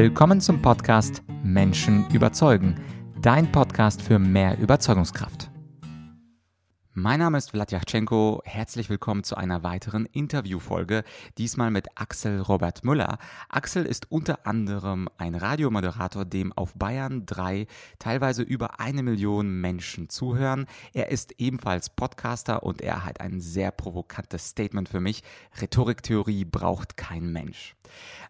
Willkommen 0.00 0.40
zum 0.40 0.62
Podcast 0.62 1.24
Menschen 1.42 2.08
überzeugen, 2.10 2.76
dein 3.20 3.50
Podcast 3.50 4.00
für 4.00 4.20
mehr 4.20 4.56
Überzeugungskraft. 4.56 5.50
Mein 6.94 7.18
Name 7.18 7.36
ist 7.36 7.50
Vladyachenko. 7.50 8.42
Herzlich 8.44 8.90
willkommen 8.90 9.24
zu 9.24 9.36
einer 9.36 9.64
weiteren 9.64 10.06
Interviewfolge. 10.06 11.02
Diesmal 11.36 11.72
mit 11.72 11.88
Axel 11.96 12.40
Robert 12.40 12.84
Müller. 12.84 13.18
Axel 13.48 13.86
ist 13.86 14.12
unter 14.12 14.46
anderem 14.46 15.08
ein 15.16 15.34
Radiomoderator, 15.34 16.24
dem 16.24 16.52
auf 16.52 16.74
Bayern 16.74 17.26
3 17.26 17.66
teilweise 17.98 18.44
über 18.44 18.78
eine 18.78 19.02
Million 19.02 19.60
Menschen 19.60 20.08
zuhören. 20.08 20.66
Er 20.92 21.10
ist 21.10 21.34
ebenfalls 21.38 21.90
Podcaster 21.90 22.62
und 22.62 22.82
er 22.82 23.04
hat 23.04 23.20
ein 23.20 23.40
sehr 23.40 23.72
provokantes 23.72 24.50
Statement 24.50 24.88
für 24.88 25.00
mich. 25.00 25.24
Rhetoriktheorie 25.60 26.44
braucht 26.44 26.96
kein 26.96 27.32
Mensch. 27.32 27.74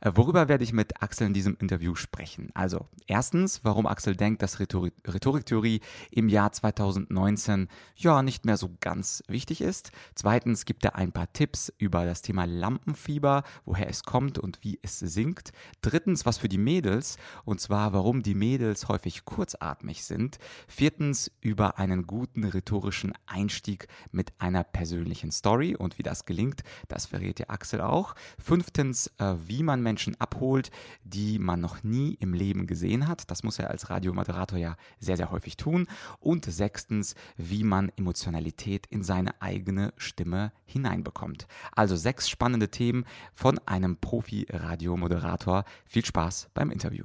Äh, 0.00 0.12
worüber 0.14 0.48
werde 0.48 0.64
ich 0.64 0.72
mit 0.72 1.02
Axel 1.02 1.26
in 1.26 1.34
diesem 1.34 1.56
Interview 1.60 1.94
sprechen? 1.94 2.50
Also, 2.54 2.86
erstens, 3.06 3.64
warum 3.64 3.86
Axel 3.86 4.16
denkt, 4.16 4.42
dass 4.42 4.60
Rhetorik 4.60 4.94
Rhetoriktheorie 5.06 5.80
im 6.10 6.28
Jahr 6.28 6.52
2019 6.52 7.68
ja 7.96 8.22
nicht 8.22 8.44
mehr 8.44 8.56
so 8.56 8.70
ganz 8.80 9.22
wichtig 9.28 9.60
ist. 9.60 9.90
Zweitens 10.14 10.64
gibt 10.64 10.84
er 10.84 10.96
ein 10.96 11.12
paar 11.12 11.32
Tipps 11.32 11.72
über 11.78 12.04
das 12.04 12.22
Thema 12.22 12.44
Lampenfieber, 12.44 13.42
woher 13.64 13.88
es 13.88 14.02
kommt 14.02 14.38
und 14.38 14.62
wie 14.62 14.78
es 14.82 14.98
sinkt. 14.98 15.52
Drittens, 15.82 16.26
was 16.26 16.38
für 16.38 16.48
die 16.48 16.58
Mädels 16.58 17.16
und 17.44 17.60
zwar, 17.60 17.92
warum 17.92 18.22
die 18.22 18.34
Mädels 18.34 18.88
häufig 18.88 19.24
kurzatmig 19.24 20.04
sind. 20.04 20.38
Viertens, 20.66 21.30
über 21.40 21.78
einen 21.78 22.06
guten 22.06 22.44
rhetorischen 22.44 23.12
Einstieg 23.26 23.88
mit 24.10 24.32
einer 24.38 24.64
persönlichen 24.64 25.30
Story 25.30 25.76
und 25.76 25.98
wie 25.98 26.02
das 26.02 26.24
gelingt, 26.24 26.62
das 26.88 27.06
verrät 27.06 27.38
dir 27.38 27.50
Axel 27.50 27.80
auch. 27.80 28.14
Fünftens, 28.38 29.12
äh, 29.18 29.34
wie 29.48 29.62
man 29.62 29.82
Menschen 29.82 30.18
abholt, 30.20 30.70
die 31.04 31.38
man 31.38 31.60
noch 31.60 31.82
nie 31.82 32.14
im 32.14 32.34
Leben 32.34 32.66
gesehen 32.66 33.08
hat. 33.08 33.30
Das 33.30 33.42
muss 33.42 33.58
er 33.58 33.70
als 33.70 33.90
Radiomoderator 33.90 34.58
ja 34.58 34.76
sehr, 34.98 35.16
sehr 35.16 35.30
häufig 35.30 35.56
tun. 35.56 35.86
Und 36.20 36.44
sechstens, 36.44 37.14
wie 37.36 37.64
man 37.64 37.90
Emotionalität 37.96 38.86
in 38.86 39.02
seine 39.02 39.40
eigene 39.40 39.92
Stimme 39.96 40.52
hineinbekommt. 40.64 41.46
Also 41.72 41.96
sechs 41.96 42.28
spannende 42.28 42.70
Themen 42.70 43.04
von 43.32 43.58
einem 43.66 43.96
Profi-Radiomoderator. 43.96 45.64
Viel 45.84 46.04
Spaß 46.04 46.50
beim 46.54 46.70
Interview. 46.70 47.04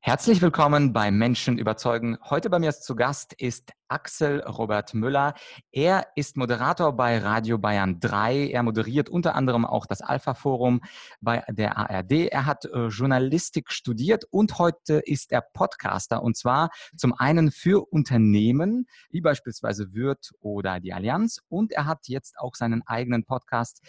Herzlich 0.00 0.40
willkommen 0.40 0.92
bei 0.92 1.10
Menschen 1.10 1.58
überzeugen. 1.58 2.16
Heute 2.22 2.48
bei 2.48 2.60
mir 2.60 2.72
zu 2.72 2.94
Gast 2.94 3.32
ist 3.32 3.72
Axel 3.88 4.40
Robert 4.40 4.94
Müller. 4.94 5.34
Er 5.72 6.06
ist 6.16 6.36
Moderator 6.36 6.96
bei 6.96 7.18
Radio 7.18 7.58
Bayern 7.58 8.00
3. 8.00 8.50
Er 8.50 8.62
moderiert 8.62 9.08
unter 9.08 9.34
anderem 9.34 9.64
auch 9.64 9.86
das 9.86 10.00
Alpha 10.00 10.34
Forum 10.34 10.80
bei 11.20 11.44
der 11.48 11.76
ARD. 11.76 12.12
Er 12.30 12.46
hat 12.46 12.64
äh, 12.64 12.86
Journalistik 12.88 13.70
studiert 13.70 14.24
und 14.30 14.58
heute 14.58 14.94
ist 15.04 15.32
er 15.32 15.40
Podcaster 15.40 16.22
und 16.22 16.36
zwar 16.36 16.70
zum 16.96 17.12
einen 17.12 17.50
für 17.50 17.86
Unternehmen 17.92 18.86
wie 19.10 19.20
beispielsweise 19.20 19.92
Würth 19.92 20.32
oder 20.40 20.80
die 20.80 20.92
Allianz 20.92 21.40
und 21.48 21.72
er 21.72 21.86
hat 21.86 22.08
jetzt 22.08 22.38
auch 22.38 22.54
seinen 22.54 22.82
eigenen 22.86 23.24
Podcast. 23.24 23.82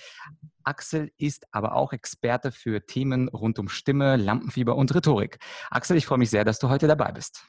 Axel 0.64 1.12
ist 1.18 1.46
aber 1.52 1.76
auch 1.76 1.94
Experte 1.94 2.52
für 2.52 2.86
Themen 2.86 3.30
rund 3.30 3.58
um 3.58 3.70
Stimme, 3.70 4.18
Lampenfieber 4.18 4.76
und 4.76 4.94
Rhetorik. 4.94 5.40
Axel, 5.70 5.98
ich 5.98 6.06
freue 6.06 6.18
mich 6.18 6.30
sehr, 6.30 6.44
dass 6.44 6.60
du 6.60 6.70
heute 6.70 6.88
dabei 6.88 7.12
bist. 7.12 7.48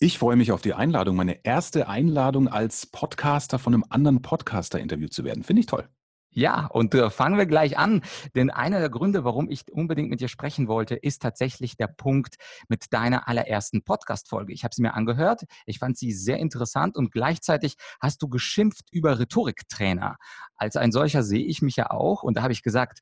Ich 0.00 0.18
freue 0.18 0.34
mich 0.34 0.50
auf 0.50 0.60
die 0.60 0.74
Einladung, 0.74 1.14
meine 1.14 1.44
erste 1.44 1.88
Einladung 1.88 2.48
als 2.48 2.84
Podcaster 2.84 3.60
von 3.60 3.74
einem 3.74 3.84
anderen 3.88 4.22
Podcaster 4.22 4.80
interviewt 4.80 5.12
zu 5.12 5.22
werden. 5.24 5.44
Finde 5.44 5.60
ich 5.60 5.66
toll. 5.66 5.88
Ja, 6.36 6.66
und 6.66 6.92
äh, 6.96 7.10
fangen 7.10 7.38
wir 7.38 7.46
gleich 7.46 7.78
an. 7.78 8.02
Denn 8.34 8.50
einer 8.50 8.80
der 8.80 8.90
Gründe, 8.90 9.22
warum 9.22 9.48
ich 9.48 9.70
unbedingt 9.70 10.10
mit 10.10 10.20
dir 10.20 10.26
sprechen 10.26 10.66
wollte, 10.66 10.96
ist 10.96 11.22
tatsächlich 11.22 11.76
der 11.76 11.86
Punkt 11.86 12.34
mit 12.68 12.92
deiner 12.92 13.28
allerersten 13.28 13.84
Podcast-Folge. 13.84 14.52
Ich 14.52 14.64
habe 14.64 14.74
sie 14.74 14.82
mir 14.82 14.94
angehört. 14.94 15.44
Ich 15.64 15.78
fand 15.78 15.96
sie 15.96 16.10
sehr 16.10 16.38
interessant 16.38 16.96
und 16.96 17.12
gleichzeitig 17.12 17.76
hast 18.00 18.20
du 18.20 18.28
geschimpft 18.28 18.86
über 18.90 19.20
Rhetoriktrainer. 19.20 20.16
Als 20.56 20.74
ein 20.76 20.90
solcher 20.90 21.22
sehe 21.22 21.44
ich 21.44 21.62
mich 21.62 21.76
ja 21.76 21.90
auch. 21.90 22.24
Und 22.24 22.36
da 22.36 22.42
habe 22.42 22.52
ich 22.52 22.64
gesagt, 22.64 22.98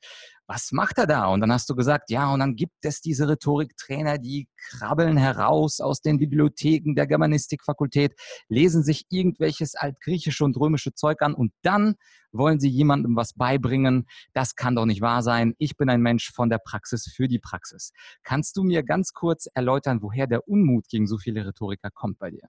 was 0.47 0.71
macht 0.71 0.97
er 0.97 1.07
da? 1.07 1.27
Und 1.27 1.41
dann 1.41 1.51
hast 1.51 1.69
du 1.69 1.75
gesagt, 1.75 2.09
ja, 2.09 2.31
und 2.31 2.39
dann 2.39 2.55
gibt 2.55 2.83
es 2.83 3.01
diese 3.01 3.27
Rhetoriktrainer, 3.29 4.17
die 4.17 4.47
krabbeln 4.57 5.17
heraus 5.17 5.79
aus 5.79 6.01
den 6.01 6.17
Bibliotheken 6.17 6.95
der 6.95 7.07
Germanistikfakultät, 7.07 8.13
lesen 8.49 8.83
sich 8.83 9.05
irgendwelches 9.09 9.75
altgriechische 9.75 10.43
und 10.43 10.57
römische 10.57 10.93
Zeug 10.93 11.21
an 11.21 11.33
und 11.33 11.53
dann 11.61 11.95
wollen 12.31 12.59
sie 12.59 12.69
jemandem 12.69 13.15
was 13.15 13.33
beibringen. 13.33 14.05
Das 14.33 14.55
kann 14.55 14.75
doch 14.75 14.85
nicht 14.85 15.01
wahr 15.01 15.21
sein. 15.21 15.53
Ich 15.59 15.77
bin 15.77 15.89
ein 15.89 16.01
Mensch 16.01 16.31
von 16.31 16.49
der 16.49 16.59
Praxis 16.59 17.11
für 17.15 17.27
die 17.27 17.39
Praxis. 17.39 17.91
Kannst 18.23 18.57
du 18.57 18.63
mir 18.63 18.83
ganz 18.83 19.13
kurz 19.13 19.47
erläutern, 19.53 20.01
woher 20.01 20.27
der 20.27 20.47
Unmut 20.47 20.87
gegen 20.89 21.07
so 21.07 21.17
viele 21.17 21.45
Rhetoriker 21.45 21.89
kommt 21.91 22.19
bei 22.19 22.31
dir? 22.31 22.47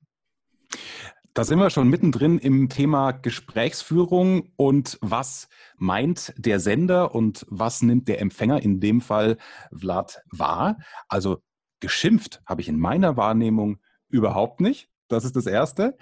Da 1.36 1.42
sind 1.42 1.58
wir 1.58 1.68
schon 1.68 1.88
mittendrin 1.88 2.38
im 2.38 2.68
Thema 2.68 3.10
Gesprächsführung 3.10 4.52
und 4.54 4.98
was 5.00 5.48
meint 5.76 6.32
der 6.36 6.60
Sender 6.60 7.12
und 7.12 7.44
was 7.50 7.82
nimmt 7.82 8.06
der 8.06 8.20
Empfänger, 8.20 8.62
in 8.62 8.78
dem 8.78 9.00
Fall 9.00 9.36
Vlad, 9.72 10.22
wahr. 10.30 10.78
Also 11.08 11.42
geschimpft 11.80 12.40
habe 12.46 12.60
ich 12.60 12.68
in 12.68 12.78
meiner 12.78 13.16
Wahrnehmung 13.16 13.78
überhaupt 14.08 14.60
nicht. 14.60 14.88
Das 15.08 15.24
ist 15.24 15.34
das 15.34 15.46
Erste. 15.46 15.96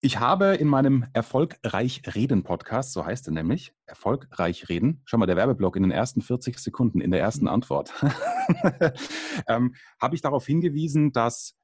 Ich 0.00 0.18
habe 0.18 0.56
in 0.56 0.66
meinem 0.66 1.06
Erfolgreich 1.12 2.02
Reden 2.12 2.42
Podcast, 2.42 2.92
so 2.92 3.06
heißt 3.06 3.28
er 3.28 3.32
nämlich, 3.34 3.72
Erfolgreich 3.86 4.68
Reden, 4.68 5.00
schau 5.04 5.16
mal, 5.16 5.26
der 5.26 5.36
Werbeblock 5.36 5.76
in 5.76 5.84
den 5.84 5.92
ersten 5.92 6.22
40 6.22 6.58
Sekunden, 6.58 7.00
in 7.00 7.12
der 7.12 7.20
ersten 7.20 7.46
Antwort, 7.46 7.94
ähm, 9.48 9.76
habe 10.02 10.16
ich 10.16 10.22
darauf 10.22 10.44
hingewiesen, 10.44 11.12
dass 11.12 11.54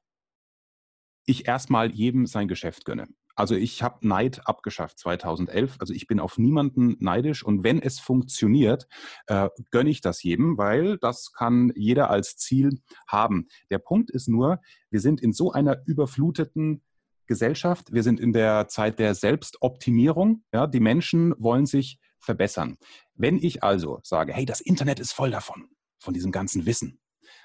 ich 1.31 1.47
erstmal 1.47 1.91
jedem 1.91 2.25
sein 2.25 2.47
Geschäft 2.47 2.85
gönne. 2.85 3.07
Also 3.35 3.55
ich 3.55 3.81
habe 3.81 4.07
Neid 4.07 4.41
abgeschafft 4.45 4.99
2011. 4.99 5.77
Also 5.79 5.93
ich 5.93 6.07
bin 6.07 6.19
auf 6.19 6.37
niemanden 6.37 6.97
neidisch 6.99 7.43
und 7.43 7.63
wenn 7.63 7.81
es 7.81 7.99
funktioniert, 7.99 8.87
äh, 9.27 9.49
gönne 9.71 9.89
ich 9.89 10.01
das 10.01 10.21
jedem, 10.21 10.57
weil 10.57 10.97
das 10.97 11.31
kann 11.31 11.71
jeder 11.75 12.09
als 12.09 12.35
Ziel 12.37 12.81
haben. 13.07 13.47
Der 13.69 13.79
Punkt 13.79 14.11
ist 14.11 14.27
nur, 14.27 14.59
wir 14.89 14.99
sind 14.99 15.21
in 15.21 15.33
so 15.33 15.51
einer 15.51 15.77
überfluteten 15.85 16.83
Gesellschaft, 17.25 17.93
wir 17.93 18.03
sind 18.03 18.19
in 18.19 18.33
der 18.33 18.67
Zeit 18.67 18.99
der 18.99 19.15
Selbstoptimierung. 19.15 20.43
Ja, 20.53 20.67
die 20.67 20.81
Menschen 20.81 21.33
wollen 21.37 21.65
sich 21.65 21.99
verbessern. 22.19 22.77
Wenn 23.15 23.37
ich 23.37 23.63
also 23.63 23.99
sage, 24.03 24.33
hey, 24.33 24.45
das 24.45 24.61
Internet 24.61 24.99
ist 24.99 25.13
voll 25.13 25.31
davon, 25.31 25.69
von 25.99 26.13
diesem 26.13 26.31
ganzen 26.31 26.65
Wissen, 26.65 26.99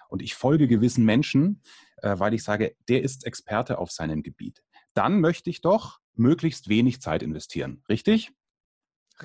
und 0.09 0.23
ich 0.23 0.35
folge 0.35 0.69
gewissen 0.69 1.05
Menschen, 1.05 1.63
weil 2.03 2.35
ich 2.35 2.43
sage, 2.43 2.77
der 2.89 3.03
ist 3.03 3.27
Experte 3.27 3.79
auf 3.79 3.91
seinem 3.91 4.23
Gebiet, 4.23 4.63
dann 4.95 5.21
möchte 5.21 5.51
ich 5.51 5.61
doch 5.61 5.99
möglichst 6.15 6.69
wenig 6.69 7.01
Zeit 7.01 7.23
investieren. 7.23 7.83
Richtig? 7.89 8.33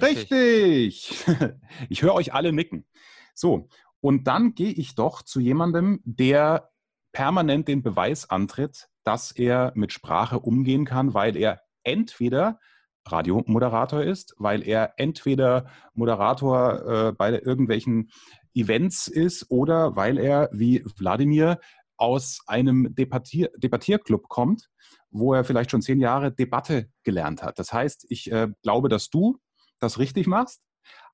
Richtig. 0.02 0.32
Richtig. 0.32 1.26
Ich 1.90 2.02
höre 2.02 2.14
euch 2.14 2.34
alle 2.34 2.54
nicken. 2.54 2.86
So, 3.34 3.68
und 4.00 4.26
dann 4.26 4.56
gehe 4.56 4.72
ich 4.72 4.96
doch 4.96 5.22
zu 5.22 5.40
jemandem, 5.40 6.02
der 6.04 6.70
permanent 7.12 7.68
den 7.68 7.84
Beweis 7.84 8.30
antritt, 8.30 8.88
dass 9.03 9.32
er 9.32 9.72
mit 9.76 9.92
Sprache 9.92 10.40
umgehen 10.40 10.86
kann, 10.86 11.14
weil 11.14 11.36
er 11.36 11.62
entweder 11.84 12.59
Radiomoderator 13.06 14.03
ist, 14.03 14.36
weil 14.38 14.62
er 14.64 14.94
entweder 14.98 15.70
Moderator 15.94 17.09
äh, 17.09 17.12
bei 17.14 17.32
irgendwelchen 17.32 18.12
Events 18.53 19.08
ist 19.08 19.50
oder 19.50 19.96
weil 19.96 20.18
er 20.18 20.50
wie 20.52 20.84
Wladimir 20.98 21.59
aus 22.01 22.39
einem 22.47 22.95
Debattier 22.95 23.51
Debattierclub 23.57 24.28
kommt, 24.28 24.69
wo 25.12 25.35
er 25.35 25.44
vielleicht 25.44 25.69
schon 25.69 25.84
zehn 25.84 26.00
Jahre 26.00 26.31
Debatte 26.31 26.89
gelernt 27.03 27.44
hat. 27.44 27.59
Das 27.59 27.72
heißt, 27.72 28.07
ich 28.09 28.31
äh, 28.31 28.47
glaube, 28.63 28.89
dass 28.89 29.12
du 29.12 29.38
das 29.79 30.00
richtig 30.00 30.25
machst, 30.25 30.63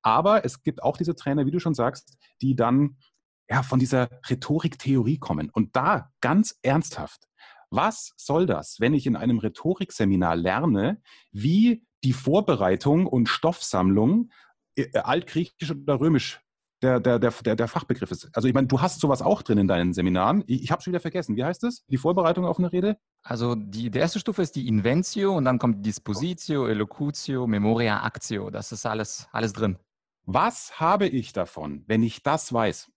aber 0.02 0.46
es 0.46 0.62
gibt 0.62 0.82
auch 0.82 0.96
diese 0.96 1.14
Trainer, 1.14 1.44
wie 1.44 1.50
du 1.50 1.60
schon 1.60 1.74
sagst, 1.74 2.16
die 2.40 2.56
dann 2.56 2.96
ja, 3.50 3.62
von 3.62 3.78
dieser 3.78 4.08
Rhetoriktheorie 4.28 5.18
kommen. 5.18 5.50
Und 5.50 5.76
da 5.76 6.10
ganz 6.22 6.58
ernsthaft, 6.62 7.28
was 7.70 8.14
soll 8.16 8.46
das, 8.46 8.76
wenn 8.80 8.94
ich 8.94 9.06
in 9.06 9.16
einem 9.16 9.38
Rhetorikseminar 9.38 10.36
lerne, 10.36 11.02
wie 11.32 11.84
die 12.02 12.14
Vorbereitung 12.14 13.06
und 13.06 13.28
Stoffsammlung 13.28 14.30
äh, 14.74 14.96
altgriechisch 14.98 15.70
oder 15.70 16.00
römisch 16.00 16.40
der, 16.82 17.00
der, 17.00 17.18
der, 17.18 17.56
der 17.56 17.68
Fachbegriff 17.68 18.10
ist. 18.10 18.28
Also 18.32 18.48
ich 18.48 18.54
meine, 18.54 18.68
du 18.68 18.80
hast 18.80 19.00
sowas 19.00 19.22
auch 19.22 19.42
drin 19.42 19.58
in 19.58 19.68
deinen 19.68 19.92
Seminaren. 19.92 20.44
Ich, 20.46 20.62
ich 20.62 20.70
habe 20.70 20.80
es 20.80 20.86
wieder 20.86 21.00
vergessen. 21.00 21.36
Wie 21.36 21.44
heißt 21.44 21.64
es? 21.64 21.84
Die 21.86 21.96
Vorbereitung 21.96 22.44
auf 22.44 22.58
eine 22.58 22.72
Rede? 22.72 22.98
Also 23.22 23.54
die, 23.54 23.90
die 23.90 23.98
erste 23.98 24.20
Stufe 24.20 24.42
ist 24.42 24.54
die 24.54 24.68
Inventio 24.68 25.36
und 25.36 25.44
dann 25.44 25.58
kommt 25.58 25.84
Dispositio, 25.84 26.66
Elocutio, 26.66 27.46
Memoria, 27.46 28.04
Actio. 28.04 28.50
Das 28.50 28.72
ist 28.72 28.86
alles, 28.86 29.28
alles 29.32 29.52
drin. 29.52 29.78
Was 30.24 30.78
habe 30.78 31.08
ich 31.08 31.32
davon, 31.32 31.84
wenn 31.86 32.02
ich 32.02 32.22
das 32.22 32.52
weiß? 32.52 32.90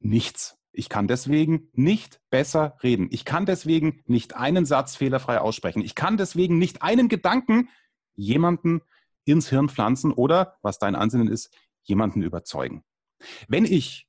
Nichts. 0.00 0.58
Ich 0.72 0.88
kann 0.88 1.08
deswegen 1.08 1.68
nicht 1.72 2.20
besser 2.30 2.76
reden. 2.82 3.08
Ich 3.10 3.24
kann 3.24 3.46
deswegen 3.46 4.02
nicht 4.06 4.36
einen 4.36 4.64
Satz 4.64 4.94
fehlerfrei 4.94 5.40
aussprechen. 5.40 5.82
Ich 5.82 5.94
kann 5.94 6.16
deswegen 6.16 6.58
nicht 6.58 6.82
einen 6.82 7.08
Gedanken 7.08 7.68
jemanden 8.14 8.82
ins 9.24 9.48
Hirn 9.48 9.68
pflanzen 9.68 10.12
oder, 10.12 10.56
was 10.62 10.78
dein 10.78 10.94
Ansinnen 10.94 11.28
ist, 11.28 11.52
jemanden 11.82 12.22
überzeugen. 12.22 12.84
Wenn 13.48 13.64
ich 13.64 14.08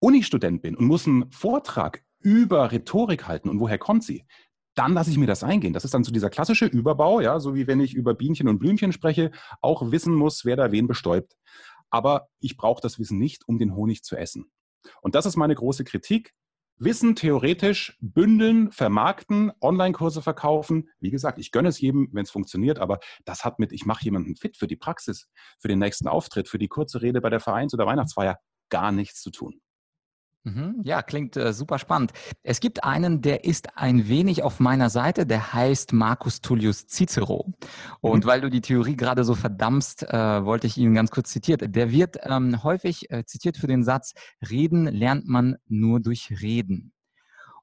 Uni-Student 0.00 0.62
bin 0.62 0.76
und 0.76 0.86
muss 0.86 1.06
einen 1.06 1.30
Vortrag 1.30 2.02
über 2.20 2.72
Rhetorik 2.72 3.26
halten 3.26 3.48
und 3.48 3.60
woher 3.60 3.78
kommt 3.78 4.04
sie, 4.04 4.24
dann 4.74 4.94
lasse 4.94 5.10
ich 5.10 5.18
mir 5.18 5.26
das 5.26 5.44
eingehen. 5.44 5.72
Das 5.72 5.84
ist 5.84 5.94
dann 5.94 6.04
so 6.04 6.12
dieser 6.12 6.30
klassische 6.30 6.66
Überbau, 6.66 7.20
ja, 7.20 7.40
so 7.40 7.54
wie 7.54 7.66
wenn 7.66 7.80
ich 7.80 7.94
über 7.94 8.14
Bienchen 8.14 8.48
und 8.48 8.58
Blümchen 8.58 8.92
spreche, 8.92 9.30
auch 9.60 9.90
wissen 9.90 10.14
muss, 10.14 10.44
wer 10.44 10.56
da 10.56 10.72
wen 10.72 10.86
bestäubt. 10.86 11.36
Aber 11.90 12.28
ich 12.38 12.56
brauche 12.56 12.80
das 12.80 12.98
Wissen 12.98 13.18
nicht, 13.18 13.46
um 13.48 13.58
den 13.58 13.74
Honig 13.74 14.04
zu 14.04 14.16
essen. 14.16 14.50
Und 15.02 15.14
das 15.14 15.26
ist 15.26 15.36
meine 15.36 15.54
große 15.54 15.84
Kritik. 15.84 16.32
Wissen 16.82 17.14
theoretisch 17.14 17.98
bündeln, 18.00 18.72
vermarkten, 18.72 19.52
Online-Kurse 19.60 20.22
verkaufen. 20.22 20.88
Wie 20.98 21.10
gesagt, 21.10 21.38
ich 21.38 21.52
gönne 21.52 21.68
es 21.68 21.78
jedem, 21.78 22.08
wenn 22.12 22.22
es 22.22 22.30
funktioniert, 22.30 22.78
aber 22.78 23.00
das 23.26 23.44
hat 23.44 23.58
mit, 23.58 23.70
ich 23.72 23.84
mache 23.84 24.02
jemanden 24.02 24.34
fit 24.34 24.56
für 24.56 24.66
die 24.66 24.76
Praxis, 24.76 25.28
für 25.58 25.68
den 25.68 25.78
nächsten 25.78 26.08
Auftritt, 26.08 26.48
für 26.48 26.58
die 26.58 26.68
kurze 26.68 27.02
Rede 27.02 27.20
bei 27.20 27.28
der 27.28 27.40
Vereins- 27.40 27.74
oder 27.74 27.84
Weihnachtsfeier 27.84 28.38
gar 28.70 28.92
nichts 28.92 29.20
zu 29.20 29.30
tun. 29.30 29.60
Mhm, 30.44 30.80
ja, 30.84 31.02
klingt 31.02 31.36
äh, 31.36 31.52
super 31.52 31.78
spannend. 31.78 32.12
Es 32.42 32.60
gibt 32.60 32.82
einen, 32.82 33.20
der 33.20 33.44
ist 33.44 33.76
ein 33.76 34.08
wenig 34.08 34.42
auf 34.42 34.58
meiner 34.58 34.88
Seite, 34.88 35.26
der 35.26 35.52
heißt 35.52 35.92
Marcus 35.92 36.40
Tullius 36.40 36.86
Cicero. 36.86 37.52
Und 38.00 38.24
mhm. 38.24 38.28
weil 38.28 38.40
du 38.40 38.48
die 38.48 38.62
Theorie 38.62 38.96
gerade 38.96 39.24
so 39.24 39.34
verdammst, 39.34 40.02
äh, 40.04 40.44
wollte 40.44 40.66
ich 40.66 40.78
ihn 40.78 40.94
ganz 40.94 41.10
kurz 41.10 41.30
zitiert. 41.30 41.74
Der 41.74 41.90
wird 41.90 42.16
ähm, 42.22 42.62
häufig 42.62 43.10
äh, 43.10 43.24
zitiert 43.26 43.58
für 43.58 43.66
den 43.66 43.84
Satz, 43.84 44.14
Reden 44.48 44.86
lernt 44.86 45.28
man 45.28 45.56
nur 45.68 46.00
durch 46.00 46.30
Reden. 46.40 46.92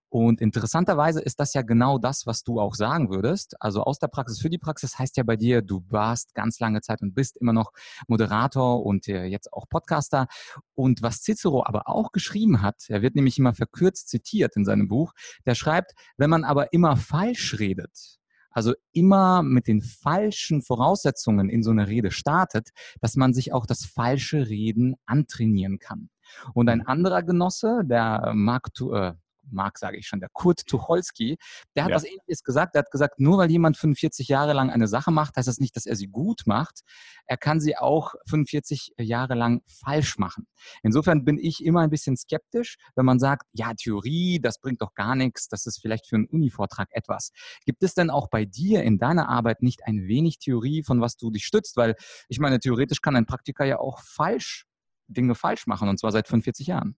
Und 0.09 0.39
interessanterweise 0.39 1.21
ist 1.21 1.39
das 1.39 1.54
ja 1.54 1.63
genau 1.63 1.98
das, 1.98 2.25
was 2.25 2.44
du 2.44 2.62
auch 2.62 2.75
sagen 2.75 3.09
würdest. 3.09 3.62
Also 3.62 3.83
aus 3.83 4.00
der 4.00 4.07
Praxis 4.07 4.39
für 4.39 4.50
die 4.50 4.57
Praxis 4.57 4.98
heißt 4.98 5.18
ja 5.18 5.24
bei 5.24 5.36
dir, 5.36 5.62
du 5.62 5.83
warst 5.89 6.33
ganz 6.33 6.59
lange 6.59 6.81
Zeit 6.81 7.01
und 7.01 7.13
bist 7.13 7.36
immer 7.38 7.51
noch 7.51 7.74
Moderator 8.07 8.86
und 8.86 9.07
äh, 9.09 9.25
jetzt 9.25 9.51
auch 9.51 9.68
Podcaster. 9.68 10.27
Und 10.75 11.01
was 11.01 11.24
Cicero 11.24 11.65
aber 11.65 11.89
auch 11.89 12.13
geschrieben 12.13 12.62
hat, 12.62 12.86
er 12.88 13.01
wird 13.01 13.15
nämlich 13.15 13.38
immer 13.38 13.54
verkürzt 13.54 14.07
zitiert 14.07 14.56
in 14.56 14.63
seinem 14.63 14.88
Buch, 14.88 15.13
der 15.45 15.56
schreibt, 15.56 15.94
wenn 16.15 16.30
man 16.30 16.45
aber 16.45 16.71
immer 16.71 16.95
falsch 16.95 17.59
redet, 17.59 18.18
also 18.51 18.74
immer 18.94 19.44
mit 19.44 19.68
den 19.68 19.81
falschen 19.81 20.62
Voraussetzungen 20.62 21.50
in 21.50 21.63
so 21.63 21.71
eine 21.71 21.88
Rede 21.88 22.12
startet, 22.12 22.69
dass 23.01 23.15
man 23.15 23.33
sich 23.33 23.54
auch 23.54 23.65
das 23.65 23.86
falsche 23.86 24.48
Reden 24.48 24.95
antrainieren 25.06 25.80
kann. 25.80 26.09
Und 26.54 26.69
ein 26.69 26.86
anderer 26.86 27.24
Genosse, 27.24 27.81
der 27.83 28.31
Mark, 28.33 28.69
äh, 28.94 29.13
Marc 29.52 29.78
sage 29.78 29.98
ich 29.98 30.08
schon, 30.08 30.20
der 30.20 30.30
Kurt 30.30 30.66
Tucholsky, 30.68 31.38
der 31.76 31.84
hat 31.84 31.92
ja. 31.92 31.96
was 31.96 32.04
ähnliches 32.04 32.44
gesagt. 32.44 32.76
Der 32.76 32.80
hat 32.82 32.92
gesagt, 32.92 33.20
nur 33.20 33.38
weil 33.38 33.50
jemand 33.50 33.78
45 33.78 34.28
Jahre 34.28 34.54
lang 34.54 34.70
eine 34.70 34.88
Sache 34.88 35.12
macht, 35.12 35.38
heißt 35.38 35.48
das 35.48 35.60
nicht, 35.60 35.76
dass 35.76 35.86
er 35.86 35.96
sie 35.96 36.08
gut 36.08 36.44
macht. 36.46 36.82
Er 37.26 37.38
kann 37.38 37.60
sie 37.60 37.78
auch 37.78 38.14
45 38.28 38.94
Jahre 38.98 39.36
lang 39.36 39.62
falsch 39.68 40.18
machen. 40.18 40.48
Insofern 40.84 41.26
bin 41.26 41.38
ich 41.38 41.64
immer 41.64 41.82
ein 41.82 41.90
bisschen 41.90 42.18
skeptisch, 42.18 42.78
wenn 42.96 43.06
man 43.06 43.20
sagt, 43.20 43.48
ja, 43.54 43.74
Theorie, 43.74 44.40
das 44.40 44.60
bringt 44.60 44.82
doch 44.82 44.94
gar 44.94 45.16
nichts, 45.16 45.48
das 45.48 45.66
ist 45.66 45.80
vielleicht 45.80 46.08
für 46.08 46.16
einen 46.16 46.26
Uni-Vortrag 46.26 46.90
etwas. 46.92 47.32
Gibt 47.66 47.84
es 47.84 47.94
denn 47.94 48.10
auch 48.10 48.30
bei 48.30 48.46
dir 48.46 48.84
in 48.84 48.98
deiner 48.98 49.30
Arbeit 49.30 49.62
nicht 49.62 49.86
ein 49.86 50.08
wenig 50.08 50.40
Theorie, 50.40 50.84
von 50.84 51.02
was 51.02 51.18
du 51.18 51.32
dich 51.32 51.46
stützt? 51.46 51.78
Weil 51.78 51.96
ich 52.28 52.40
meine, 52.40 52.60
theoretisch 52.60 53.02
kann 53.02 53.16
ein 53.16 53.26
Praktiker 53.26 53.66
ja 53.66 53.80
auch 53.80 54.00
falsch 54.02 54.66
Dinge 55.08 55.36
falsch 55.36 55.68
machen, 55.68 55.90
und 55.90 56.00
zwar 56.00 56.12
seit 56.12 56.28
45 56.28 56.68
Jahren. 56.68 56.96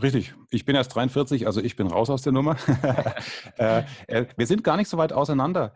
Richtig. 0.00 0.34
Ich 0.50 0.64
bin 0.64 0.76
erst 0.76 0.94
43, 0.94 1.46
also 1.46 1.60
ich 1.60 1.76
bin 1.76 1.88
raus 1.88 2.10
aus 2.10 2.22
der 2.22 2.32
Nummer. 2.32 2.56
Äh, 3.58 3.82
äh, 4.06 4.26
wir 4.36 4.46
sind 4.46 4.62
gar 4.62 4.76
nicht 4.76 4.88
so 4.88 4.98
weit 4.98 5.12
auseinander. 5.12 5.74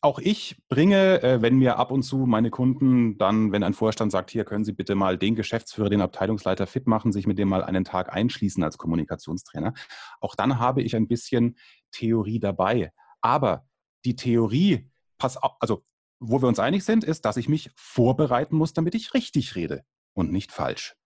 Auch 0.00 0.18
ich 0.18 0.56
bringe, 0.68 1.22
äh, 1.22 1.40
wenn 1.40 1.56
mir 1.56 1.78
ab 1.78 1.92
und 1.92 2.02
zu 2.02 2.18
meine 2.26 2.50
Kunden 2.50 3.16
dann, 3.16 3.52
wenn 3.52 3.62
ein 3.62 3.74
Vorstand 3.74 4.10
sagt, 4.10 4.30
hier 4.30 4.44
können 4.44 4.64
Sie 4.64 4.72
bitte 4.72 4.96
mal 4.96 5.16
den 5.16 5.36
Geschäftsführer, 5.36 5.88
den 5.88 6.00
Abteilungsleiter 6.00 6.66
fit 6.66 6.86
machen, 6.86 7.12
sich 7.12 7.26
mit 7.26 7.38
dem 7.38 7.48
mal 7.48 7.62
einen 7.62 7.84
Tag 7.84 8.12
einschließen 8.12 8.62
als 8.64 8.76
Kommunikationstrainer. 8.76 9.72
Auch 10.20 10.34
dann 10.34 10.58
habe 10.58 10.82
ich 10.82 10.96
ein 10.96 11.06
bisschen 11.06 11.56
Theorie 11.92 12.40
dabei. 12.40 12.92
Aber 13.20 13.66
die 14.04 14.16
Theorie, 14.16 14.90
pass 15.18 15.36
auf, 15.36 15.52
also 15.60 15.84
wo 16.18 16.42
wir 16.42 16.48
uns 16.48 16.58
einig 16.58 16.84
sind, 16.84 17.04
ist, 17.04 17.24
dass 17.24 17.36
ich 17.36 17.48
mich 17.48 17.70
vorbereiten 17.76 18.56
muss, 18.56 18.72
damit 18.72 18.94
ich 18.94 19.14
richtig 19.14 19.54
rede 19.54 19.84
und 20.12 20.32
nicht 20.32 20.50
falsch. 20.50 20.96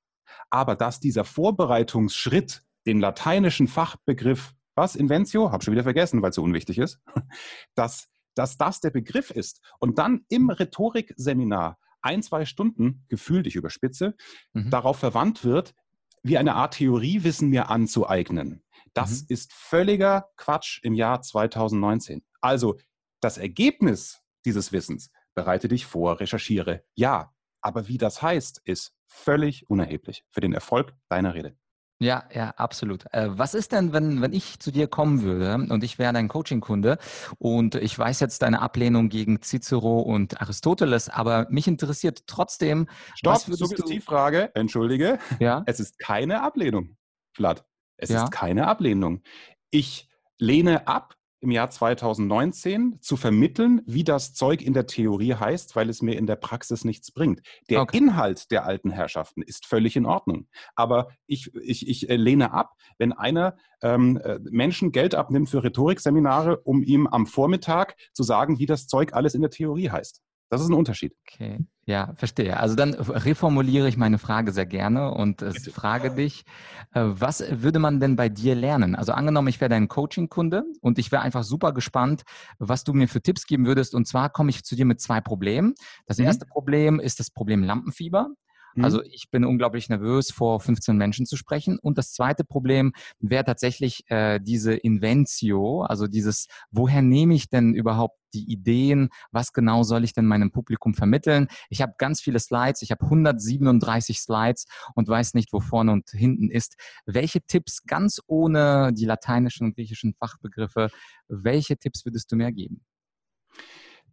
Aber 0.50 0.77
dass 0.77 1.00
dieser 1.00 1.25
Vorbereitungsschritt 1.25 2.62
den 2.87 3.00
lateinischen 3.00 3.69
Fachbegriff, 3.69 4.55
was, 4.75 4.97
Inventio, 4.97 5.53
habe 5.53 5.62
schon 5.62 5.73
wieder 5.73 5.82
vergessen, 5.82 6.23
weil 6.23 6.31
es 6.31 6.37
so 6.37 6.43
unwichtig 6.43 6.79
ist, 6.79 7.00
dass, 7.75 8.09
dass 8.35 8.56
das 8.56 8.81
der 8.81 8.91
Begriff 8.91 9.31
ist 9.31 9.61
und 9.79 9.99
dann 9.99 10.25
im 10.29 10.50
Rhetorikseminar 10.50 11.79
ein, 12.03 12.23
zwei 12.23 12.44
Stunden, 12.47 13.05
gefühlt 13.09 13.47
ich 13.47 13.56
überspitze, 13.56 14.15
mhm. 14.53 14.71
darauf 14.71 14.99
verwandt 14.99 15.44
wird, 15.44 15.75
wie 16.23 16.38
eine 16.38 16.55
Art 16.55 16.75
Theoriewissen 16.75 17.49
mir 17.49 17.71
anzueignen. 17.71 18.62
Das 18.94 19.23
mhm. 19.23 19.27
ist 19.29 19.53
völliger 19.53 20.29
Quatsch 20.37 20.81
im 20.82 20.94
Jahr 20.94 21.23
2019. 21.23 22.23
Also 22.41 22.79
das 23.21 23.38
Ergebnis 23.38 24.23
dieses 24.44 24.73
Wissens, 24.73 25.11
bereite 25.35 25.69
dich 25.69 25.87
vor, 25.87 26.21
recherchiere. 26.21 26.85
Ja, 26.94 27.32
aber 27.60 27.88
wie 27.88 27.98
das 27.98 28.22
heißt, 28.22 28.62
ist 28.64 28.92
völlig 29.06 29.68
unerheblich 29.68 30.24
für 30.30 30.40
den 30.40 30.52
Erfolg 30.52 30.94
deiner 31.08 31.34
Rede. 31.34 31.56
Ja, 32.02 32.24
ja, 32.32 32.50
absolut. 32.56 33.04
Äh, 33.12 33.28
was 33.32 33.52
ist 33.52 33.72
denn, 33.72 33.92
wenn, 33.92 34.22
wenn 34.22 34.32
ich 34.32 34.58
zu 34.58 34.70
dir 34.70 34.88
kommen 34.88 35.20
würde 35.20 35.66
und 35.70 35.84
ich 35.84 35.98
wäre 35.98 36.14
dein 36.14 36.28
Coaching-Kunde 36.28 36.96
und 37.36 37.74
ich 37.74 37.98
weiß 37.98 38.20
jetzt 38.20 38.40
deine 38.40 38.62
Ablehnung 38.62 39.10
gegen 39.10 39.42
Cicero 39.42 40.00
und 40.00 40.40
Aristoteles, 40.40 41.10
aber 41.10 41.46
mich 41.50 41.68
interessiert 41.68 42.22
trotzdem. 42.26 42.88
Stopp, 43.14 43.40
Suggestivfrage, 43.40 44.50
entschuldige. 44.54 45.18
Ja. 45.40 45.62
Es 45.66 45.78
ist 45.78 45.98
keine 45.98 46.42
Ablehnung, 46.42 46.96
Vlad. 47.34 47.66
Es 47.98 48.08
ja. 48.08 48.24
ist 48.24 48.30
keine 48.30 48.66
Ablehnung. 48.66 49.22
Ich 49.70 50.08
lehne 50.38 50.88
ab, 50.88 51.14
im 51.40 51.50
Jahr 51.50 51.70
2019 51.70 52.98
zu 53.00 53.16
vermitteln, 53.16 53.81
wie 53.87 54.04
das 54.04 54.34
Zeug 54.34 54.62
in 54.62 54.75
der 54.75 54.87
Theorie 54.87 55.34
heißt, 55.34 55.75
weil 55.75 55.88
es 55.88 56.02
mir 56.02 56.16
in 56.16 56.26
der 56.26 56.37
Praxis 56.37 56.84
nichts 56.84 57.10
bringt. 57.12 57.40
Der 57.69 57.81
okay. 57.81 57.96
Inhalt 57.96 58.50
der 58.50 58.64
alten 58.64 58.90
Herrschaften 58.90 59.42
ist 59.42 59.66
völlig 59.66 59.96
in 59.96 60.06
Ordnung. 60.06 60.46
Aber 60.75 61.08
ich, 61.26 61.50
ich, 61.54 61.88
ich 61.88 62.10
äh, 62.10 62.16
lehne 62.16 62.52
ab, 62.52 62.72
wenn 62.98 63.12
einer 63.12 63.56
ähm, 63.82 64.19
äh, 64.19 64.38
Menschen 64.50 64.92
Geld 64.92 65.14
abnimmt 65.14 65.48
für 65.48 65.64
Rhetorikseminare, 65.64 66.60
um 66.60 66.82
ihm 66.82 67.06
am 67.06 67.26
Vormittag 67.26 67.96
zu 68.12 68.22
sagen, 68.22 68.58
wie 68.58 68.66
das 68.66 68.86
Zeug 68.86 69.14
alles 69.14 69.34
in 69.34 69.40
der 69.40 69.50
Theorie 69.50 69.90
heißt. 69.90 70.22
Das 70.50 70.61
ist 70.61 70.69
ein 70.69 70.75
Unterschied. 70.75 71.14
Okay, 71.26 71.64
ja, 71.87 72.12
verstehe. 72.17 72.58
Also 72.58 72.75
dann 72.75 72.94
reformuliere 72.94 73.88
ich 73.88 73.97
meine 73.97 74.19
Frage 74.19 74.50
sehr 74.50 74.67
gerne 74.67 75.12
und 75.14 75.43
äh, 75.43 75.52
frage 75.52 76.11
dich, 76.11 76.44
äh, 76.93 77.02
was 77.05 77.44
würde 77.63 77.79
man 77.79 78.01
denn 78.01 78.17
bei 78.17 78.29
dir 78.29 78.56
lernen? 78.56 78.96
Also 78.96 79.13
angenommen, 79.13 79.46
ich 79.46 79.60
wäre 79.60 79.69
dein 79.69 79.86
Coaching-Kunde 79.86 80.65
und 80.81 80.98
ich 80.98 81.13
wäre 81.13 81.22
einfach 81.22 81.44
super 81.44 81.72
gespannt, 81.72 82.22
was 82.58 82.82
du 82.82 82.93
mir 82.93 83.06
für 83.06 83.22
Tipps 83.22 83.46
geben 83.46 83.65
würdest. 83.65 83.94
Und 83.94 84.08
zwar 84.08 84.29
komme 84.29 84.51
ich 84.51 84.65
zu 84.65 84.74
dir 84.74 84.86
mit 84.86 85.01
zwei 85.01 85.20
Problemen. 85.20 85.74
Das 86.06 86.19
mhm. 86.19 86.24
erste 86.24 86.46
Problem 86.46 86.98
ist 86.98 87.20
das 87.20 87.31
Problem 87.31 87.63
Lampenfieber. 87.63 88.31
Mhm. 88.74 88.84
Also 88.84 89.03
ich 89.05 89.31
bin 89.31 89.44
unglaublich 89.44 89.89
nervös, 89.89 90.31
vor 90.31 90.60
15 90.60 90.96
Menschen 90.96 91.27
zu 91.27 91.36
sprechen. 91.36 91.79
Und 91.79 91.96
das 91.96 92.13
zweite 92.13 92.44
Problem 92.44 92.93
wäre 93.20 93.44
tatsächlich 93.44 94.05
äh, 94.10 94.41
diese 94.41 94.74
Inventio, 94.74 95.82
also 95.82 96.06
dieses, 96.06 96.46
woher 96.70 97.03
nehme 97.03 97.34
ich 97.34 97.48
denn 97.48 97.74
überhaupt 97.74 98.19
die 98.34 98.51
Ideen, 98.51 99.10
was 99.31 99.53
genau 99.53 99.82
soll 99.82 100.05
ich 100.05 100.13
denn 100.13 100.27
meinem 100.27 100.51
Publikum 100.51 100.94
vermitteln? 100.94 101.49
Ich 101.69 101.82
habe 101.82 101.94
ganz 101.99 102.20
viele 102.20 102.39
Slides, 102.39 102.82
ich 102.82 102.91
habe 102.91 103.05
137 103.05 104.20
Slides 104.20 104.67
und 104.94 105.08
weiß 105.08 105.34
nicht, 105.34 105.53
wo 105.53 105.60
vorne 105.60 105.93
und 105.93 106.10
hinten 106.10 106.51
ist. 106.51 106.77
Welche 107.06 107.41
Tipps 107.43 107.82
ganz 107.84 108.20
ohne 108.27 108.93
die 108.93 109.05
lateinischen 109.05 109.67
und 109.67 109.75
griechischen 109.75 110.15
Fachbegriffe, 110.15 110.91
welche 111.29 111.77
Tipps 111.77 112.05
würdest 112.05 112.31
du 112.32 112.37
mir 112.37 112.53
geben? 112.53 112.84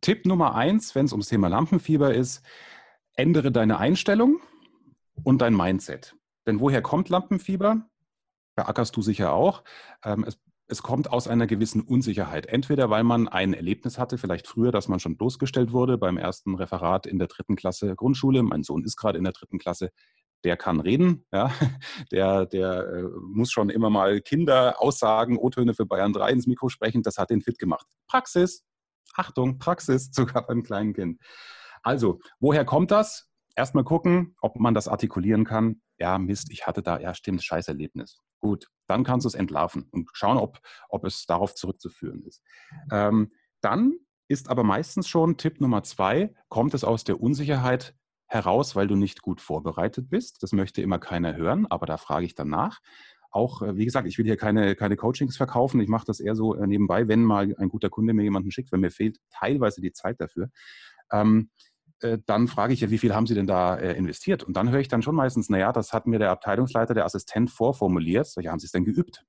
Tipp 0.02 0.26
Nummer 0.26 0.56
eins, 0.56 0.96
wenn 0.96 1.06
es 1.06 1.12
ums 1.12 1.28
Thema 1.28 1.48
Lampenfieber 1.48 2.14
ist, 2.14 2.44
ändere 3.16 3.52
deine 3.52 3.80
Einstellung 3.80 4.40
und 5.24 5.42
dein 5.42 5.56
Mindset. 5.56 6.16
Denn 6.46 6.60
woher 6.60 6.82
kommt 6.82 7.10
Lampenfieber? 7.10 7.90
Beackerst 8.56 8.96
du 8.96 9.02
sicher 9.02 9.34
auch. 9.34 9.64
Ähm, 10.04 10.24
es, 10.28 10.40
es, 10.68 10.84
kommt 10.84 11.12
aus 11.12 11.28
einer 11.28 11.48
gewissen 11.48 11.82
Unsicherheit. 11.82 12.46
Entweder 12.46 12.90
weil 12.90 13.04
man 13.04 13.28
ein 13.28 13.54
Erlebnis 13.54 13.98
hatte, 13.98 14.18
vielleicht 14.18 14.48
früher, 14.48 14.72
dass 14.72 14.88
man 14.88 15.00
schon 15.00 15.18
bloßgestellt 15.18 15.72
wurde 15.72 15.98
beim 15.98 16.18
ersten 16.18 16.56
Referat 16.56 17.06
in 17.06 17.20
der 17.20 17.28
dritten 17.28 17.56
Klasse 17.56 17.96
Grundschule. 17.96 18.44
Mein 18.44 18.64
Sohn 18.64 18.84
ist 18.84 18.98
gerade 18.98 19.18
in 19.18 19.24
der 19.24 19.34
dritten 19.34 19.60
Klasse. 19.60 19.92
Der 20.44 20.56
kann 20.56 20.80
reden, 20.80 21.26
ja. 21.32 21.52
der, 22.12 22.46
der 22.46 22.88
äh, 22.88 23.04
muss 23.22 23.52
schon 23.52 23.70
immer 23.70 23.90
mal 23.90 24.22
Kinder 24.22 24.82
Aussagen, 24.82 25.38
O-Töne 25.38 25.74
für 25.74 25.86
Bayern 25.86 26.14
3 26.14 26.32
ins 26.32 26.48
Mikro 26.48 26.70
sprechen. 26.70 27.02
Das 27.02 27.18
hat 27.18 27.30
den 27.30 27.42
fit 27.42 27.58
gemacht. 27.58 27.88
Praxis, 28.08 28.64
Achtung, 29.16 29.58
Praxis, 29.60 30.10
sogar 30.12 30.46
beim 30.46 30.64
kleinen 30.64 30.94
Kind. 30.94 31.20
Also, 31.82 32.20
woher 32.40 32.66
kommt 32.66 32.92
das? 32.92 33.27
Erstmal 33.58 33.84
gucken, 33.84 34.36
ob 34.40 34.60
man 34.60 34.76
das 34.76 34.88
artikulieren 34.88 35.44
kann. 35.44 35.82
Ja, 35.98 36.20
Mist, 36.20 36.52
ich 36.52 36.68
hatte 36.68 36.84
da, 36.84 37.00
ja, 37.00 37.16
stimmt, 37.16 37.44
scheiß 37.44 37.68
Erlebnis. 37.68 38.22
Gut, 38.40 38.68
dann 38.86 39.04
kannst 39.04 39.26
du 39.26 39.30
es 39.30 39.34
entlarven 39.34 39.90
und 39.92 40.10
schauen, 40.14 40.38
ob, 40.38 40.60
ob 40.90 41.04
es 41.06 41.26
darauf 41.26 41.56
zurückzuführen 41.56 42.22
ist. 42.24 42.44
Ähm, 42.92 43.34
dann 43.62 43.94
ist 44.28 44.50
aber 44.50 44.64
meistens 44.64 45.10
schon 45.10 45.38
Tipp 45.38 45.60
Nummer 45.60 45.82
zwei, 45.82 46.36
kommt 46.50 46.76
es 46.76 46.84
aus 46.84 47.04
der 47.04 47.20
Unsicherheit, 47.20 47.96
heraus, 48.28 48.76
weil 48.76 48.88
du 48.88 48.96
nicht 48.96 49.22
gut 49.22 49.42
vorbereitet 49.42 50.10
bist. 50.10 50.44
Das 50.44 50.52
möchte 50.52 50.82
immer 50.82 51.00
keiner 51.00 51.36
hören, 51.36 51.66
aber 51.66 51.86
da 51.86 51.98
frage 51.98 52.26
ich 52.26 52.36
dann 52.36 52.50
nach. 52.50 52.80
Auch, 53.32 53.62
äh, 53.62 53.76
wie 53.76 53.86
gesagt, 53.86 54.08
ich 54.08 54.20
will 54.20 54.26
hier 54.26 54.38
keine, 54.38 54.76
keine 54.76 54.98
Coachings 54.98 55.38
verkaufen. 55.38 55.80
Ich 55.80 55.90
mache 55.90 56.06
das 56.06 56.20
eher 56.20 56.36
so 56.36 56.54
äh, 56.54 56.68
nebenbei, 56.68 57.08
wenn 57.08 57.24
mal 57.24 57.56
ein 57.58 57.70
guter 57.70 57.90
Kunde 57.90 58.14
mir 58.14 58.24
jemanden 58.24 58.52
schickt, 58.52 58.72
wenn 58.72 58.82
mir 58.82 58.92
fehlt 58.92 59.18
teilweise 59.32 59.82
die 59.82 59.94
Zeit 59.94 60.22
dafür. 60.22 60.50
Ähm, 61.12 61.50
äh, 62.02 62.20
dann 62.26 62.48
frage 62.48 62.74
ich 62.74 62.82
ja, 62.82 62.90
wie 62.90 62.98
viel 62.98 63.16
haben 63.16 63.28
Sie 63.28 63.36
denn 63.36 63.48
da 63.48 63.76
äh, 63.76 63.94
investiert? 63.94 64.44
Und 64.44 64.56
dann 64.56 64.70
höre 64.70 64.80
ich 64.80 64.88
dann 64.88 65.02
schon 65.02 65.16
meistens, 65.16 65.50
naja, 65.50 65.72
das 65.72 65.94
hat 65.94 66.08
mir 66.08 66.20
der 66.20 66.32
Abteilungsleiter, 66.32 66.94
der 66.94 67.06
Assistent 67.06 67.50
vorformuliert. 67.50 68.28
So, 68.28 68.42
ja, 68.42 68.52
haben 68.52 68.60
Sie 68.60 68.66
es 68.66 68.72
denn 68.72 68.86
geübt? 68.86 69.26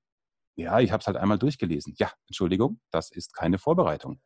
Ja, 0.56 0.80
ich 0.80 0.90
habe 0.90 1.00
es 1.00 1.06
halt 1.06 1.16
einmal 1.16 1.38
durchgelesen. 1.38 1.94
Ja, 1.98 2.10
Entschuldigung, 2.26 2.80
das 2.90 3.10
ist 3.10 3.34
keine 3.34 3.58
Vorbereitung. 3.58 4.20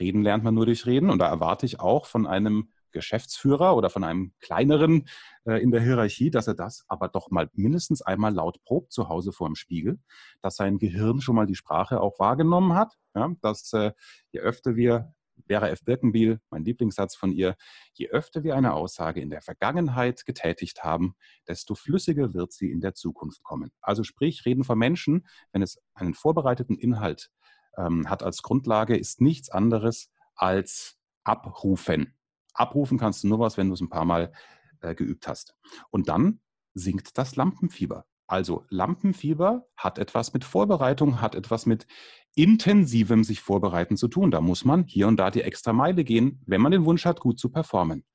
Reden 0.00 0.22
lernt 0.22 0.42
man 0.44 0.54
nur 0.54 0.66
durch 0.66 0.86
Reden 0.86 1.08
und 1.08 1.18
da 1.20 1.28
erwarte 1.28 1.66
ich 1.66 1.78
auch 1.78 2.06
von 2.06 2.26
einem 2.26 2.72
Geschäftsführer 2.90 3.76
oder 3.76 3.90
von 3.90 4.04
einem 4.04 4.32
kleineren 4.40 5.08
äh, 5.46 5.62
in 5.62 5.70
der 5.70 5.80
Hierarchie, 5.80 6.30
dass 6.30 6.46
er 6.46 6.54
das 6.54 6.84
aber 6.88 7.08
doch 7.08 7.30
mal 7.30 7.48
mindestens 7.54 8.02
einmal 8.02 8.34
laut 8.34 8.62
probt 8.64 8.92
zu 8.92 9.08
Hause 9.08 9.32
vor 9.32 9.48
dem 9.48 9.54
Spiegel, 9.54 9.98
dass 10.42 10.56
sein 10.56 10.78
Gehirn 10.78 11.20
schon 11.20 11.36
mal 11.36 11.46
die 11.46 11.54
Sprache 11.54 12.00
auch 12.00 12.18
wahrgenommen 12.18 12.74
hat, 12.74 12.94
ja, 13.14 13.32
dass 13.40 13.72
äh, 13.72 13.92
je 14.30 14.40
öfter 14.40 14.76
wir 14.76 15.14
Vera 15.52 15.68
F. 15.68 15.84
Birkenbiel, 15.84 16.40
mein 16.48 16.64
Lieblingssatz 16.64 17.14
von 17.14 17.30
ihr, 17.30 17.56
je 17.92 18.08
öfter 18.08 18.42
wir 18.42 18.56
eine 18.56 18.72
Aussage 18.72 19.20
in 19.20 19.28
der 19.28 19.42
Vergangenheit 19.42 20.24
getätigt 20.24 20.82
haben, 20.82 21.14
desto 21.46 21.74
flüssiger 21.74 22.32
wird 22.32 22.54
sie 22.54 22.70
in 22.70 22.80
der 22.80 22.94
Zukunft 22.94 23.42
kommen. 23.42 23.70
Also 23.82 24.02
sprich, 24.02 24.46
reden 24.46 24.64
von 24.64 24.78
Menschen, 24.78 25.26
wenn 25.52 25.60
es 25.60 25.78
einen 25.92 26.14
vorbereiteten 26.14 26.78
Inhalt 26.78 27.30
ähm, 27.76 28.08
hat 28.08 28.22
als 28.22 28.40
Grundlage, 28.40 28.96
ist 28.96 29.20
nichts 29.20 29.50
anderes 29.50 30.10
als 30.36 30.96
abrufen. 31.22 32.16
Abrufen 32.54 32.96
kannst 32.96 33.22
du 33.22 33.28
nur 33.28 33.38
was, 33.38 33.58
wenn 33.58 33.68
du 33.68 33.74
es 33.74 33.82
ein 33.82 33.90
paar 33.90 34.06
Mal 34.06 34.32
äh, 34.80 34.94
geübt 34.94 35.28
hast. 35.28 35.54
Und 35.90 36.08
dann 36.08 36.40
sinkt 36.72 37.18
das 37.18 37.36
Lampenfieber. 37.36 38.06
Also 38.32 38.64
Lampenfieber 38.70 39.66
hat 39.76 39.98
etwas 39.98 40.32
mit 40.32 40.42
Vorbereitung, 40.42 41.20
hat 41.20 41.34
etwas 41.34 41.66
mit 41.66 41.86
intensivem 42.34 43.24
sich 43.24 43.42
vorbereiten 43.42 43.98
zu 43.98 44.08
tun. 44.08 44.30
Da 44.30 44.40
muss 44.40 44.64
man 44.64 44.84
hier 44.84 45.06
und 45.06 45.18
da 45.18 45.30
die 45.30 45.42
extra 45.42 45.74
Meile 45.74 46.02
gehen, 46.02 46.40
wenn 46.46 46.62
man 46.62 46.72
den 46.72 46.86
Wunsch 46.86 47.04
hat, 47.04 47.20
gut 47.20 47.38
zu 47.38 47.50
performen. 47.50 48.06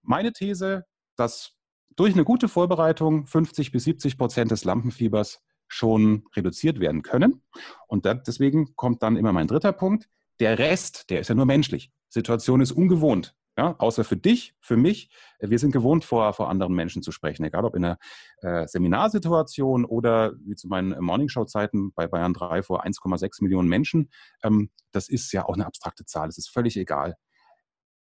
Meine 0.00 0.32
These, 0.32 0.86
dass 1.16 1.52
durch 1.96 2.14
eine 2.14 2.24
gute 2.24 2.48
Vorbereitung 2.48 3.26
50 3.26 3.72
bis 3.72 3.84
70 3.84 4.16
Prozent 4.16 4.50
des 4.50 4.64
Lampenfiebers 4.64 5.42
schon 5.68 6.24
reduziert 6.34 6.80
werden 6.80 7.02
können. 7.02 7.42
Und 7.88 8.06
deswegen 8.06 8.74
kommt 8.74 9.02
dann 9.02 9.16
immer 9.16 9.34
mein 9.34 9.48
dritter 9.48 9.72
Punkt. 9.72 10.08
Der 10.40 10.58
Rest, 10.58 11.10
der 11.10 11.20
ist 11.20 11.28
ja 11.28 11.34
nur 11.34 11.44
menschlich. 11.44 11.92
Situation 12.08 12.62
ist 12.62 12.72
ungewohnt. 12.72 13.34
Ja, 13.58 13.74
außer 13.78 14.02
für 14.04 14.16
dich, 14.16 14.54
für 14.60 14.78
mich. 14.78 15.10
Wir 15.38 15.58
sind 15.58 15.72
gewohnt, 15.72 16.04
vor, 16.04 16.32
vor 16.32 16.48
anderen 16.48 16.72
Menschen 16.74 17.02
zu 17.02 17.12
sprechen, 17.12 17.44
egal 17.44 17.66
ob 17.66 17.74
in 17.74 17.84
einer 17.84 17.98
äh, 18.40 18.66
Seminarsituation 18.66 19.84
oder 19.84 20.32
wie 20.42 20.54
zu 20.54 20.68
meinen 20.68 20.98
Morningshow-Zeiten 20.98 21.92
bei 21.92 22.06
Bayern 22.06 22.32
3 22.32 22.62
vor 22.62 22.84
1,6 22.84 23.42
Millionen 23.42 23.68
Menschen. 23.68 24.10
Ähm, 24.42 24.70
das 24.90 25.10
ist 25.10 25.32
ja 25.32 25.44
auch 25.44 25.54
eine 25.54 25.66
abstrakte 25.66 26.06
Zahl, 26.06 26.28
es 26.28 26.38
ist 26.38 26.48
völlig 26.48 26.78
egal. 26.78 27.16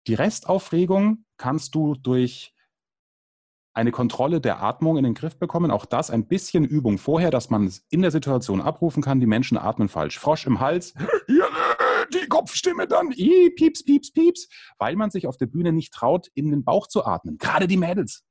Die 0.07 0.13
Restaufregung 0.13 1.25
kannst 1.37 1.75
du 1.75 1.95
durch 1.95 2.53
eine 3.73 3.91
Kontrolle 3.91 4.41
der 4.41 4.61
Atmung 4.61 4.97
in 4.97 5.03
den 5.03 5.13
Griff 5.13 5.37
bekommen. 5.37 5.71
Auch 5.71 5.85
das 5.85 6.11
ein 6.11 6.27
bisschen 6.27 6.65
Übung 6.65 6.97
vorher, 6.97 7.31
dass 7.31 7.49
man 7.49 7.65
es 7.65 7.85
in 7.89 8.01
der 8.01 8.11
Situation 8.11 8.61
abrufen 8.61 9.01
kann. 9.01 9.19
Die 9.19 9.27
Menschen 9.27 9.57
atmen 9.57 9.87
falsch. 9.87 10.19
Frosch 10.19 10.45
im 10.45 10.59
Hals, 10.59 10.93
die 12.13 12.27
Kopfstimme 12.27 12.87
dann, 12.87 13.09
pieps, 13.09 13.83
pieps, 13.83 14.11
pieps, 14.11 14.47
weil 14.77 14.95
man 14.95 15.11
sich 15.11 15.27
auf 15.27 15.37
der 15.37 15.47
Bühne 15.47 15.71
nicht 15.71 15.93
traut, 15.93 16.27
in 16.33 16.51
den 16.51 16.63
Bauch 16.63 16.87
zu 16.87 17.05
atmen. 17.05 17.37
Gerade 17.37 17.67
die 17.67 17.77
Mädels. 17.77 18.23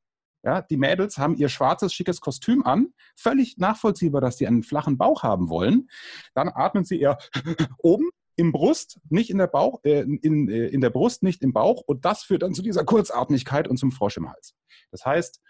Ja, 0.43 0.63
die 0.63 0.79
Mädels 0.79 1.19
haben 1.19 1.37
ihr 1.37 1.51
schwarzes, 1.51 1.93
schickes 1.93 2.21
Kostüm 2.21 2.65
an. 2.65 2.95
Völlig 3.15 3.59
nachvollziehbar, 3.59 4.21
dass 4.21 4.39
sie 4.39 4.47
einen 4.47 4.63
flachen 4.63 4.97
Bauch 4.97 5.23
haben 5.23 5.51
wollen. 5.51 5.91
Dann 6.35 6.49
atmen 6.49 6.85
sie 6.85 6.99
eher 6.99 7.19
oben 7.79 8.09
im 8.37 8.53
Brust, 8.53 8.99
nicht 9.11 9.29
in 9.29 9.37
der 9.37 9.49
Bauch, 9.49 9.81
äh, 9.85 10.01
in, 10.01 10.49
äh, 10.49 10.69
in 10.69 10.81
der 10.81 10.89
Brust, 10.89 11.23
nicht 11.23 11.43
im 11.43 11.53
Bauch. 11.53 11.83
Und 11.85 12.07
das 12.07 12.23
führt 12.23 12.43
dann 12.43 12.55
zu 12.55 12.63
dieser 12.63 12.85
Kurzatmigkeit 12.85 13.69
und 13.69 13.77
zum 13.77 13.93
Frosch 13.93 14.17
im 14.17 14.31
Hals. 14.31 14.55
Das 14.91 15.05
heißt, 15.05 15.43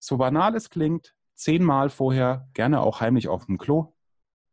so 0.00 0.16
banal 0.16 0.56
es 0.56 0.68
klingt, 0.68 1.14
zehnmal 1.34 1.88
vorher, 1.88 2.48
gerne 2.54 2.80
auch 2.80 3.00
heimlich 3.00 3.28
auf 3.28 3.46
dem 3.46 3.58
Klo, 3.58 3.94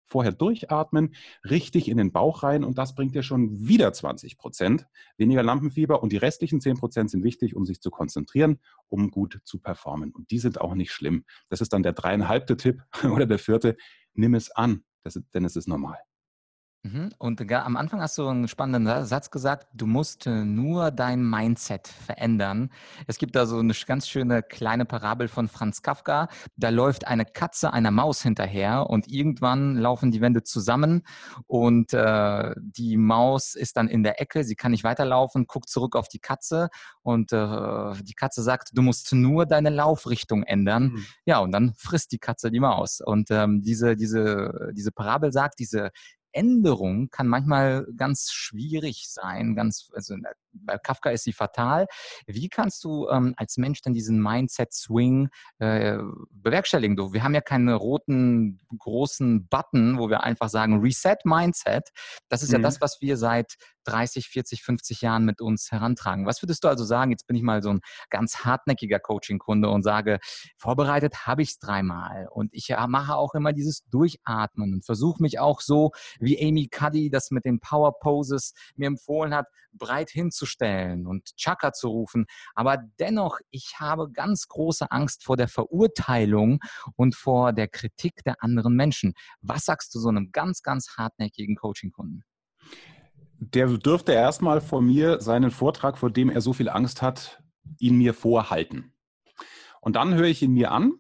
vorher 0.10 0.32
durchatmen, 0.32 1.16
richtig 1.50 1.88
in 1.88 1.98
den 1.98 2.12
Bauch 2.12 2.44
rein 2.44 2.64
und 2.64 2.78
das 2.78 2.96
bringt 2.96 3.16
dir 3.16 3.24
schon 3.24 3.68
wieder 3.68 3.94
20 3.94 4.38
Prozent 4.38 4.88
weniger 5.18 5.44
Lampenfieber 5.44 6.02
und 6.02 6.12
die 6.12 6.18
restlichen 6.18 6.62
10 6.62 6.78
Prozent 6.78 7.12
sind 7.12 7.24
wichtig, 7.24 7.56
um 7.56 7.66
sich 7.66 7.80
zu 7.82 7.92
konzentrieren, 7.92 8.60
um 8.88 9.12
gut 9.12 9.40
zu 9.44 9.60
performen. 9.60 10.12
Und 10.12 10.32
die 10.32 10.40
sind 10.40 10.60
auch 10.60 10.76
nicht 10.76 10.92
schlimm. 10.92 11.26
Das 11.50 11.62
ist 11.62 11.74
dann 11.74 11.84
der 11.84 11.94
dreieinhalbte 11.94 12.58
Tipp 12.58 12.84
oder 13.12 13.26
der 13.26 13.40
vierte. 13.40 13.78
Nimm 14.14 14.34
es 14.34 14.52
an, 14.52 14.84
das, 15.04 15.20
denn 15.34 15.46
es 15.46 15.56
ist 15.56 15.68
normal. 15.68 15.98
Mhm. 16.84 17.10
Und 17.18 17.52
am 17.52 17.76
Anfang 17.76 18.00
hast 18.00 18.18
du 18.18 18.28
einen 18.28 18.48
spannenden 18.48 19.06
Satz 19.06 19.32
gesagt, 19.32 19.68
du 19.74 19.86
musst 19.86 20.26
äh, 20.28 20.46
nur 20.46 20.92
dein 20.92 21.22
Mindset 21.22 21.90
verändern. 21.90 22.72
Es 23.06 23.18
gibt 23.18 23.36
da 23.36 23.46
so 23.46 23.58
eine 23.58 23.74
ganz 23.86 24.08
schöne 24.08 24.44
kleine 24.44 24.86
Parabel 24.86 25.28
von 25.28 25.50
Franz 25.50 25.82
Kafka. 25.82 26.30
Da 26.56 26.70
läuft 26.70 27.06
eine 27.06 27.26
Katze 27.26 27.74
einer 27.74 27.92
Maus 27.92 28.22
hinterher 28.22 28.90
und 28.90 29.10
irgendwann 29.10 29.76
laufen 29.76 30.12
die 30.12 30.22
Wände 30.22 30.44
zusammen 30.44 31.04
und 31.48 31.94
äh, 31.94 32.54
die 32.58 32.96
Maus 32.96 33.56
ist 33.56 33.76
dann 33.76 33.90
in 33.90 34.04
der 34.04 34.22
Ecke, 34.22 34.46
sie 34.46 34.56
kann 34.56 34.72
nicht 34.72 34.86
weiterlaufen, 34.86 35.48
guckt 35.48 35.68
zurück 35.68 35.98
auf 35.98 36.08
die 36.08 36.20
Katze 36.20 36.70
und 37.02 37.34
äh, 37.34 37.94
die 38.04 38.14
Katze 38.14 38.42
sagt, 38.42 38.70
du 38.72 38.82
musst 38.82 39.12
nur 39.12 39.46
deine 39.46 39.70
Laufrichtung 39.70 40.44
ändern. 40.44 40.94
Mhm. 40.94 41.06
Ja, 41.26 41.40
und 41.40 41.52
dann 41.52 41.74
frisst 41.76 42.14
die 42.14 42.20
Katze 42.20 42.52
die 42.52 42.62
Maus. 42.62 43.02
Und 43.02 43.32
ähm, 43.32 43.62
diese, 43.62 43.98
diese, 43.98 44.72
diese 44.74 44.94
Parabel 44.94 45.34
sagt, 45.34 45.60
diese 45.60 45.92
Änderung 46.32 47.10
kann 47.10 47.28
manchmal 47.28 47.86
ganz 47.96 48.32
schwierig 48.32 49.08
sein. 49.10 49.56
Ganz, 49.56 49.90
also 49.94 50.16
bei 50.52 50.78
Kafka 50.78 51.10
ist 51.10 51.24
sie 51.24 51.34
fatal. 51.34 51.88
Wie 52.26 52.50
kannst 52.50 52.84
du 52.84 53.08
ähm, 53.10 53.34
als 53.38 53.58
Mensch 53.58 53.82
dann 53.82 53.94
diesen 53.94 54.22
Mindset-Swing 54.22 55.30
äh, 55.60 55.98
bewerkstelligen? 56.32 56.96
Du, 56.96 57.14
wir 57.14 57.24
haben 57.24 57.36
ja 57.36 57.42
keinen 57.42 57.70
roten 57.70 58.60
großen 58.78 59.48
Button, 59.48 59.98
wo 59.98 60.10
wir 60.10 60.24
einfach 60.24 60.50
sagen 60.50 60.82
Reset 60.82 61.18
Mindset. 61.24 61.90
Das 62.30 62.44
ist 62.44 62.50
mhm. 62.50 62.58
ja 62.58 62.62
das, 62.62 62.82
was 62.82 63.02
wir 63.02 63.18
seit 63.18 63.56
30, 63.90 64.30
40, 64.30 64.64
50 64.64 65.02
Jahren 65.02 65.26
mit 65.26 65.42
uns 65.42 65.72
herantragen. 65.72 66.26
Was 66.26 66.44
würdest 66.44 66.64
du 66.64 66.68
also 66.68 66.84
sagen? 66.84 67.12
Jetzt 67.12 67.26
bin 67.26 67.36
ich 67.36 67.44
mal 67.44 67.64
so 67.64 67.70
ein 67.72 67.82
ganz 68.10 68.46
hartnäckiger 68.46 69.00
Coaching-Kunde 69.00 69.70
und 69.70 69.84
sage, 69.84 70.20
vorbereitet 70.58 71.26
habe 71.26 71.42
ich 71.42 71.50
es 71.50 71.60
dreimal 71.60 72.28
und 72.32 72.54
ich 72.54 72.76
mache 72.88 73.16
auch 73.16 73.34
immer 73.34 73.54
dieses 73.54 73.84
Durchatmen 73.90 74.74
und 74.74 74.86
versuche 74.86 75.22
mich 75.22 75.40
auch 75.40 75.62
so, 75.62 75.92
wie 76.20 76.40
Amy 76.40 76.68
Cuddy 76.68 77.10
das 77.10 77.32
mit 77.32 77.46
den 77.46 77.60
Power 77.60 78.00
Poses 78.00 78.54
mir 78.76 78.88
empfohlen 78.88 79.34
hat, 79.34 79.48
breit 79.74 80.10
hinzustellen 80.10 81.08
und 81.08 81.36
Chaka 81.36 81.74
zu 81.74 81.90
rufen. 81.90 82.26
Aber 82.56 82.78
dennoch, 83.00 83.40
ich 83.50 83.76
habe 83.80 84.12
ganz 84.12 84.48
große 84.48 84.92
Angst 84.92 85.24
vor 85.24 85.38
der 85.38 85.48
Verurteilung 85.48 86.60
und 86.96 87.16
vor 87.16 87.54
der 87.54 87.68
Kritik 87.68 88.24
der 88.24 88.44
anderen 88.44 88.76
Menschen. 88.76 89.14
Was 89.42 89.66
sagst 89.66 89.94
du 89.96 90.00
so 90.00 90.10
einem 90.10 90.32
ganz, 90.32 90.62
ganz 90.62 90.98
hartnäckigen 90.98 91.56
Coaching-Kunden? 91.56 92.24
Der 93.42 93.68
dürfte 93.68 94.12
erstmal 94.12 94.60
vor 94.60 94.82
mir 94.82 95.22
seinen 95.22 95.50
Vortrag, 95.50 95.98
vor 95.98 96.12
dem 96.12 96.30
er 96.30 96.42
so 96.42 96.52
viel 96.52 96.68
Angst 96.68 97.02
hat, 97.02 97.42
ihn 97.80 97.98
mir 97.98 98.14
vorhalten. 98.14 98.94
Und 99.80 99.96
dann 99.96 100.14
höre 100.14 100.26
ich 100.26 100.42
ihn 100.42 100.52
mir 100.52 100.72
an 100.72 101.00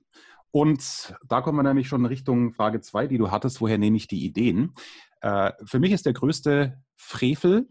und 0.51 1.13
da 1.27 1.41
kommen 1.41 1.57
wir 1.57 1.63
nämlich 1.63 1.89
schon 1.89 2.05
Richtung 2.05 2.53
Frage 2.53 2.79
2, 2.79 3.07
die 3.07 3.17
du 3.17 3.29
hattest, 3.29 3.59
woher 3.59 3.77
nehme 3.77 3.97
ich 3.97 4.07
die 4.07 4.23
Ideen? 4.23 4.73
Äh, 5.19 5.51
für 5.65 5.79
mich 5.79 5.91
ist 5.91 6.05
der 6.05 6.13
größte 6.13 6.81
Frevel, 6.95 7.67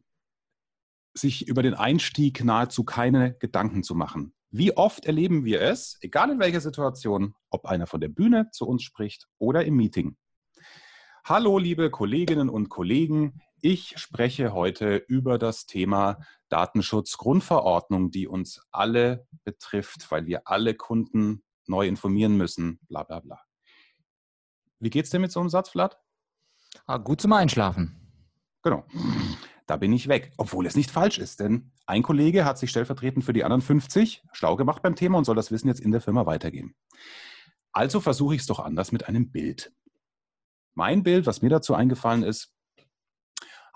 sich 1.15 1.49
über 1.49 1.63
den 1.63 1.73
Einstieg 1.73 2.45
nahezu 2.45 2.85
keine 2.85 3.39
Gedanken 3.39 3.83
zu 3.83 3.95
machen. 3.95 4.35
Wie 4.51 4.77
oft 4.77 5.07
erleben 5.07 5.47
wir 5.47 5.63
es, 5.63 5.97
egal 6.03 6.31
in 6.31 6.41
welcher 6.41 6.61
Situation, 6.61 7.35
ob 7.49 7.65
einer 7.65 7.87
von 7.87 8.03
der 8.03 8.09
Bühne 8.09 8.51
zu 8.53 8.67
uns 8.67 8.83
spricht 8.83 9.29
oder 9.39 9.65
im 9.65 9.77
Meeting. 9.77 10.19
Hallo, 11.25 11.59
liebe 11.59 11.91
Kolleginnen 11.91 12.49
und 12.51 12.69
Kollegen, 12.69 13.41
ich 13.61 13.99
spreche 13.99 14.53
heute 14.53 14.97
über 14.97 15.39
das 15.39 15.67
Thema 15.67 16.19
Datenschutzgrundverordnung, 16.49 18.11
die 18.11 18.27
uns 18.27 18.61
alle 18.71 19.27
betrifft, 19.45 20.11
weil 20.11 20.27
wir 20.27 20.43
alle 20.47 20.75
Kunden 20.75 21.43
neu 21.67 21.87
informieren 21.87 22.37
müssen, 22.37 22.81
bla 22.89 23.03
bla 23.03 23.21
bla. 23.21 23.41
Wie 24.81 24.91
geht's 24.91 25.11
dir 25.11 25.19
mit 25.19 25.33
so 25.33 25.41
einem 25.41 25.49
Satz, 25.49 25.71
Vlad? 25.71 25.99
Ah, 26.87 26.99
gut 26.99 27.21
zum 27.21 27.33
Einschlafen. 27.33 27.95
Genau. 28.63 28.85
Da 29.67 29.77
bin 29.77 29.93
ich 29.93 30.09
weg, 30.09 30.33
obwohl 30.39 30.67
es 30.67 30.77
nicht 30.77 30.91
falsch 30.91 31.19
ist, 31.19 31.41
denn 31.41 31.73
ein 31.87 32.03
Kollege 32.03 32.45
hat 32.45 32.59
sich 32.59 32.71
stellvertretend 32.71 33.25
für 33.25 33.33
die 33.33 33.45
anderen 33.45 33.61
50 33.61 34.25
schlau 34.33 34.57
gemacht 34.57 34.83
beim 34.83 34.97
Thema 34.97 35.19
und 35.19 35.25
soll 35.25 35.37
das 35.37 35.51
Wissen 35.51 35.69
jetzt 35.69 35.81
in 35.81 35.91
der 35.91 36.01
Firma 36.01 36.25
weitergeben. 36.27 36.75
Also 37.73 38.01
versuche 38.01 38.35
ich 38.35 38.41
es 38.41 38.47
doch 38.47 38.61
anders 38.61 38.93
mit 38.93 39.09
einem 39.09 39.31
Bild. 39.31 39.73
Mein 40.75 41.03
Bild, 41.03 41.27
was 41.27 41.43
mir 41.43 41.51
dazu 41.51 41.75
eingefallen 41.75 42.23
ist, 42.23 42.55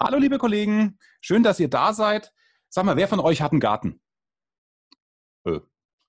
Hallo, 0.04 0.18
liebe 0.18 0.38
Kollegen, 0.38 0.98
schön, 1.20 1.44
dass 1.44 1.60
ihr 1.60 1.70
da 1.70 1.92
seid. 1.92 2.32
Sag 2.68 2.84
mal, 2.84 2.96
wer 2.96 3.06
von 3.06 3.20
euch 3.20 3.40
hat 3.40 3.52
einen 3.52 3.60
Garten? 3.60 4.00
Äh, 5.44 5.60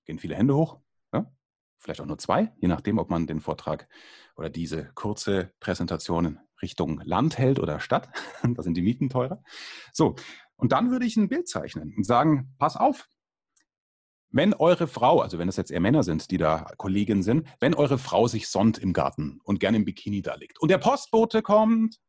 Gehen 0.04 0.18
viele 0.18 0.34
Hände 0.34 0.56
hoch? 0.56 0.80
Ja? 1.12 1.32
Vielleicht 1.78 2.00
auch 2.00 2.06
nur 2.06 2.18
zwei, 2.18 2.52
je 2.56 2.66
nachdem, 2.66 2.98
ob 2.98 3.08
man 3.08 3.28
den 3.28 3.40
Vortrag 3.40 3.88
oder 4.34 4.50
diese 4.50 4.90
kurze 4.94 5.54
Präsentation 5.60 6.40
Richtung 6.60 7.02
Land 7.04 7.38
hält 7.38 7.60
oder 7.60 7.78
Stadt. 7.78 8.08
da 8.42 8.64
sind 8.64 8.76
die 8.76 8.82
Mieten 8.82 9.10
teurer. 9.10 9.44
So, 9.92 10.16
und 10.56 10.72
dann 10.72 10.90
würde 10.90 11.06
ich 11.06 11.16
ein 11.16 11.28
Bild 11.28 11.46
zeichnen 11.46 11.94
und 11.96 12.02
sagen, 12.02 12.52
pass 12.58 12.76
auf, 12.76 13.08
wenn 14.30 14.54
eure 14.54 14.88
Frau, 14.88 15.20
also 15.20 15.38
wenn 15.38 15.48
es 15.48 15.56
jetzt 15.56 15.70
eher 15.70 15.78
Männer 15.78 16.02
sind, 16.02 16.32
die 16.32 16.38
da 16.38 16.66
Kolleginnen 16.78 17.22
sind, 17.22 17.46
wenn 17.60 17.74
eure 17.74 17.98
Frau 17.98 18.26
sich 18.26 18.48
sonnt 18.48 18.76
im 18.76 18.92
Garten 18.92 19.38
und 19.44 19.60
gerne 19.60 19.76
im 19.76 19.84
Bikini 19.84 20.20
da 20.20 20.34
liegt 20.34 20.58
und 20.58 20.72
der 20.72 20.78
Postbote 20.78 21.42
kommt 21.42 22.00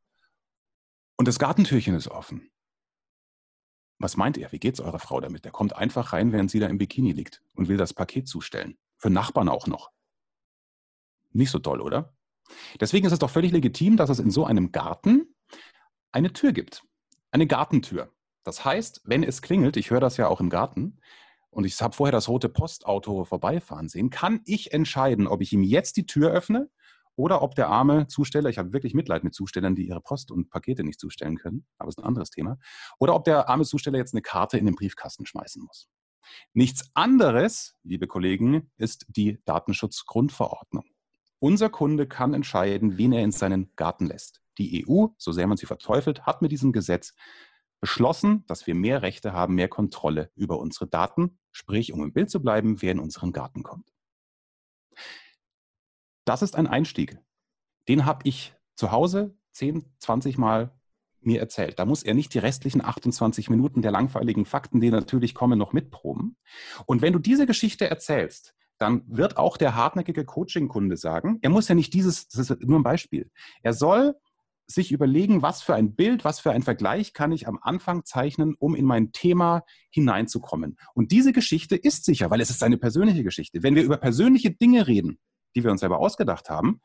und 1.17 1.27
das 1.27 1.39
Gartentürchen 1.39 1.95
ist 1.95 2.07
offen. 2.07 2.49
Was 3.99 4.17
meint 4.17 4.37
ihr? 4.37 4.51
Wie 4.51 4.59
geht's 4.59 4.81
eurer 4.81 4.99
Frau 4.99 5.21
damit? 5.21 5.45
Der 5.45 5.51
kommt 5.51 5.75
einfach 5.75 6.11
rein, 6.13 6.31
während 6.31 6.51
sie 6.51 6.59
da 6.59 6.67
im 6.67 6.77
Bikini 6.77 7.13
liegt 7.13 7.41
und 7.53 7.69
will 7.69 7.77
das 7.77 7.93
Paket 7.93 8.27
zustellen. 8.27 8.77
Für 8.97 9.09
Nachbarn 9.09 9.49
auch 9.49 9.67
noch. 9.67 9.91
Nicht 11.31 11.51
so 11.51 11.59
toll, 11.59 11.81
oder? 11.81 12.13
Deswegen 12.79 13.05
ist 13.05 13.13
es 13.13 13.19
doch 13.19 13.29
völlig 13.29 13.51
legitim, 13.51 13.97
dass 13.97 14.09
es 14.09 14.19
in 14.19 14.31
so 14.31 14.45
einem 14.45 14.71
Garten 14.71 15.33
eine 16.11 16.33
Tür 16.33 16.51
gibt. 16.51 16.83
Eine 17.31 17.47
Gartentür. 17.47 18.13
Das 18.43 18.63
heißt, 18.63 19.01
wenn 19.05 19.23
es 19.23 19.41
klingelt, 19.41 19.77
ich 19.77 19.89
höre 19.89 19.99
das 19.99 20.17
ja 20.17 20.27
auch 20.27 20.39
im 20.39 20.49
Garten, 20.49 20.99
und 21.49 21.63
ich 21.63 21.81
habe 21.81 21.95
vorher 21.95 22.11
das 22.11 22.27
rote 22.27 22.49
Postauto 22.49 23.23
vorbeifahren 23.23 23.87
sehen, 23.87 24.09
kann 24.09 24.41
ich 24.45 24.73
entscheiden, 24.73 25.25
ob 25.25 25.41
ich 25.41 25.53
ihm 25.53 25.63
jetzt 25.63 25.95
die 25.95 26.05
Tür 26.05 26.31
öffne 26.31 26.69
oder 27.15 27.41
ob 27.41 27.55
der 27.55 27.69
arme 27.69 28.07
Zusteller, 28.07 28.49
ich 28.49 28.57
habe 28.57 28.73
wirklich 28.73 28.93
Mitleid 28.93 29.23
mit 29.23 29.33
Zustellern, 29.33 29.75
die 29.75 29.87
ihre 29.87 30.01
Post 30.01 30.31
und 30.31 30.49
Pakete 30.49 30.83
nicht 30.83 30.99
zustellen 30.99 31.37
können, 31.37 31.65
aber 31.77 31.89
es 31.89 31.97
ist 31.97 32.03
ein 32.03 32.07
anderes 32.07 32.29
Thema, 32.29 32.57
oder 32.99 33.15
ob 33.15 33.23
der 33.23 33.49
arme 33.49 33.65
Zusteller 33.65 33.97
jetzt 33.97 34.13
eine 34.13 34.21
Karte 34.21 34.57
in 34.57 34.65
den 34.65 34.75
Briefkasten 34.75 35.25
schmeißen 35.25 35.63
muss. 35.63 35.87
Nichts 36.53 36.89
anderes, 36.93 37.75
liebe 37.83 38.07
Kollegen, 38.07 38.71
ist 38.77 39.05
die 39.09 39.39
Datenschutzgrundverordnung. 39.45 40.85
Unser 41.39 41.69
Kunde 41.69 42.07
kann 42.07 42.33
entscheiden, 42.33 42.97
wen 42.97 43.13
er 43.13 43.23
in 43.23 43.31
seinen 43.31 43.71
Garten 43.75 44.05
lässt. 44.07 44.41
Die 44.57 44.85
EU, 44.87 45.07
so 45.17 45.31
sehr 45.31 45.47
man 45.47 45.57
sie 45.57 45.65
verteufelt, 45.65 46.25
hat 46.25 46.41
mit 46.41 46.51
diesem 46.51 46.71
Gesetz 46.71 47.13
beschlossen, 47.81 48.45
dass 48.47 48.65
wir 48.67 48.73
mehr 48.73 49.01
Rechte 49.01 49.33
haben, 49.33 49.55
mehr 49.55 49.67
Kontrolle 49.67 50.31
über 50.35 50.59
unsere 50.59 50.87
Daten, 50.87 51.37
sprich, 51.51 51.93
um 51.93 52.01
im 52.03 52.13
Bild 52.13 52.29
zu 52.29 52.41
bleiben, 52.41 52.81
wer 52.81 52.93
in 52.93 52.99
unseren 52.99 53.31
Garten 53.31 53.63
kommt. 53.63 53.91
Das 56.25 56.41
ist 56.41 56.55
ein 56.55 56.67
Einstieg. 56.67 57.17
Den 57.87 58.05
habe 58.05 58.27
ich 58.27 58.53
zu 58.75 58.91
Hause 58.91 59.37
10, 59.53 59.85
20 59.99 60.37
Mal 60.37 60.71
mir 61.21 61.39
erzählt. 61.39 61.79
Da 61.79 61.85
muss 61.85 62.03
er 62.03 62.13
nicht 62.13 62.33
die 62.33 62.39
restlichen 62.39 62.83
28 62.83 63.49
Minuten 63.49 63.81
der 63.81 63.91
langweiligen 63.91 64.45
Fakten, 64.45 64.81
die 64.81 64.89
natürlich 64.89 65.33
kommen, 65.33 65.57
noch 65.57 65.73
mitproben. 65.73 66.37
Und 66.85 67.01
wenn 67.01 67.13
du 67.13 67.19
diese 67.19 67.45
Geschichte 67.45 67.89
erzählst, 67.89 68.53
dann 68.77 69.03
wird 69.07 69.37
auch 69.37 69.57
der 69.57 69.75
hartnäckige 69.75 70.25
Coaching-Kunde 70.25 70.97
sagen, 70.97 71.39
er 71.41 71.49
muss 71.49 71.67
ja 71.67 71.75
nicht 71.75 71.93
dieses, 71.93 72.27
das 72.27 72.49
ist 72.49 72.61
nur 72.61 72.79
ein 72.79 72.83
Beispiel, 72.83 73.31
er 73.61 73.73
soll 73.73 74.15
sich 74.67 74.91
überlegen, 74.91 75.41
was 75.41 75.61
für 75.61 75.75
ein 75.75 75.95
Bild, 75.95 76.25
was 76.25 76.39
für 76.39 76.51
ein 76.51 76.63
Vergleich 76.63 77.13
kann 77.13 77.31
ich 77.31 77.47
am 77.47 77.59
Anfang 77.61 78.03
zeichnen, 78.03 78.55
um 78.57 78.75
in 78.75 78.85
mein 78.85 79.11
Thema 79.11 79.63
hineinzukommen. 79.91 80.77
Und 80.95 81.11
diese 81.11 81.33
Geschichte 81.33 81.75
ist 81.75 82.03
sicher, 82.03 82.31
weil 82.31 82.41
es 82.41 82.49
ist 82.49 82.63
eine 82.63 82.77
persönliche 82.77 83.23
Geschichte. 83.23 83.61
Wenn 83.61 83.75
wir 83.75 83.83
über 83.83 83.97
persönliche 83.97 84.51
Dinge 84.51 84.87
reden, 84.87 85.19
die 85.55 85.63
wir 85.63 85.71
uns 85.71 85.79
selber 85.81 85.99
ausgedacht 85.99 86.49
haben, 86.49 86.81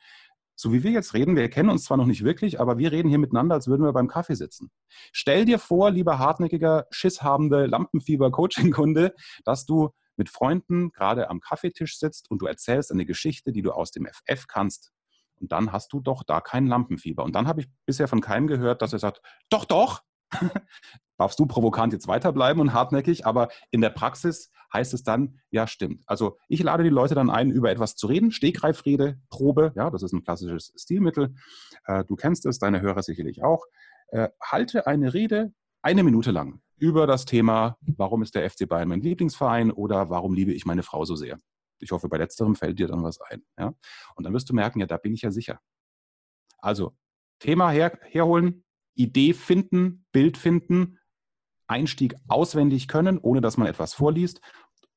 so 0.60 0.74
wie 0.74 0.82
wir 0.82 0.90
jetzt 0.90 1.14
reden, 1.14 1.36
wir 1.36 1.48
kennen 1.48 1.70
uns 1.70 1.84
zwar 1.84 1.96
noch 1.96 2.04
nicht 2.04 2.22
wirklich, 2.22 2.60
aber 2.60 2.76
wir 2.76 2.92
reden 2.92 3.08
hier 3.08 3.18
miteinander, 3.18 3.54
als 3.54 3.66
würden 3.66 3.82
wir 3.82 3.94
beim 3.94 4.08
Kaffee 4.08 4.34
sitzen. 4.34 4.70
Stell 5.10 5.46
dir 5.46 5.58
vor, 5.58 5.90
lieber 5.90 6.18
hartnäckiger, 6.18 6.86
schisshabende 6.90 7.64
Lampenfieber-Coaching-Kunde, 7.64 9.14
dass 9.44 9.64
du 9.64 9.88
mit 10.16 10.28
Freunden 10.28 10.92
gerade 10.92 11.30
am 11.30 11.40
Kaffeetisch 11.40 11.98
sitzt 11.98 12.30
und 12.30 12.42
du 12.42 12.46
erzählst 12.46 12.92
eine 12.92 13.06
Geschichte, 13.06 13.52
die 13.52 13.62
du 13.62 13.72
aus 13.72 13.90
dem 13.90 14.06
FF 14.06 14.48
kannst. 14.48 14.92
Und 15.40 15.50
dann 15.50 15.72
hast 15.72 15.94
du 15.94 16.00
doch 16.00 16.22
da 16.24 16.42
kein 16.42 16.66
Lampenfieber. 16.66 17.24
Und 17.24 17.34
dann 17.34 17.48
habe 17.48 17.62
ich 17.62 17.68
bisher 17.86 18.06
von 18.06 18.20
keinem 18.20 18.46
gehört, 18.46 18.82
dass 18.82 18.92
er 18.92 18.98
sagt, 18.98 19.22
doch, 19.48 19.64
doch, 19.64 20.02
darfst 21.18 21.38
du 21.38 21.46
provokant 21.46 21.92
jetzt 21.92 22.08
weiterbleiben 22.08 22.60
und 22.60 22.72
hartnäckig, 22.72 23.26
aber 23.26 23.48
in 23.70 23.80
der 23.80 23.90
Praxis 23.90 24.50
heißt 24.72 24.94
es 24.94 25.02
dann, 25.02 25.40
ja, 25.50 25.66
stimmt. 25.66 26.02
Also 26.06 26.38
ich 26.48 26.62
lade 26.62 26.82
die 26.82 26.88
Leute 26.88 27.14
dann 27.14 27.28
ein, 27.28 27.50
über 27.50 27.70
etwas 27.70 27.96
zu 27.96 28.06
reden, 28.06 28.30
Stegreifrede, 28.30 29.20
Probe, 29.28 29.72
ja, 29.76 29.90
das 29.90 30.02
ist 30.02 30.12
ein 30.12 30.22
klassisches 30.22 30.72
Stilmittel. 30.76 31.34
Äh, 31.84 32.04
du 32.04 32.16
kennst 32.16 32.46
es, 32.46 32.58
deine 32.58 32.80
Hörer 32.80 33.02
sicherlich 33.02 33.42
auch. 33.42 33.66
Äh, 34.08 34.28
halte 34.40 34.86
eine 34.86 35.12
Rede 35.12 35.52
eine 35.82 36.02
Minute 36.02 36.30
lang 36.30 36.60
über 36.78 37.06
das 37.06 37.26
Thema, 37.26 37.76
warum 37.82 38.22
ist 38.22 38.34
der 38.34 38.48
FC 38.48 38.66
Bayern 38.66 38.88
mein 38.88 39.02
Lieblingsverein 39.02 39.70
oder 39.70 40.08
warum 40.08 40.32
liebe 40.32 40.52
ich 40.52 40.64
meine 40.64 40.82
Frau 40.82 41.04
so 41.04 41.16
sehr. 41.16 41.38
Ich 41.78 41.92
hoffe, 41.92 42.08
bei 42.08 42.16
letzterem 42.16 42.54
fällt 42.54 42.78
dir 42.78 42.88
dann 42.88 43.02
was 43.02 43.20
ein. 43.20 43.42
Ja? 43.58 43.74
Und 44.14 44.24
dann 44.24 44.32
wirst 44.32 44.48
du 44.48 44.54
merken, 44.54 44.80
ja, 44.80 44.86
da 44.86 44.96
bin 44.96 45.12
ich 45.12 45.22
ja 45.22 45.30
sicher. 45.30 45.60
Also, 46.58 46.96
Thema 47.38 47.70
her, 47.70 47.98
herholen, 48.02 48.64
Idee 48.94 49.34
finden, 49.34 50.04
Bild 50.12 50.36
finden, 50.36 50.98
Einstieg 51.66 52.14
auswendig 52.28 52.88
können, 52.88 53.18
ohne 53.18 53.40
dass 53.40 53.56
man 53.56 53.68
etwas 53.68 53.94
vorliest. 53.94 54.40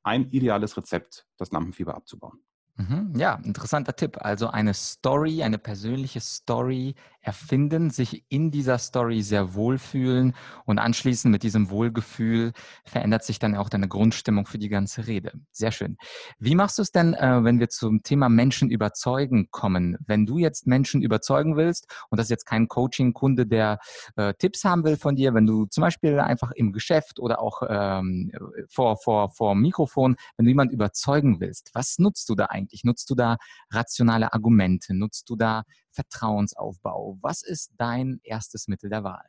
Ein 0.03 0.29
ideales 0.32 0.75
Rezept, 0.75 1.27
das 1.38 1.51
Lampenfieber 1.51 1.95
abzubauen. 1.95 2.43
Mhm, 2.75 3.13
ja, 3.15 3.36
interessanter 3.43 3.95
Tipp. 3.95 4.17
Also 4.19 4.47
eine 4.47 4.73
Story, 4.73 5.43
eine 5.43 5.60
persönliche 5.60 6.19
Story 6.19 6.95
erfinden, 7.23 7.89
sich 7.89 8.25
in 8.29 8.51
dieser 8.51 8.77
Story 8.77 9.21
sehr 9.21 9.53
wohlfühlen 9.53 10.36
und 10.65 10.79
anschließend 10.79 11.31
mit 11.31 11.43
diesem 11.43 11.69
Wohlgefühl 11.69 12.51
verändert 12.83 13.23
sich 13.23 13.39
dann 13.39 13.55
auch 13.55 13.69
deine 13.69 13.88
Grundstimmung 13.88 14.45
für 14.45 14.57
die 14.57 14.69
ganze 14.69 15.07
Rede. 15.07 15.31
Sehr 15.51 15.71
schön. 15.71 15.97
Wie 16.39 16.55
machst 16.55 16.77
du 16.77 16.81
es 16.81 16.91
denn, 16.91 17.13
äh, 17.13 17.43
wenn 17.43 17.59
wir 17.59 17.69
zum 17.69 18.03
Thema 18.03 18.27
Menschen 18.29 18.69
überzeugen 18.69 19.47
kommen? 19.51 19.97
Wenn 20.05 20.25
du 20.25 20.38
jetzt 20.38 20.67
Menschen 20.67 21.01
überzeugen 21.01 21.55
willst 21.55 21.88
und 22.09 22.17
das 22.17 22.25
ist 22.25 22.31
jetzt 22.31 22.45
kein 22.45 22.67
Coaching-Kunde, 22.67 23.47
der 23.47 23.79
äh, 24.17 24.33
Tipps 24.33 24.65
haben 24.65 24.83
will 24.83 24.97
von 24.97 25.15
dir, 25.15 25.33
wenn 25.33 25.45
du 25.45 25.65
zum 25.65 25.81
Beispiel 25.81 26.19
einfach 26.19 26.51
im 26.51 26.73
Geschäft 26.73 27.19
oder 27.19 27.39
auch 27.39 27.62
ähm, 27.69 28.31
vor, 28.67 28.97
vor, 28.97 29.29
vor 29.29 29.55
Mikrofon, 29.55 30.15
wenn 30.36 30.45
du 30.45 30.51
jemanden 30.51 30.73
überzeugen 30.73 31.39
willst, 31.39 31.71
was 31.73 31.97
nutzt 31.99 32.27
du 32.29 32.36
da 32.36 32.45
eigentlich? 32.45 32.73
eigentlich? 32.73 32.83
Nutzt 32.83 33.09
du 33.09 33.15
da 33.15 33.38
rationale 33.71 34.33
Argumente? 34.33 34.93
Nutzt 34.93 35.29
du 35.29 35.36
da 35.36 35.63
Vertrauensaufbau? 35.93 37.17
Was 37.21 37.43
ist 37.43 37.71
dein 37.77 38.19
erstes 38.23 38.67
Mittel 38.67 38.89
der 38.89 39.03
Wahl? 39.03 39.25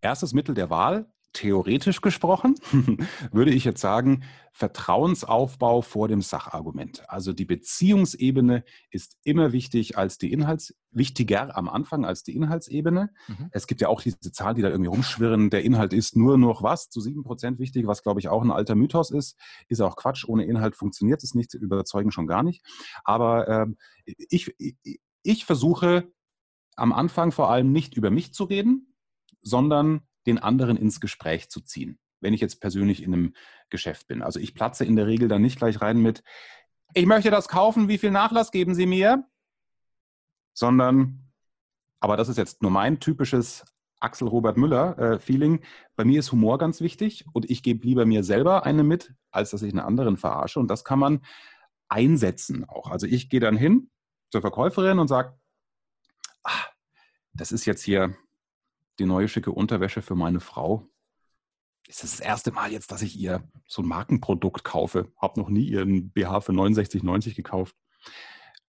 Erstes 0.00 0.34
Mittel 0.34 0.54
der 0.54 0.70
Wahl, 0.70 1.06
theoretisch 1.32 2.00
gesprochen, 2.00 2.56
würde 3.32 3.52
ich 3.52 3.64
jetzt 3.64 3.80
sagen, 3.80 4.24
Vertrauensaufbau 4.52 5.80
vor 5.80 6.08
dem 6.08 6.20
Sachargument. 6.20 7.08
Also 7.08 7.32
die 7.32 7.46
Beziehungsebene 7.46 8.64
ist 8.90 9.16
immer 9.24 9.52
wichtig 9.52 9.96
als 9.96 10.18
die 10.18 10.30
Inhalts, 10.30 10.74
wichtiger 10.90 11.56
am 11.56 11.70
Anfang 11.70 12.04
als 12.04 12.22
die 12.22 12.36
Inhaltsebene. 12.36 13.10
Mhm. 13.28 13.48
Es 13.50 13.66
gibt 13.66 13.80
ja 13.80 13.88
auch 13.88 14.02
diese 14.02 14.18
Zahlen, 14.20 14.56
die 14.56 14.62
da 14.62 14.68
irgendwie 14.68 14.90
rumschwirren. 14.90 15.48
Der 15.48 15.64
Inhalt 15.64 15.94
ist 15.94 16.16
nur 16.16 16.36
noch 16.36 16.62
was, 16.62 16.90
zu 16.90 17.00
sieben 17.00 17.24
Prozent 17.24 17.58
wichtig, 17.58 17.86
was 17.86 18.02
glaube 18.02 18.20
ich 18.20 18.28
auch 18.28 18.42
ein 18.42 18.50
alter 18.50 18.74
Mythos 18.74 19.10
ist. 19.10 19.38
Ist 19.68 19.80
auch 19.80 19.96
Quatsch. 19.96 20.26
Ohne 20.26 20.44
Inhalt 20.44 20.76
funktioniert 20.76 21.22
es 21.22 21.34
nicht, 21.34 21.54
überzeugen 21.54 22.12
schon 22.12 22.26
gar 22.26 22.42
nicht. 22.42 22.62
Aber 23.04 23.48
ähm, 23.48 23.78
ich, 24.04 24.54
ich, 24.58 25.00
ich 25.22 25.44
versuche 25.44 26.12
am 26.76 26.92
Anfang 26.92 27.32
vor 27.32 27.50
allem 27.50 27.72
nicht 27.72 27.94
über 27.94 28.10
mich 28.10 28.32
zu 28.32 28.44
reden, 28.44 28.94
sondern 29.42 30.02
den 30.26 30.38
anderen 30.38 30.76
ins 30.76 31.00
Gespräch 31.00 31.50
zu 31.50 31.60
ziehen, 31.60 31.98
wenn 32.20 32.34
ich 32.34 32.40
jetzt 32.40 32.60
persönlich 32.60 33.02
in 33.02 33.12
einem 33.12 33.34
Geschäft 33.70 34.06
bin. 34.06 34.22
Also 34.22 34.40
ich 34.40 34.54
platze 34.54 34.84
in 34.84 34.96
der 34.96 35.06
Regel 35.06 35.28
dann 35.28 35.42
nicht 35.42 35.58
gleich 35.58 35.80
rein 35.80 35.98
mit, 35.98 36.22
ich 36.94 37.06
möchte 37.06 37.30
das 37.30 37.48
kaufen, 37.48 37.88
wie 37.88 37.98
viel 37.98 38.10
Nachlass 38.10 38.50
geben 38.50 38.74
Sie 38.74 38.86
mir? 38.86 39.24
Sondern, 40.54 41.32
aber 42.00 42.16
das 42.16 42.28
ist 42.28 42.36
jetzt 42.36 42.62
nur 42.62 42.70
mein 42.70 43.00
typisches 43.00 43.64
Axel 43.98 44.28
Robert 44.28 44.56
Müller 44.56 44.98
äh. 44.98 45.58
Bei 45.96 46.04
mir 46.04 46.20
ist 46.20 46.32
Humor 46.32 46.58
ganz 46.58 46.80
wichtig 46.80 47.24
und 47.32 47.48
ich 47.50 47.62
gebe 47.62 47.86
lieber 47.86 48.04
mir 48.04 48.24
selber 48.24 48.66
eine 48.66 48.82
mit, 48.82 49.14
als 49.30 49.50
dass 49.50 49.62
ich 49.62 49.70
einen 49.70 49.80
anderen 49.80 50.16
verarsche. 50.16 50.60
Und 50.60 50.68
das 50.68 50.84
kann 50.84 50.98
man 50.98 51.22
einsetzen 51.88 52.68
auch. 52.68 52.90
Also 52.90 53.06
ich 53.06 53.30
gehe 53.30 53.40
dann 53.40 53.56
hin 53.56 53.91
zur 54.32 54.40
Verkäuferin 54.40 54.98
und 54.98 55.08
sage, 55.08 55.38
ah, 56.42 56.64
das 57.34 57.52
ist 57.52 57.66
jetzt 57.66 57.82
hier 57.82 58.16
die 58.98 59.04
neue 59.04 59.28
schicke 59.28 59.52
Unterwäsche 59.52 60.02
für 60.02 60.14
meine 60.14 60.40
Frau. 60.40 60.88
Das 61.86 62.02
ist 62.02 62.18
das 62.18 62.20
erste 62.20 62.52
Mal 62.52 62.72
jetzt, 62.72 62.90
dass 62.90 63.02
ich 63.02 63.16
ihr 63.18 63.46
so 63.66 63.82
ein 63.82 63.88
Markenprodukt 63.88 64.64
kaufe. 64.64 65.12
Habe 65.20 65.38
noch 65.38 65.50
nie 65.50 65.64
ihren 65.64 66.10
BH 66.10 66.40
für 66.40 66.52
69,90 66.52 67.34
gekauft. 67.34 67.76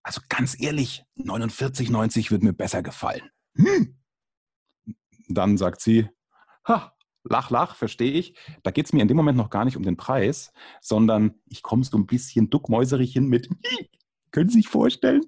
Also 0.01 0.19
ganz 0.27 0.59
ehrlich, 0.59 1.05
49,90 1.17 2.31
wird 2.31 2.43
mir 2.43 2.53
besser 2.53 2.83
gefallen. 2.83 3.29
Hm. 3.55 3.97
Dann 5.29 5.57
sagt 5.57 5.79
sie, 5.79 6.09
ha, 6.67 6.93
lach, 7.23 7.49
lach, 7.49 7.75
verstehe 7.75 8.11
ich. 8.11 8.37
Da 8.63 8.71
geht 8.71 8.87
es 8.87 8.93
mir 8.93 9.01
in 9.01 9.07
dem 9.07 9.15
Moment 9.15 9.37
noch 9.37 9.49
gar 9.49 9.63
nicht 9.63 9.77
um 9.77 9.83
den 9.83 9.95
Preis, 9.95 10.51
sondern 10.81 11.35
ich 11.45 11.63
komme 11.63 11.85
so 11.85 11.97
ein 11.97 12.05
bisschen 12.05 12.49
duckmäuserig 12.49 13.13
hin 13.13 13.27
mit, 13.27 13.49
können 14.31 14.49
Sie 14.49 14.57
sich 14.57 14.67
vorstellen? 14.67 15.21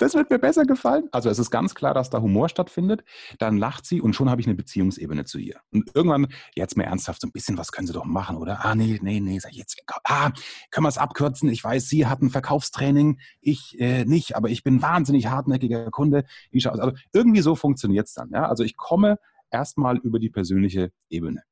Das 0.00 0.14
wird 0.14 0.30
mir 0.30 0.38
besser 0.38 0.64
gefallen. 0.64 1.08
Also 1.12 1.28
es 1.28 1.38
ist 1.38 1.50
ganz 1.50 1.74
klar, 1.74 1.92
dass 1.92 2.08
da 2.08 2.20
Humor 2.20 2.48
stattfindet. 2.48 3.04
Dann 3.38 3.58
lacht 3.58 3.84
sie 3.84 4.00
und 4.00 4.14
schon 4.14 4.30
habe 4.30 4.40
ich 4.40 4.46
eine 4.46 4.56
Beziehungsebene 4.56 5.24
zu 5.24 5.38
ihr. 5.38 5.60
Und 5.72 5.90
irgendwann, 5.94 6.28
jetzt 6.54 6.76
mal 6.76 6.84
ernsthaft, 6.84 7.20
so 7.20 7.28
ein 7.28 7.32
bisschen 7.32 7.58
was 7.58 7.70
können 7.70 7.86
sie 7.86 7.92
doch 7.92 8.06
machen, 8.06 8.36
oder? 8.36 8.64
Ah, 8.64 8.74
nee, 8.74 8.98
nee, 9.02 9.20
nee, 9.20 9.38
sag 9.38 9.52
jetzt, 9.52 9.82
ah, 10.04 10.30
können 10.70 10.84
wir 10.84 10.88
es 10.88 10.98
abkürzen? 10.98 11.50
Ich 11.50 11.62
weiß, 11.62 11.88
Sie 11.88 12.06
hatten 12.06 12.30
Verkaufstraining, 12.30 13.20
ich 13.40 13.78
äh, 13.78 14.04
nicht, 14.06 14.36
aber 14.36 14.48
ich 14.48 14.62
bin 14.62 14.80
wahnsinnig 14.80 15.26
hartnäckiger 15.26 15.90
Kunde. 15.90 16.24
Also 16.52 16.92
irgendwie 17.12 17.42
so 17.42 17.54
funktioniert 17.54 18.06
es 18.06 18.14
dann. 18.14 18.30
Ja? 18.32 18.48
Also 18.48 18.64
ich 18.64 18.76
komme 18.76 19.18
erstmal 19.50 19.98
über 19.98 20.18
die 20.18 20.30
persönliche 20.30 20.92
Ebene. 21.10 21.42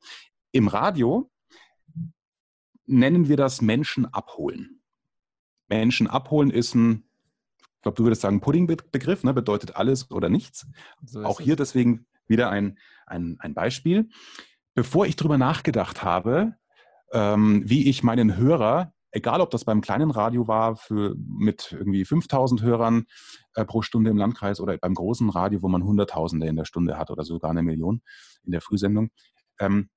Im 0.52 0.68
Radio 0.68 1.30
nennen 2.86 3.28
wir 3.28 3.36
das 3.36 3.60
Menschen 3.60 4.06
abholen. 4.06 4.80
Menschen 5.68 6.06
abholen 6.06 6.50
ist 6.50 6.74
ein 6.74 7.07
ich 7.78 7.82
glaube, 7.82 7.94
du 7.94 8.02
würdest 8.02 8.22
sagen, 8.22 8.40
Pudding-Begriff, 8.40 9.22
ne, 9.22 9.32
bedeutet 9.32 9.76
alles 9.76 10.10
oder 10.10 10.28
nichts. 10.28 10.66
So 11.04 11.22
Auch 11.22 11.40
hier 11.40 11.52
es. 11.52 11.58
deswegen 11.58 12.06
wieder 12.26 12.50
ein, 12.50 12.76
ein, 13.06 13.36
ein 13.38 13.54
Beispiel. 13.54 14.08
Bevor 14.74 15.06
ich 15.06 15.14
darüber 15.14 15.38
nachgedacht 15.38 16.02
habe, 16.02 16.56
ähm, 17.12 17.62
wie 17.64 17.88
ich 17.88 18.02
meinen 18.02 18.36
Hörer, 18.36 18.92
egal 19.12 19.40
ob 19.40 19.50
das 19.50 19.64
beim 19.64 19.80
kleinen 19.80 20.10
Radio 20.10 20.48
war, 20.48 20.74
für, 20.74 21.14
mit 21.16 21.70
irgendwie 21.70 22.04
5000 22.04 22.62
Hörern 22.62 23.06
äh, 23.54 23.64
pro 23.64 23.82
Stunde 23.82 24.10
im 24.10 24.16
Landkreis 24.16 24.60
oder 24.60 24.76
beim 24.76 24.94
großen 24.94 25.30
Radio, 25.30 25.62
wo 25.62 25.68
man 25.68 25.84
Hunderttausende 25.84 26.48
in 26.48 26.56
der 26.56 26.64
Stunde 26.64 26.98
hat 26.98 27.12
oder 27.12 27.22
sogar 27.22 27.52
eine 27.52 27.62
Million 27.62 28.02
in 28.42 28.50
der 28.50 28.60
Frühsendung, 28.60 29.10
ähm, 29.60 29.88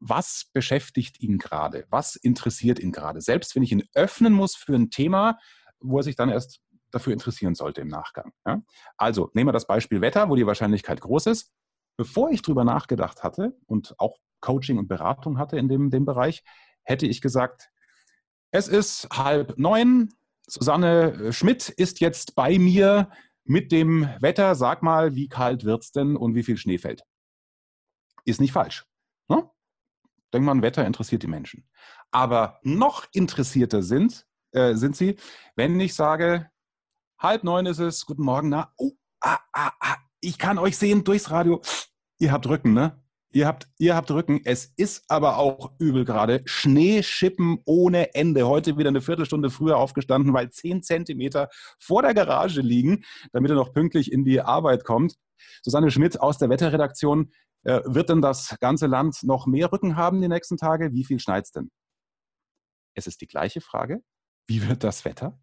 was 0.00 0.50
beschäftigt 0.52 1.18
ihn 1.20 1.38
gerade? 1.38 1.86
Was 1.88 2.14
interessiert 2.16 2.78
ihn 2.78 2.92
gerade? 2.92 3.22
Selbst 3.22 3.56
wenn 3.56 3.62
ich 3.62 3.72
ihn 3.72 3.84
öffnen 3.94 4.34
muss 4.34 4.54
für 4.54 4.74
ein 4.74 4.90
Thema, 4.90 5.38
wo 5.80 5.98
er 5.98 6.02
sich 6.02 6.16
dann 6.16 6.28
erst 6.28 6.60
dafür 6.90 7.12
interessieren 7.12 7.54
sollte 7.54 7.80
im 7.80 7.88
Nachgang. 7.88 8.32
Ja? 8.46 8.62
Also 8.96 9.30
nehmen 9.34 9.48
wir 9.48 9.52
das 9.52 9.66
Beispiel 9.66 10.00
Wetter, 10.00 10.28
wo 10.28 10.36
die 10.36 10.46
Wahrscheinlichkeit 10.46 11.00
groß 11.00 11.26
ist. 11.26 11.52
Bevor 11.96 12.30
ich 12.30 12.42
darüber 12.42 12.64
nachgedacht 12.64 13.22
hatte 13.22 13.56
und 13.66 13.94
auch 13.98 14.16
Coaching 14.40 14.78
und 14.78 14.88
Beratung 14.88 15.38
hatte 15.38 15.58
in 15.58 15.68
dem, 15.68 15.90
dem 15.90 16.04
Bereich, 16.04 16.42
hätte 16.82 17.06
ich 17.06 17.20
gesagt, 17.20 17.70
es 18.52 18.68
ist 18.68 19.08
halb 19.12 19.58
neun, 19.58 20.14
Susanne 20.46 21.12
äh, 21.12 21.32
Schmidt 21.32 21.68
ist 21.68 22.00
jetzt 22.00 22.34
bei 22.34 22.58
mir 22.58 23.10
mit 23.44 23.70
dem 23.72 24.08
Wetter. 24.20 24.54
Sag 24.54 24.82
mal, 24.82 25.14
wie 25.14 25.28
kalt 25.28 25.64
wird 25.64 25.82
es 25.82 25.92
denn 25.92 26.16
und 26.16 26.34
wie 26.34 26.42
viel 26.42 26.56
Schnee 26.56 26.78
fällt? 26.78 27.04
Ist 28.24 28.40
nicht 28.40 28.52
falsch. 28.52 28.84
Ne? 29.28 29.48
Denkt 30.32 30.46
man, 30.46 30.62
Wetter 30.62 30.86
interessiert 30.86 31.22
die 31.22 31.28
Menschen. 31.28 31.68
Aber 32.10 32.58
noch 32.62 33.06
interessierter 33.12 33.82
sind, 33.82 34.26
äh, 34.52 34.74
sind 34.74 34.96
sie, 34.96 35.16
wenn 35.54 35.78
ich 35.78 35.94
sage, 35.94 36.49
Halb 37.20 37.44
neun 37.44 37.66
ist 37.66 37.80
es. 37.80 38.06
Guten 38.06 38.22
Morgen. 38.22 38.48
Na, 38.48 38.72
oh, 38.78 38.92
ah, 39.20 39.38
ah, 39.52 39.72
ah. 39.78 39.96
Ich 40.22 40.38
kann 40.38 40.58
euch 40.58 40.78
sehen 40.78 41.04
durchs 41.04 41.30
Radio. 41.30 41.60
Ihr 42.18 42.32
habt 42.32 42.48
Rücken, 42.48 42.72
ne? 42.72 42.98
Ihr 43.30 43.46
habt, 43.46 43.68
ihr 43.76 43.94
habt 43.94 44.10
Rücken. 44.10 44.40
Es 44.44 44.72
ist 44.78 45.04
aber 45.08 45.36
auch 45.36 45.72
übel 45.78 46.06
gerade. 46.06 46.40
Schneeschippen 46.46 47.58
ohne 47.66 48.14
Ende. 48.14 48.48
Heute 48.48 48.78
wieder 48.78 48.88
eine 48.88 49.02
Viertelstunde 49.02 49.50
früher 49.50 49.76
aufgestanden, 49.76 50.32
weil 50.32 50.48
zehn 50.48 50.82
Zentimeter 50.82 51.50
vor 51.78 52.00
der 52.00 52.14
Garage 52.14 52.62
liegen, 52.62 53.04
damit 53.32 53.50
er 53.50 53.54
noch 53.54 53.74
pünktlich 53.74 54.10
in 54.10 54.24
die 54.24 54.40
Arbeit 54.40 54.84
kommt. 54.84 55.16
Susanne 55.62 55.90
Schmidt 55.90 56.18
aus 56.20 56.38
der 56.38 56.48
Wetterredaktion. 56.48 57.32
Äh, 57.64 57.82
wird 57.84 58.08
denn 58.08 58.22
das 58.22 58.56
ganze 58.60 58.86
Land 58.86 59.22
noch 59.24 59.46
mehr 59.46 59.70
Rücken 59.70 59.96
haben 59.96 60.22
die 60.22 60.28
nächsten 60.28 60.56
Tage? 60.56 60.94
Wie 60.94 61.04
viel 61.04 61.20
schneit 61.20 61.44
es 61.44 61.52
denn? 61.52 61.70
Es 62.94 63.06
ist 63.06 63.20
die 63.20 63.26
gleiche 63.26 63.60
Frage. 63.60 64.02
Wie 64.46 64.66
wird 64.66 64.84
das 64.84 65.04
Wetter? 65.04 65.38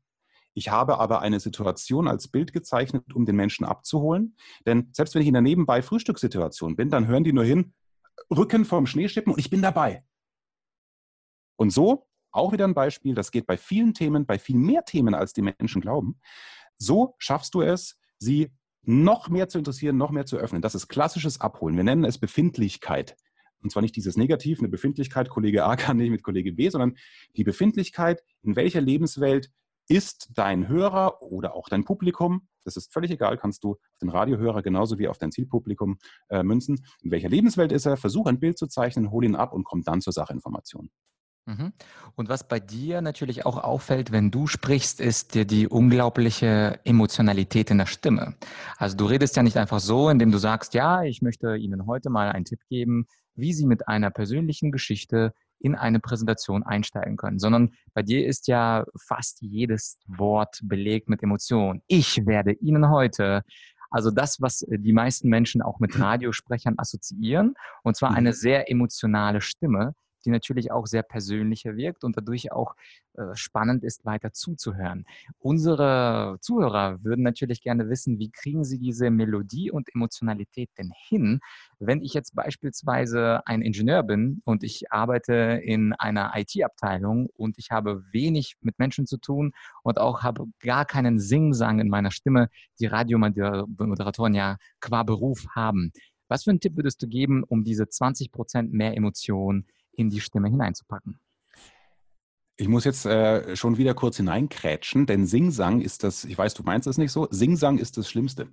Ich 0.57 0.69
habe 0.69 0.97
aber 0.97 1.21
eine 1.21 1.39
Situation 1.39 2.07
als 2.07 2.29
Bild 2.29 2.51
gezeichnet, 2.51 3.13
um 3.13 3.27
den 3.27 3.35
Menschen 3.35 3.63
abzuholen. 3.63 4.35
Denn 4.65 4.89
selbst 4.91 5.13
wenn 5.13 5.21
ich 5.21 5.27
in 5.27 5.35
der 5.35 5.43
nebenbei 5.43 5.83
Frühstückssituation 5.83 6.75
bin, 6.75 6.89
dann 6.89 7.05
hören 7.05 7.23
die 7.23 7.31
nur 7.31 7.43
hin, 7.43 7.75
Rücken 8.35 8.65
vom 8.65 8.87
Schneeschippen 8.87 9.31
und 9.31 9.37
ich 9.37 9.51
bin 9.51 9.61
dabei. 9.61 10.03
Und 11.57 11.69
so, 11.69 12.07
auch 12.31 12.53
wieder 12.53 12.65
ein 12.65 12.73
Beispiel, 12.73 13.13
das 13.13 13.29
geht 13.29 13.45
bei 13.45 13.55
vielen 13.55 13.93
Themen, 13.93 14.25
bei 14.25 14.39
viel 14.39 14.55
mehr 14.55 14.83
Themen, 14.83 15.13
als 15.13 15.31
die 15.31 15.43
Menschen 15.43 15.79
glauben. 15.79 16.19
So 16.75 17.13
schaffst 17.19 17.53
du 17.53 17.61
es, 17.61 17.99
sie 18.17 18.51
noch 18.81 19.29
mehr 19.29 19.49
zu 19.49 19.59
interessieren, 19.59 19.95
noch 19.95 20.09
mehr 20.09 20.25
zu 20.25 20.37
öffnen. 20.37 20.63
Das 20.63 20.73
ist 20.73 20.87
klassisches 20.87 21.39
Abholen. 21.39 21.77
Wir 21.77 21.83
nennen 21.83 22.03
es 22.03 22.17
Befindlichkeit. 22.17 23.15
Und 23.61 23.71
zwar 23.71 23.83
nicht 23.83 23.95
dieses 23.95 24.17
Negativ, 24.17 24.57
eine 24.57 24.69
Befindlichkeit, 24.69 25.29
Kollege 25.29 25.65
A 25.65 25.75
kann 25.75 25.97
nicht 25.97 26.09
mit 26.09 26.23
Kollege 26.23 26.51
B, 26.51 26.67
sondern 26.69 26.97
die 27.35 27.43
Befindlichkeit, 27.43 28.23
in 28.41 28.55
welcher 28.55 28.81
Lebenswelt 28.81 29.51
ist 29.87 30.29
dein 30.33 30.67
Hörer 30.67 31.21
oder 31.21 31.55
auch 31.55 31.69
dein 31.69 31.83
Publikum, 31.83 32.47
das 32.65 32.75
ist 32.75 32.91
völlig 32.91 33.11
egal, 33.11 33.37
kannst 33.37 33.63
du 33.63 33.71
auf 33.71 33.99
den 34.01 34.09
Radiohörer 34.09 34.61
genauso 34.61 34.99
wie 34.99 35.07
auf 35.07 35.17
dein 35.17 35.31
Zielpublikum 35.31 35.97
äh, 36.29 36.43
münzen. 36.43 36.85
In 37.01 37.11
welcher 37.11 37.29
Lebenswelt 37.29 37.71
ist 37.71 37.85
er? 37.85 37.97
Versuch 37.97 38.27
ein 38.27 38.39
Bild 38.39 38.57
zu 38.57 38.67
zeichnen, 38.67 39.11
hol 39.11 39.23
ihn 39.23 39.35
ab 39.35 39.53
und 39.53 39.63
komm 39.63 39.83
dann 39.83 40.01
zur 40.01 40.13
Sachinformation. 40.13 40.89
Mhm. 41.47 41.71
Und 42.15 42.27
was 42.27 42.45
bei 42.45 42.59
dir 42.59 43.01
natürlich 43.01 43.45
auch 43.45 43.57
auffällt, 43.57 44.11
wenn 44.11 44.31
du 44.31 44.47
sprichst, 44.47 44.99
ist 44.99 45.33
dir 45.33 45.45
die 45.45 45.67
unglaubliche 45.67 46.81
Emotionalität 46.83 47.71
in 47.71 47.77
der 47.77 47.85
Stimme. 47.85 48.35
Also 48.77 48.97
du 48.97 49.05
redest 49.05 49.37
ja 49.37 49.43
nicht 49.43 49.55
einfach 49.55 49.79
so, 49.79 50.09
indem 50.09 50.31
du 50.31 50.37
sagst, 50.37 50.73
ja, 50.73 51.03
ich 51.03 51.21
möchte 51.21 51.55
Ihnen 51.55 51.85
heute 51.87 52.09
mal 52.09 52.29
einen 52.33 52.43
Tipp 52.43 52.59
geben, 52.67 53.07
wie 53.35 53.53
Sie 53.53 53.65
mit 53.65 53.87
einer 53.87 54.09
persönlichen 54.09 54.73
Geschichte 54.73 55.33
in 55.59 55.75
eine 55.75 55.99
Präsentation 55.99 56.63
einsteigen 56.63 57.17
können, 57.17 57.39
sondern 57.39 57.73
bei 57.93 58.03
dir 58.03 58.25
ist 58.25 58.47
ja 58.47 58.85
fast 58.99 59.41
jedes 59.41 59.97
Wort 60.07 60.59
belegt 60.63 61.09
mit 61.09 61.23
Emotionen. 61.23 61.81
Ich 61.87 62.25
werde 62.25 62.53
Ihnen 62.53 62.89
heute 62.89 63.43
also 63.89 64.11
das, 64.11 64.41
was 64.41 64.65
die 64.67 64.93
meisten 64.93 65.29
Menschen 65.29 65.61
auch 65.61 65.79
mit 65.79 65.91
Radiosprechern 65.99 66.75
assoziieren, 66.77 67.55
und 67.83 67.95
zwar 67.95 68.11
eine 68.11 68.29
mhm. 68.29 68.33
sehr 68.33 68.69
emotionale 68.71 69.41
Stimme, 69.41 69.93
die 70.27 70.31
natürlich 70.31 70.71
auch 70.71 70.85
sehr 70.87 71.03
persönlicher 71.03 71.77
wirkt 71.77 72.03
und 72.03 72.17
dadurch 72.17 72.51
auch 72.51 72.75
äh, 73.13 73.33
spannend 73.33 73.85
ist, 73.85 74.05
weiter 74.05 74.33
zuzuhören. 74.33 75.05
Unsere 75.39 76.37
Zuhörer 76.41 77.01
würden 77.01 77.23
natürlich 77.23 77.61
gerne 77.61 77.89
wissen, 77.89 78.19
wie 78.19 78.29
kriegen 78.29 78.65
sie 78.65 78.77
diese 78.77 79.09
Melodie 79.09 79.71
und 79.71 79.87
Emotionalität 79.95 80.69
denn 80.77 80.91
hin? 81.07 81.39
Wenn 81.79 82.01
ich 82.01 82.13
jetzt 82.13 82.35
beispielsweise 82.35 83.41
ein 83.47 83.61
Ingenieur 83.61 84.03
bin 84.03 84.41
und 84.43 84.63
ich 84.63 84.91
arbeite 84.91 85.61
in 85.63 85.93
einer 85.93 86.33
IT-Abteilung 86.35 87.29
und 87.37 87.57
ich 87.57 87.71
habe 87.71 88.03
wenig 88.11 88.57
mit 88.59 88.79
Menschen 88.79 89.07
zu 89.07 89.17
tun 89.17 89.53
und 89.81 89.97
auch 89.97 90.23
habe 90.23 90.45
gar 90.59 90.83
keinen 90.83 91.19
Singsang 91.19 91.79
in 91.79 91.87
meiner 91.87 92.11
Stimme, 92.11 92.49
die 92.81 92.87
Radiomoderatoren 92.87 94.33
ja 94.33 94.57
qua 94.81 95.03
Beruf 95.03 95.47
haben. 95.55 95.93
Was 96.27 96.43
für 96.43 96.49
einen 96.49 96.59
Tipp 96.59 96.75
würdest 96.75 97.01
du 97.01 97.07
geben, 97.07 97.43
um 97.43 97.63
diese 97.63 97.87
20 97.87 98.33
Prozent 98.33 98.73
mehr 98.73 98.97
Emotionen 98.97 99.65
in 99.97 100.09
die 100.09 100.21
Stimme 100.21 100.47
hineinzupacken. 100.49 101.19
Ich 102.59 102.67
muss 102.67 102.85
jetzt 102.85 103.05
äh, 103.05 103.55
schon 103.55 103.77
wieder 103.77 103.93
kurz 103.93 104.17
hineinkrätschen, 104.17 105.05
denn 105.05 105.27
Singsang 105.27 105.79
ist 105.79 106.03
das, 106.03 106.25
ich 106.25 106.35
weiß, 106.35 106.55
du 106.55 106.63
meinst 106.63 106.87
es 106.87 106.97
nicht 106.97 107.11
so, 107.11 107.27
Singsang 107.29 107.77
ist 107.77 107.97
das 107.97 108.09
Schlimmste, 108.09 108.47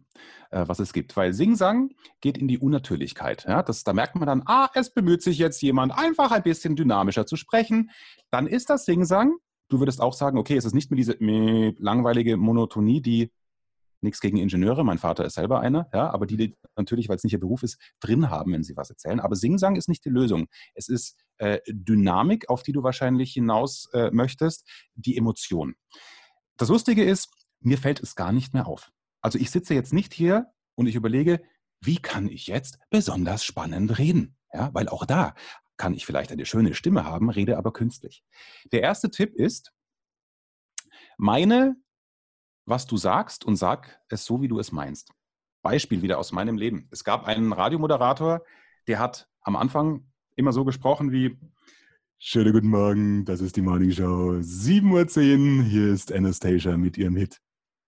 äh, 0.50 0.64
was 0.66 0.78
es 0.78 0.92
gibt, 0.92 1.16
weil 1.16 1.32
Singsang 1.32 1.90
geht 2.20 2.36
in 2.36 2.46
die 2.46 2.58
Unnatürlichkeit. 2.58 3.46
Ja? 3.48 3.62
Das, 3.62 3.82
da 3.82 3.94
merkt 3.94 4.16
man 4.16 4.26
dann, 4.26 4.42
ah, 4.44 4.68
es 4.74 4.92
bemüht 4.92 5.22
sich 5.22 5.38
jetzt 5.38 5.62
jemand, 5.62 5.96
einfach 5.96 6.32
ein 6.32 6.42
bisschen 6.42 6.76
dynamischer 6.76 7.24
zu 7.24 7.36
sprechen. 7.36 7.90
Dann 8.30 8.46
ist 8.46 8.68
das 8.68 8.84
Singsang. 8.84 9.36
Du 9.70 9.78
würdest 9.78 10.02
auch 10.02 10.12
sagen, 10.12 10.36
okay, 10.36 10.56
es 10.56 10.66
ist 10.66 10.74
nicht 10.74 10.90
mehr 10.90 10.96
diese 10.96 11.16
langweilige 11.78 12.36
Monotonie, 12.36 13.00
die 13.00 13.30
nichts 14.04 14.20
gegen 14.20 14.36
Ingenieure, 14.36 14.84
mein 14.84 14.98
Vater 14.98 15.24
ist 15.24 15.34
selber 15.34 15.60
einer, 15.60 15.88
ja, 15.92 16.10
aber 16.10 16.26
die, 16.26 16.36
die 16.36 16.56
natürlich, 16.76 17.08
weil 17.08 17.16
es 17.16 17.24
nicht 17.24 17.32
ihr 17.32 17.40
Beruf 17.40 17.62
ist, 17.62 17.80
drin 18.00 18.30
haben, 18.30 18.52
wenn 18.52 18.62
sie 18.62 18.76
was 18.76 18.90
erzählen. 18.90 19.20
Aber 19.20 19.34
Singsang 19.34 19.76
ist 19.76 19.88
nicht 19.88 20.04
die 20.04 20.10
Lösung. 20.10 20.46
Es 20.74 20.88
ist 20.88 21.16
äh, 21.38 21.58
Dynamik, 21.66 22.48
auf 22.48 22.62
die 22.62 22.72
du 22.72 22.82
wahrscheinlich 22.82 23.32
hinaus 23.32 23.88
äh, 23.92 24.10
möchtest, 24.12 24.68
die 24.94 25.16
Emotion. 25.16 25.74
Das 26.56 26.68
Lustige 26.68 27.04
ist, 27.04 27.30
mir 27.60 27.78
fällt 27.78 28.00
es 28.00 28.14
gar 28.14 28.32
nicht 28.32 28.54
mehr 28.54 28.66
auf. 28.66 28.92
Also 29.20 29.38
ich 29.38 29.50
sitze 29.50 29.74
jetzt 29.74 29.92
nicht 29.92 30.14
hier 30.14 30.46
und 30.74 30.86
ich 30.86 30.94
überlege, 30.94 31.42
wie 31.80 31.96
kann 31.96 32.28
ich 32.28 32.46
jetzt 32.46 32.78
besonders 32.90 33.44
spannend 33.44 33.98
reden? 33.98 34.36
Ja, 34.52 34.70
weil 34.72 34.88
auch 34.88 35.04
da 35.04 35.34
kann 35.76 35.94
ich 35.94 36.06
vielleicht 36.06 36.30
eine 36.30 36.46
schöne 36.46 36.74
Stimme 36.74 37.04
haben, 37.04 37.30
rede 37.30 37.58
aber 37.58 37.72
künstlich. 37.72 38.22
Der 38.70 38.82
erste 38.82 39.10
Tipp 39.10 39.34
ist, 39.34 39.72
meine 41.16 41.76
was 42.66 42.86
du 42.86 42.96
sagst 42.96 43.44
und 43.44 43.56
sag 43.56 44.00
es 44.08 44.24
so, 44.24 44.40
wie 44.40 44.48
du 44.48 44.58
es 44.58 44.72
meinst. 44.72 45.12
Beispiel 45.62 46.02
wieder 46.02 46.18
aus 46.18 46.32
meinem 46.32 46.56
Leben. 46.56 46.88
Es 46.90 47.04
gab 47.04 47.26
einen 47.26 47.52
Radiomoderator, 47.52 48.42
der 48.86 48.98
hat 48.98 49.28
am 49.42 49.56
Anfang 49.56 50.10
immer 50.36 50.52
so 50.52 50.64
gesprochen 50.64 51.12
wie 51.12 51.38
Schönen 52.18 52.52
guten 52.52 52.68
Morgen, 52.68 53.24
das 53.26 53.42
ist 53.42 53.56
die 53.56 53.60
Morning 53.60 53.90
Show. 53.90 54.38
7.10 54.40 55.58
Uhr, 55.58 55.64
hier 55.64 55.92
ist 55.92 56.10
Anastasia 56.10 56.76
mit 56.76 56.96
ihrem 56.96 57.16
Hit. 57.16 57.38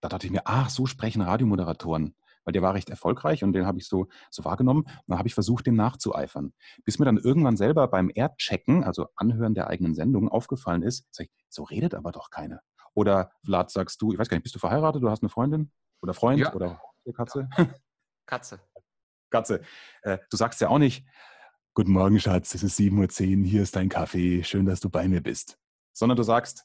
Da 0.02 0.10
dachte 0.10 0.26
ich 0.26 0.32
mir, 0.32 0.42
ach, 0.44 0.68
so 0.68 0.84
sprechen 0.84 1.22
Radiomoderatoren. 1.22 2.14
Weil 2.44 2.52
der 2.52 2.60
war 2.60 2.74
recht 2.74 2.90
erfolgreich 2.90 3.42
und 3.42 3.54
den 3.54 3.66
habe 3.66 3.78
ich 3.78 3.88
so, 3.88 4.08
so 4.30 4.44
wahrgenommen. 4.44 4.82
Und 4.82 5.04
dann 5.06 5.18
habe 5.18 5.26
ich 5.26 5.34
versucht, 5.34 5.66
dem 5.66 5.74
nachzueifern. 5.74 6.52
Bis 6.84 6.98
mir 6.98 7.06
dann 7.06 7.16
irgendwann 7.16 7.56
selber 7.56 7.88
beim 7.88 8.10
Erdchecken, 8.14 8.84
also 8.84 9.06
Anhören 9.16 9.54
der 9.54 9.68
eigenen 9.68 9.94
Sendung, 9.94 10.28
aufgefallen 10.28 10.82
ist, 10.82 11.06
ich, 11.18 11.30
so 11.48 11.62
redet 11.62 11.94
aber 11.94 12.12
doch 12.12 12.28
keiner. 12.28 12.60
Oder 12.96 13.30
Vlad, 13.44 13.70
sagst 13.70 14.02
du, 14.02 14.12
ich 14.12 14.18
weiß 14.18 14.28
gar 14.28 14.36
nicht, 14.36 14.44
bist 14.44 14.54
du 14.54 14.58
verheiratet, 14.58 15.02
du 15.02 15.10
hast 15.10 15.22
eine 15.22 15.28
Freundin 15.28 15.70
oder 16.02 16.14
Freund 16.14 16.40
ja. 16.40 16.52
oder 16.54 16.80
Katze? 17.14 17.48
Katze. 18.26 18.58
Katze. 19.30 19.60
Äh, 20.02 20.18
du 20.30 20.36
sagst 20.36 20.60
ja 20.60 20.68
auch 20.68 20.78
nicht, 20.78 21.06
Guten 21.78 21.92
Morgen, 21.92 22.18
Schatz, 22.18 22.54
es 22.54 22.62
ist 22.62 22.80
7.10 22.80 23.40
Uhr, 23.40 23.44
hier 23.44 23.60
ist 23.60 23.76
dein 23.76 23.90
Kaffee, 23.90 24.42
schön, 24.42 24.64
dass 24.64 24.80
du 24.80 24.88
bei 24.88 25.08
mir 25.08 25.20
bist. 25.20 25.58
Sondern 25.92 26.16
du 26.16 26.22
sagst, 26.22 26.64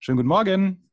schönen 0.00 0.16
guten 0.16 0.28
Morgen. 0.28 0.90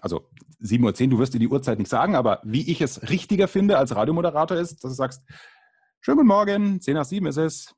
Also 0.00 0.28
7.10 0.60 1.04
Uhr, 1.04 1.10
du 1.10 1.18
wirst 1.20 1.32
dir 1.32 1.38
die 1.38 1.46
Uhrzeit 1.46 1.78
nicht 1.78 1.88
sagen, 1.88 2.16
aber 2.16 2.40
wie 2.42 2.68
ich 2.68 2.80
es 2.80 3.08
richtiger 3.08 3.46
finde 3.46 3.78
als 3.78 3.94
Radiomoderator 3.94 4.56
ist, 4.56 4.82
dass 4.82 4.90
du 4.90 4.96
sagst, 4.96 5.22
schönen 6.00 6.16
guten 6.16 6.26
Morgen, 6.26 6.80
10 6.80 6.94
nach 6.94 7.04
7 7.04 7.24
ist 7.26 7.36
es, 7.36 7.72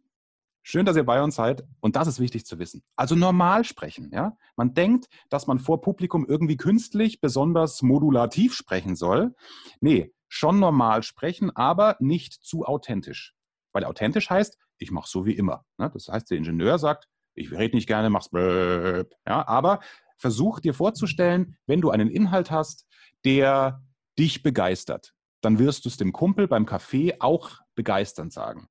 Schön, 0.64 0.86
dass 0.86 0.96
ihr 0.96 1.04
bei 1.04 1.22
uns 1.22 1.34
seid. 1.34 1.64
Und 1.80 1.96
das 1.96 2.06
ist 2.06 2.20
wichtig 2.20 2.46
zu 2.46 2.58
wissen. 2.58 2.82
Also 2.94 3.16
normal 3.16 3.64
sprechen. 3.64 4.10
Ja? 4.12 4.36
Man 4.56 4.74
denkt, 4.74 5.06
dass 5.28 5.46
man 5.46 5.58
vor 5.58 5.80
Publikum 5.80 6.24
irgendwie 6.26 6.56
künstlich, 6.56 7.20
besonders 7.20 7.82
modulativ 7.82 8.54
sprechen 8.54 8.94
soll. 8.94 9.34
Nee, 9.80 10.14
schon 10.28 10.60
normal 10.60 11.02
sprechen, 11.02 11.54
aber 11.54 11.96
nicht 11.98 12.34
zu 12.34 12.64
authentisch. 12.64 13.34
Weil 13.72 13.84
authentisch 13.84 14.30
heißt, 14.30 14.56
ich 14.78 14.90
mache 14.90 15.08
so 15.08 15.26
wie 15.26 15.34
immer. 15.34 15.64
Ne? 15.78 15.90
Das 15.92 16.08
heißt, 16.08 16.30
der 16.30 16.38
Ingenieur 16.38 16.78
sagt, 16.78 17.08
ich 17.34 17.50
rede 17.50 17.76
nicht 17.76 17.86
gerne, 17.86 18.10
mach's 18.10 18.28
blöb. 18.28 19.14
Ja, 19.26 19.46
aber 19.48 19.80
versuch 20.16 20.60
dir 20.60 20.74
vorzustellen, 20.74 21.56
wenn 21.66 21.80
du 21.80 21.90
einen 21.90 22.08
Inhalt 22.08 22.50
hast, 22.50 22.86
der 23.24 23.82
dich 24.18 24.42
begeistert, 24.42 25.14
dann 25.40 25.58
wirst 25.58 25.84
du 25.84 25.88
es 25.88 25.96
dem 25.96 26.12
Kumpel 26.12 26.46
beim 26.46 26.66
Kaffee 26.66 27.16
auch 27.18 27.58
begeisternd 27.74 28.32
sagen. 28.32 28.68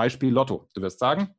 Beispiel 0.00 0.32
Lotto. 0.32 0.66
Du 0.72 0.80
wirst 0.80 0.98
sagen, 0.98 1.34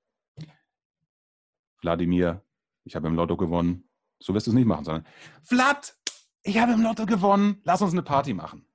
Wladimir, 1.81 2.45
ich 2.83 2.95
habe 2.95 3.07
im 3.07 3.15
Lotto 3.15 3.35
gewonnen. 3.35 3.89
So 4.19 4.35
wirst 4.35 4.45
du 4.45 4.51
es 4.51 4.55
nicht 4.55 4.67
machen, 4.67 4.85
sondern 4.85 5.07
Vlad, 5.41 5.97
ich 6.43 6.59
habe 6.59 6.73
im 6.73 6.83
Lotto 6.83 7.07
gewonnen, 7.07 7.59
lass 7.63 7.81
uns 7.81 7.93
eine 7.93 8.03
Party 8.03 8.35
machen. 8.35 8.67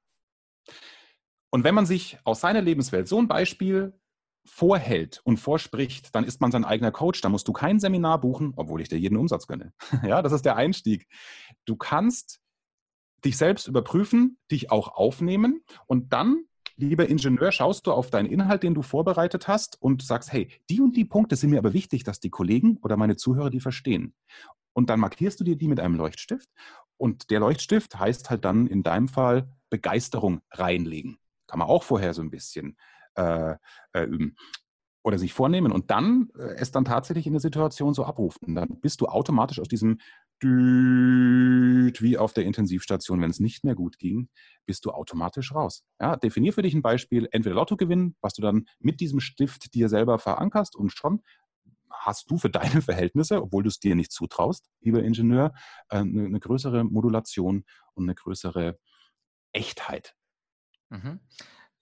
Und 1.50 1.62
wenn 1.62 1.76
man 1.76 1.86
sich 1.86 2.18
aus 2.24 2.40
seiner 2.40 2.62
Lebenswelt 2.62 3.06
so 3.06 3.16
ein 3.20 3.28
Beispiel 3.28 3.96
vorhält 4.44 5.20
und 5.22 5.36
vorspricht, 5.36 6.12
dann 6.16 6.24
ist 6.24 6.40
man 6.40 6.50
sein 6.50 6.64
eigener 6.64 6.90
Coach. 6.90 7.20
Da 7.20 7.28
musst 7.28 7.46
du 7.46 7.52
kein 7.52 7.78
Seminar 7.78 8.20
buchen, 8.20 8.54
obwohl 8.56 8.80
ich 8.80 8.88
dir 8.88 8.98
jeden 8.98 9.16
Umsatz 9.16 9.46
gönne. 9.46 9.72
ja, 10.02 10.20
das 10.20 10.32
ist 10.32 10.44
der 10.44 10.56
Einstieg. 10.56 11.06
Du 11.64 11.76
kannst 11.76 12.40
dich 13.24 13.36
selbst 13.36 13.68
überprüfen, 13.68 14.36
dich 14.50 14.72
auch 14.72 14.88
aufnehmen 14.88 15.62
und 15.86 16.12
dann 16.12 16.44
lieber 16.76 17.08
Ingenieur, 17.08 17.52
schaust 17.52 17.86
du 17.86 17.92
auf 17.92 18.10
deinen 18.10 18.26
Inhalt, 18.26 18.62
den 18.62 18.74
du 18.74 18.82
vorbereitet 18.82 19.48
hast 19.48 19.80
und 19.80 20.02
sagst, 20.02 20.32
hey, 20.32 20.48
die 20.70 20.80
und 20.80 20.96
die 20.96 21.04
Punkte 21.04 21.36
sind 21.36 21.50
mir 21.50 21.58
aber 21.58 21.72
wichtig, 21.72 22.04
dass 22.04 22.20
die 22.20 22.30
Kollegen 22.30 22.78
oder 22.82 22.96
meine 22.96 23.16
Zuhörer 23.16 23.50
die 23.50 23.60
verstehen. 23.60 24.14
Und 24.72 24.90
dann 24.90 25.00
markierst 25.00 25.40
du 25.40 25.44
dir 25.44 25.56
die 25.56 25.68
mit 25.68 25.80
einem 25.80 25.94
Leuchtstift. 25.94 26.50
Und 26.98 27.30
der 27.30 27.40
Leuchtstift 27.40 27.98
heißt 27.98 28.30
halt 28.30 28.44
dann 28.44 28.66
in 28.66 28.82
deinem 28.82 29.08
Fall 29.08 29.48
Begeisterung 29.70 30.40
reinlegen. 30.50 31.18
Kann 31.46 31.58
man 31.58 31.68
auch 31.68 31.82
vorher 31.82 32.14
so 32.14 32.22
ein 32.22 32.30
bisschen 32.30 32.76
äh, 33.14 33.54
äh, 33.92 34.04
üben 34.04 34.36
oder 35.02 35.18
sich 35.18 35.32
vornehmen 35.32 35.72
und 35.72 35.90
dann 35.90 36.30
äh, 36.36 36.56
es 36.56 36.72
dann 36.72 36.84
tatsächlich 36.84 37.26
in 37.26 37.32
der 37.32 37.40
Situation 37.40 37.94
so 37.94 38.04
abrufen. 38.04 38.54
Dann 38.54 38.80
bist 38.80 39.00
du 39.00 39.06
automatisch 39.06 39.60
aus 39.60 39.68
diesem 39.68 39.98
wie 40.42 42.18
auf 42.18 42.32
der 42.32 42.44
Intensivstation, 42.44 43.20
wenn 43.20 43.30
es 43.30 43.40
nicht 43.40 43.64
mehr 43.64 43.74
gut 43.74 43.98
ging, 43.98 44.28
bist 44.66 44.84
du 44.84 44.90
automatisch 44.90 45.54
raus. 45.54 45.84
Ja, 46.00 46.16
definier 46.16 46.52
für 46.52 46.62
dich 46.62 46.74
ein 46.74 46.82
Beispiel, 46.82 47.28
entweder 47.30 47.54
Lotto 47.54 47.76
gewinnen, 47.76 48.16
was 48.20 48.34
du 48.34 48.42
dann 48.42 48.66
mit 48.78 49.00
diesem 49.00 49.20
Stift 49.20 49.74
dir 49.74 49.88
selber 49.88 50.18
verankerst 50.18 50.76
und 50.76 50.90
schon 50.90 51.22
hast 51.90 52.30
du 52.30 52.38
für 52.38 52.50
deine 52.50 52.82
Verhältnisse, 52.82 53.42
obwohl 53.42 53.62
du 53.62 53.68
es 53.68 53.78
dir 53.78 53.94
nicht 53.94 54.12
zutraust, 54.12 54.68
lieber 54.80 55.02
Ingenieur, 55.02 55.54
eine, 55.88 56.22
äh, 56.22 56.26
eine 56.26 56.40
größere 56.40 56.84
Modulation 56.84 57.64
und 57.94 58.04
eine 58.04 58.14
größere 58.14 58.78
Echtheit. 59.52 60.14
Mhm. 60.90 61.20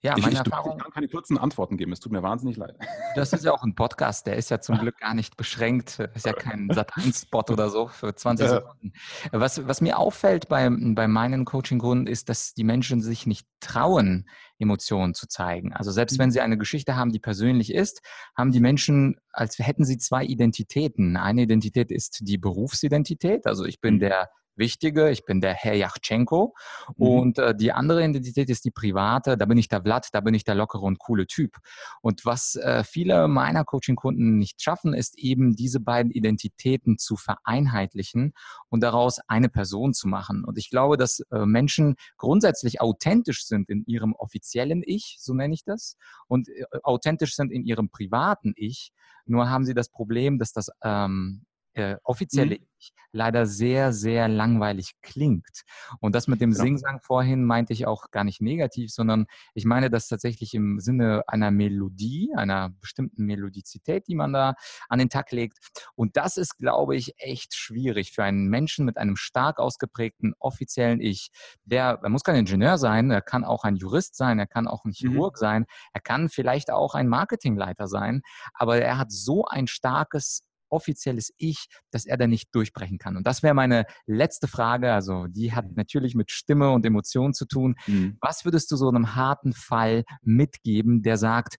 Ja, 0.05 0.15
meine 0.19 0.33
ich, 0.33 0.37
Erfahrung. 0.37 0.77
Ich 0.77 0.83
kann 0.83 0.91
keine 0.91 1.07
kurzen 1.07 1.39
Antworten 1.39 1.77
geben. 1.77 1.91
Es 1.91 1.99
tut 1.99 2.11
mir 2.11 2.21
wahnsinnig 2.21 2.57
leid. 2.57 2.77
Das 3.15 3.33
ist 3.33 3.43
ja 3.43 3.51
auch 3.51 3.63
ein 3.63 3.73
Podcast. 3.75 4.27
Der 4.27 4.35
ist 4.35 4.51
ja 4.51 4.59
zum 4.59 4.77
Glück 4.77 4.99
gar 4.99 5.15
nicht 5.15 5.35
beschränkt. 5.35 5.97
Das 5.97 6.15
ist 6.15 6.25
ja 6.27 6.33
kein 6.33 6.69
Sat-1-Spot 6.73 7.45
oder 7.49 7.69
so 7.69 7.87
für 7.87 8.13
20 8.13 8.47
Sekunden. 8.47 8.93
Was, 9.31 9.67
was 9.67 9.81
mir 9.81 9.97
auffällt 9.97 10.47
bei, 10.47 10.69
bei 10.69 11.07
meinen 11.07 11.43
Coaching-Kunden 11.43 12.05
ist, 12.05 12.29
dass 12.29 12.53
die 12.53 12.63
Menschen 12.63 13.01
sich 13.01 13.25
nicht 13.25 13.47
trauen, 13.61 14.29
Emotionen 14.59 15.15
zu 15.15 15.27
zeigen. 15.27 15.73
Also 15.73 15.89
selbst 15.89 16.19
wenn 16.19 16.29
sie 16.29 16.39
eine 16.39 16.59
Geschichte 16.59 16.95
haben, 16.95 17.11
die 17.11 17.19
persönlich 17.19 17.73
ist, 17.73 18.01
haben 18.37 18.51
die 18.51 18.59
Menschen, 18.59 19.15
als 19.31 19.57
hätten 19.57 19.85
sie 19.85 19.97
zwei 19.97 20.23
Identitäten. 20.23 21.17
Eine 21.17 21.41
Identität 21.41 21.89
ist 21.91 22.19
die 22.21 22.37
Berufsidentität. 22.37 23.47
Also 23.47 23.65
ich 23.65 23.81
bin 23.81 23.95
mhm. 23.95 23.99
der 24.01 24.29
Wichtige, 24.57 25.09
ich 25.09 25.25
bin 25.25 25.41
der 25.41 25.53
Herr 25.53 25.75
Yachtschenko 25.75 26.53
mhm. 26.97 27.07
und 27.07 27.39
äh, 27.39 27.55
die 27.55 27.71
andere 27.71 28.03
Identität 28.03 28.49
ist 28.49 28.65
die 28.65 28.71
private, 28.71 29.37
da 29.37 29.45
bin 29.45 29.57
ich 29.57 29.67
der 29.67 29.79
Blatt, 29.79 30.09
da 30.13 30.21
bin 30.21 30.33
ich 30.33 30.43
der 30.43 30.55
lockere 30.55 30.83
und 30.83 30.99
coole 30.99 31.27
Typ. 31.27 31.57
Und 32.01 32.25
was 32.25 32.55
äh, 32.55 32.83
viele 32.83 33.27
meiner 33.27 33.65
Coaching-Kunden 33.65 34.37
nicht 34.37 34.61
schaffen, 34.61 34.93
ist 34.93 35.17
eben 35.17 35.55
diese 35.55 35.79
beiden 35.79 36.11
Identitäten 36.11 36.97
zu 36.97 37.15
vereinheitlichen 37.15 38.33
und 38.69 38.81
daraus 38.81 39.19
eine 39.27 39.49
Person 39.49 39.93
zu 39.93 40.07
machen. 40.07 40.43
Und 40.43 40.57
ich 40.57 40.69
glaube, 40.69 40.97
dass 40.97 41.19
äh, 41.31 41.45
Menschen 41.45 41.95
grundsätzlich 42.17 42.81
authentisch 42.81 43.45
sind 43.45 43.69
in 43.69 43.83
ihrem 43.85 44.13
offiziellen 44.13 44.83
Ich, 44.85 45.17
so 45.19 45.33
nenne 45.33 45.53
ich 45.53 45.63
das, 45.63 45.97
und 46.27 46.49
äh, 46.49 46.65
authentisch 46.83 47.35
sind 47.35 47.51
in 47.51 47.63
ihrem 47.63 47.89
privaten 47.89 48.53
Ich. 48.55 48.91
Nur 49.25 49.49
haben 49.49 49.65
sie 49.65 49.73
das 49.73 49.89
Problem, 49.89 50.37
dass 50.37 50.53
das 50.53 50.69
ähm, 50.83 51.45
äh, 51.75 51.97
offizielle 52.03 52.55
mhm. 52.55 52.65
Ich 52.77 52.93
leider 53.15 53.45
sehr, 53.45 53.93
sehr 53.93 54.27
langweilig 54.27 54.91
klingt. 55.01 55.63
Und 56.01 56.13
das 56.13 56.27
mit 56.27 56.41
dem 56.41 56.51
genau. 56.51 56.63
Singsang 56.63 56.99
vorhin 57.01 57.45
meinte 57.45 57.71
ich 57.73 57.87
auch 57.87 58.11
gar 58.11 58.25
nicht 58.25 58.41
negativ, 58.41 58.91
sondern 58.91 59.25
ich 59.53 59.65
meine 59.65 59.89
das 59.89 60.07
tatsächlich 60.07 60.53
im 60.53 60.79
Sinne 60.79 61.23
einer 61.27 61.49
Melodie, 61.49 62.33
einer 62.35 62.71
bestimmten 62.81 63.25
Melodizität, 63.25 64.07
die 64.07 64.15
man 64.15 64.33
da 64.33 64.55
an 64.89 64.99
den 64.99 65.09
Tag 65.09 65.31
legt. 65.31 65.57
Und 65.95 66.17
das 66.17 66.35
ist, 66.35 66.57
glaube 66.57 66.95
ich, 66.95 67.13
echt 67.17 67.55
schwierig 67.55 68.11
für 68.11 68.23
einen 68.23 68.49
Menschen 68.49 68.85
mit 68.85 68.97
einem 68.97 69.15
stark 69.15 69.59
ausgeprägten 69.59 70.33
offiziellen 70.39 70.99
Ich. 70.99 71.29
Der, 71.63 71.99
er 72.03 72.09
muss 72.09 72.23
kein 72.23 72.35
Ingenieur 72.35 72.77
sein, 72.77 73.09
er 73.11 73.21
kann 73.21 73.45
auch 73.45 73.63
ein 73.63 73.77
Jurist 73.77 74.15
sein, 74.17 74.39
er 74.39 74.47
kann 74.47 74.67
auch 74.67 74.83
ein 74.83 74.89
mhm. 74.89 74.93
Chirurg 74.93 75.35
mhm. 75.35 75.39
sein, 75.39 75.65
er 75.93 76.01
kann 76.01 76.27
vielleicht 76.27 76.69
auch 76.69 76.95
ein 76.95 77.07
Marketingleiter 77.07 77.87
sein, 77.87 78.21
aber 78.53 78.77
er 78.77 78.97
hat 78.97 79.11
so 79.11 79.45
ein 79.45 79.67
starkes 79.67 80.43
offizielles 80.69 81.33
Ich, 81.37 81.67
dass 81.91 82.05
er 82.05 82.17
da 82.17 82.27
nicht 82.27 82.53
durchbrechen 82.53 82.97
kann. 82.97 83.17
Und 83.17 83.27
das 83.27 83.43
wäre 83.43 83.53
meine 83.53 83.85
letzte 84.05 84.47
Frage. 84.47 84.93
Also 84.93 85.27
die 85.27 85.53
hat 85.53 85.75
natürlich 85.75 86.15
mit 86.15 86.31
Stimme 86.31 86.71
und 86.71 86.85
Emotionen 86.85 87.33
zu 87.33 87.45
tun. 87.45 87.75
Mhm. 87.87 88.17
Was 88.21 88.45
würdest 88.45 88.71
du 88.71 88.75
so 88.75 88.89
einem 88.89 89.15
harten 89.15 89.53
Fall 89.53 90.03
mitgeben, 90.21 91.01
der 91.01 91.17
sagt, 91.17 91.55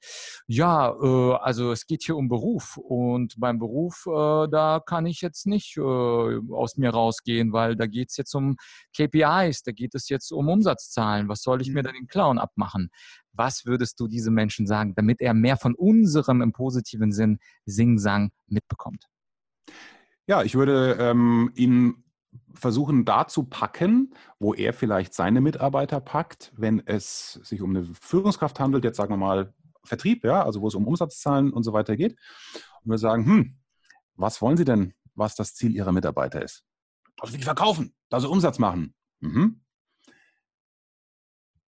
ja, 0.46 0.90
äh, 0.90 1.34
also 1.34 1.72
es 1.72 1.86
geht 1.86 2.02
hier 2.04 2.16
um 2.16 2.28
Beruf 2.28 2.76
und 2.76 3.34
beim 3.38 3.58
Beruf, 3.58 4.04
äh, 4.06 4.48
da 4.48 4.80
kann 4.84 5.06
ich 5.06 5.20
jetzt 5.20 5.46
nicht 5.46 5.76
äh, 5.76 5.80
aus 5.80 6.76
mir 6.76 6.90
rausgehen, 6.90 7.52
weil 7.52 7.76
da 7.76 7.86
geht 7.86 8.10
es 8.10 8.16
jetzt 8.16 8.34
um 8.34 8.56
KPIs, 8.96 9.62
da 9.62 9.72
geht 9.72 9.94
es 9.94 10.08
jetzt 10.08 10.32
um 10.32 10.48
Umsatzzahlen. 10.48 11.28
Was 11.28 11.42
soll 11.42 11.62
ich 11.62 11.68
mhm. 11.68 11.74
mir 11.74 11.82
da 11.82 11.92
den 11.92 12.06
Clown 12.06 12.38
abmachen? 12.38 12.90
Was 13.36 13.66
würdest 13.66 14.00
du 14.00 14.08
diesem 14.08 14.34
Menschen 14.34 14.66
sagen, 14.66 14.94
damit 14.94 15.20
er 15.20 15.34
mehr 15.34 15.56
von 15.56 15.74
unserem 15.74 16.42
im 16.42 16.52
positiven 16.52 17.12
Sinn 17.12 17.38
Sing-Sang 17.64 18.30
mitbekommt? 18.46 19.08
Ja, 20.26 20.42
ich 20.42 20.54
würde 20.54 20.96
ähm, 20.98 21.52
ihn 21.54 22.04
versuchen, 22.52 23.04
da 23.04 23.28
zu 23.28 23.44
packen, 23.44 24.14
wo 24.38 24.54
er 24.54 24.72
vielleicht 24.72 25.14
seine 25.14 25.40
Mitarbeiter 25.40 26.00
packt, 26.00 26.52
wenn 26.56 26.82
es 26.84 27.34
sich 27.44 27.62
um 27.62 27.70
eine 27.70 27.86
Führungskraft 28.00 28.58
handelt, 28.58 28.84
jetzt 28.84 28.96
sagen 28.96 29.12
wir 29.12 29.18
mal 29.18 29.54
Vertrieb, 29.84 30.24
ja, 30.24 30.44
also 30.44 30.60
wo 30.62 30.68
es 30.68 30.74
um 30.74 30.86
Umsatzzahlen 30.86 31.52
und 31.52 31.62
so 31.62 31.72
weiter 31.72 31.96
geht. 31.96 32.18
Und 32.82 32.90
wir 32.90 32.98
sagen, 32.98 33.24
hm, 33.24 33.58
was 34.16 34.42
wollen 34.42 34.56
Sie 34.56 34.64
denn, 34.64 34.94
was 35.14 35.36
das 35.36 35.54
Ziel 35.54 35.74
Ihrer 35.74 35.92
Mitarbeiter 35.92 36.42
ist? 36.42 36.64
Dass 37.18 37.30
sie 37.30 37.40
verkaufen, 37.40 37.94
dass 38.10 38.22
sie 38.22 38.28
Umsatz 38.28 38.58
machen. 38.58 38.94
Mhm 39.20 39.60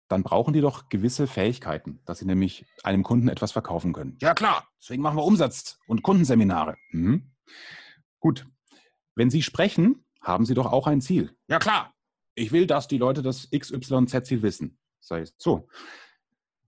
dann 0.07 0.23
brauchen 0.23 0.53
die 0.53 0.61
doch 0.61 0.89
gewisse 0.89 1.27
Fähigkeiten, 1.27 1.99
dass 2.05 2.19
sie 2.19 2.25
nämlich 2.25 2.65
einem 2.83 3.03
Kunden 3.03 3.27
etwas 3.27 3.51
verkaufen 3.51 3.93
können. 3.93 4.17
Ja 4.21 4.33
klar, 4.33 4.67
deswegen 4.79 5.01
machen 5.01 5.17
wir 5.17 5.23
Umsatz- 5.23 5.79
und 5.87 6.03
Kundenseminare. 6.03 6.75
Mhm. 6.91 7.31
Gut, 8.19 8.45
wenn 9.15 9.29
Sie 9.29 9.41
sprechen, 9.41 10.05
haben 10.21 10.45
Sie 10.45 10.53
doch 10.53 10.71
auch 10.71 10.87
ein 10.87 11.01
Ziel. 11.01 11.35
Ja 11.47 11.59
klar, 11.59 11.93
ich 12.35 12.51
will, 12.51 12.67
dass 12.67 12.87
die 12.87 12.97
Leute 12.97 13.21
das 13.21 13.49
XYZ-Ziel 13.51 14.41
wissen. 14.41 14.79
Sei 14.99 15.21
es 15.21 15.35
so. 15.37 15.67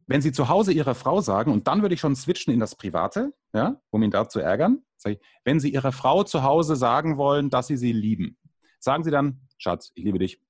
Wenn 0.07 0.21
Sie 0.21 0.31
zu 0.31 0.49
Hause 0.49 0.71
Ihrer 0.71 0.93
Frau 0.93 1.21
sagen, 1.21 1.51
und 1.51 1.67
dann 1.67 1.81
würde 1.81 1.95
ich 1.95 2.01
schon 2.01 2.15
switchen 2.15 2.53
in 2.53 2.59
das 2.59 2.75
Private, 2.75 3.33
ja, 3.53 3.81
um 3.89 4.03
ihn 4.03 4.11
da 4.11 4.29
zu 4.29 4.39
ärgern, 4.39 4.83
ich, 5.05 5.19
wenn 5.43 5.59
Sie 5.59 5.69
Ihrer 5.69 5.91
Frau 5.91 6.23
zu 6.23 6.43
Hause 6.43 6.75
sagen 6.75 7.17
wollen, 7.17 7.49
dass 7.49 7.67
Sie 7.67 7.77
sie 7.77 7.91
lieben, 7.91 8.37
sagen 8.79 9.03
Sie 9.03 9.11
dann, 9.11 9.41
Schatz, 9.57 9.91
ich 9.95 10.03
liebe 10.03 10.19
dich. 10.19 10.41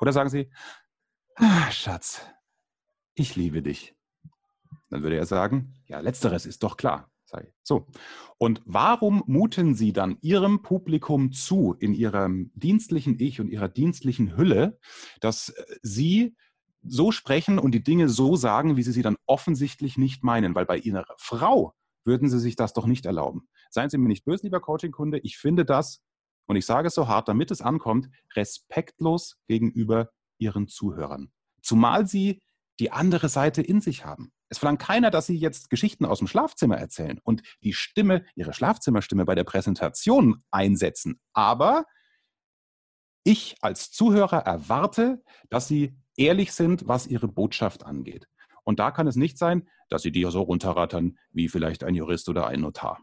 Oder 0.00 0.12
sagen 0.12 0.28
Sie, 0.28 0.50
Ah, 1.36 1.70
Schatz, 1.70 2.22
ich 3.14 3.36
liebe 3.36 3.62
dich. 3.62 3.94
Dann 4.90 5.02
würde 5.02 5.16
er 5.16 5.26
sagen, 5.26 5.74
ja, 5.86 6.00
letzteres 6.00 6.46
ist 6.46 6.62
doch 6.62 6.76
klar. 6.76 7.10
So. 7.62 7.86
Und 8.38 8.62
warum 8.64 9.22
muten 9.26 9.74
Sie 9.74 9.92
dann 9.92 10.18
Ihrem 10.20 10.62
Publikum 10.62 11.32
zu, 11.32 11.74
in 11.78 11.94
Ihrem 11.94 12.50
dienstlichen 12.54 13.18
Ich 13.18 13.40
und 13.40 13.48
Ihrer 13.48 13.68
dienstlichen 13.68 14.36
Hülle, 14.36 14.78
dass 15.20 15.50
äh, 15.50 15.64
Sie 15.82 16.36
so 16.82 17.10
sprechen 17.10 17.58
und 17.58 17.72
die 17.72 17.82
Dinge 17.82 18.08
so 18.08 18.36
sagen, 18.36 18.76
wie 18.76 18.82
Sie 18.82 18.92
sie 18.92 19.02
dann 19.02 19.16
offensichtlich 19.26 19.98
nicht 19.98 20.22
meinen? 20.22 20.54
Weil 20.54 20.66
bei 20.66 20.78
Ihrer 20.78 21.04
Frau 21.18 21.74
würden 22.04 22.28
Sie 22.28 22.38
sich 22.38 22.54
das 22.54 22.72
doch 22.72 22.86
nicht 22.86 23.06
erlauben. 23.06 23.48
Seien 23.70 23.90
Sie 23.90 23.98
mir 23.98 24.08
nicht 24.08 24.24
böse, 24.24 24.44
lieber 24.44 24.60
Coaching-Kunde. 24.60 25.18
Ich 25.18 25.36
finde 25.36 25.64
das, 25.64 26.00
und 26.46 26.54
ich 26.54 26.64
sage 26.64 26.88
es 26.88 26.94
so 26.94 27.08
hart, 27.08 27.28
damit 27.28 27.50
es 27.50 27.60
ankommt, 27.60 28.08
respektlos 28.36 29.36
gegenüber 29.48 30.10
Ihren 30.38 30.68
Zuhörern. 30.68 31.30
Zumal 31.62 32.06
Sie 32.06 32.40
die 32.78 32.92
andere 32.92 33.28
Seite 33.28 33.62
in 33.62 33.80
sich 33.80 34.04
haben. 34.04 34.32
Es 34.48 34.58
verlangt 34.58 34.80
keiner, 34.80 35.10
dass 35.10 35.26
Sie 35.26 35.36
jetzt 35.36 35.70
Geschichten 35.70 36.04
aus 36.04 36.18
dem 36.18 36.28
Schlafzimmer 36.28 36.76
erzählen 36.76 37.18
und 37.22 37.42
die 37.62 37.72
Stimme, 37.72 38.24
Ihre 38.34 38.52
Schlafzimmerstimme 38.52 39.24
bei 39.24 39.34
der 39.34 39.44
Präsentation 39.44 40.44
einsetzen. 40.50 41.20
Aber 41.32 41.84
ich 43.24 43.56
als 43.60 43.90
Zuhörer 43.90 44.38
erwarte, 44.38 45.22
dass 45.48 45.66
Sie 45.66 45.96
ehrlich 46.16 46.52
sind, 46.52 46.86
was 46.86 47.06
Ihre 47.06 47.28
Botschaft 47.28 47.84
angeht. 47.84 48.28
Und 48.62 48.78
da 48.78 48.90
kann 48.90 49.06
es 49.06 49.16
nicht 49.16 49.38
sein, 49.38 49.68
dass 49.88 50.02
Sie 50.02 50.12
die 50.12 50.24
so 50.30 50.42
runterrattern 50.42 51.18
wie 51.30 51.48
vielleicht 51.48 51.82
ein 51.82 51.94
Jurist 51.94 52.28
oder 52.28 52.46
ein 52.46 52.60
Notar. 52.60 53.00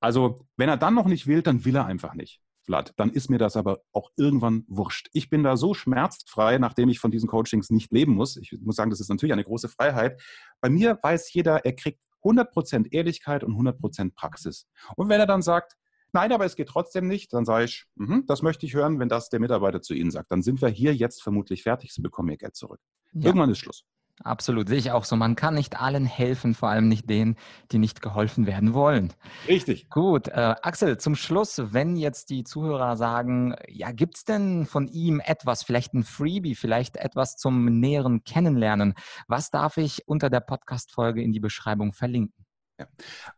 Also, 0.00 0.46
wenn 0.56 0.68
er 0.68 0.76
dann 0.76 0.94
noch 0.94 1.06
nicht 1.06 1.26
will, 1.26 1.42
dann 1.42 1.64
will 1.64 1.76
er 1.76 1.86
einfach 1.86 2.14
nicht. 2.14 2.40
Vlad, 2.66 2.92
dann 2.96 3.10
ist 3.10 3.30
mir 3.30 3.38
das 3.38 3.56
aber 3.56 3.80
auch 3.92 4.10
irgendwann 4.16 4.64
wurscht. 4.68 5.08
Ich 5.12 5.30
bin 5.30 5.42
da 5.42 5.56
so 5.56 5.72
schmerzfrei, 5.72 6.58
nachdem 6.58 6.88
ich 6.88 6.98
von 6.98 7.10
diesen 7.10 7.28
Coachings 7.28 7.70
nicht 7.70 7.92
leben 7.92 8.14
muss. 8.14 8.36
Ich 8.36 8.52
muss 8.60 8.76
sagen, 8.76 8.90
das 8.90 9.00
ist 9.00 9.08
natürlich 9.08 9.32
eine 9.32 9.44
große 9.44 9.68
Freiheit. 9.68 10.20
Bei 10.60 10.68
mir 10.68 10.98
weiß 11.02 11.32
jeder, 11.32 11.64
er 11.64 11.74
kriegt 11.74 12.00
100% 12.24 12.92
Ehrlichkeit 12.92 13.44
und 13.44 13.54
100% 13.54 14.14
Praxis. 14.14 14.66
Und 14.96 15.08
wenn 15.08 15.20
er 15.20 15.26
dann 15.26 15.42
sagt, 15.42 15.76
nein, 16.12 16.32
aber 16.32 16.44
es 16.44 16.56
geht 16.56 16.68
trotzdem 16.68 17.06
nicht, 17.06 17.32
dann 17.32 17.44
sage 17.44 17.66
ich, 17.66 17.86
mh, 17.94 18.22
das 18.26 18.42
möchte 18.42 18.66
ich 18.66 18.74
hören, 18.74 18.98
wenn 18.98 19.08
das 19.08 19.28
der 19.28 19.38
Mitarbeiter 19.38 19.80
zu 19.80 19.94
Ihnen 19.94 20.10
sagt. 20.10 20.32
Dann 20.32 20.42
sind 20.42 20.60
wir 20.60 20.68
hier 20.68 20.94
jetzt 20.94 21.22
vermutlich 21.22 21.62
fertig, 21.62 21.92
Sie 21.92 22.02
bekommen 22.02 22.30
Ihr 22.30 22.36
Geld 22.36 22.56
zurück. 22.56 22.80
Ja. 23.12 23.26
Irgendwann 23.26 23.50
ist 23.50 23.58
Schluss. 23.58 23.84
Absolut, 24.24 24.68
sehe 24.68 24.78
ich 24.78 24.92
auch 24.92 25.04
so. 25.04 25.14
Man 25.14 25.36
kann 25.36 25.54
nicht 25.54 25.80
allen 25.80 26.06
helfen, 26.06 26.54
vor 26.54 26.70
allem 26.70 26.88
nicht 26.88 27.08
denen, 27.10 27.36
die 27.70 27.78
nicht 27.78 28.00
geholfen 28.00 28.46
werden 28.46 28.72
wollen. 28.72 29.12
Richtig. 29.46 29.90
Gut, 29.90 30.28
äh, 30.28 30.54
Axel, 30.62 30.96
zum 30.96 31.16
Schluss, 31.16 31.60
wenn 31.72 31.96
jetzt 31.96 32.30
die 32.30 32.42
Zuhörer 32.42 32.96
sagen, 32.96 33.54
ja, 33.68 33.92
gibt 33.92 34.16
es 34.16 34.24
denn 34.24 34.64
von 34.64 34.88
ihm 34.88 35.20
etwas, 35.20 35.62
vielleicht 35.62 35.92
ein 35.92 36.02
Freebie, 36.02 36.54
vielleicht 36.54 36.96
etwas 36.96 37.36
zum 37.36 37.66
näheren 37.78 38.24
Kennenlernen? 38.24 38.94
Was 39.28 39.50
darf 39.50 39.76
ich 39.76 40.08
unter 40.08 40.30
der 40.30 40.40
Podcast-Folge 40.40 41.22
in 41.22 41.32
die 41.32 41.40
Beschreibung 41.40 41.92
verlinken? 41.92 42.45
Ja. 42.78 42.86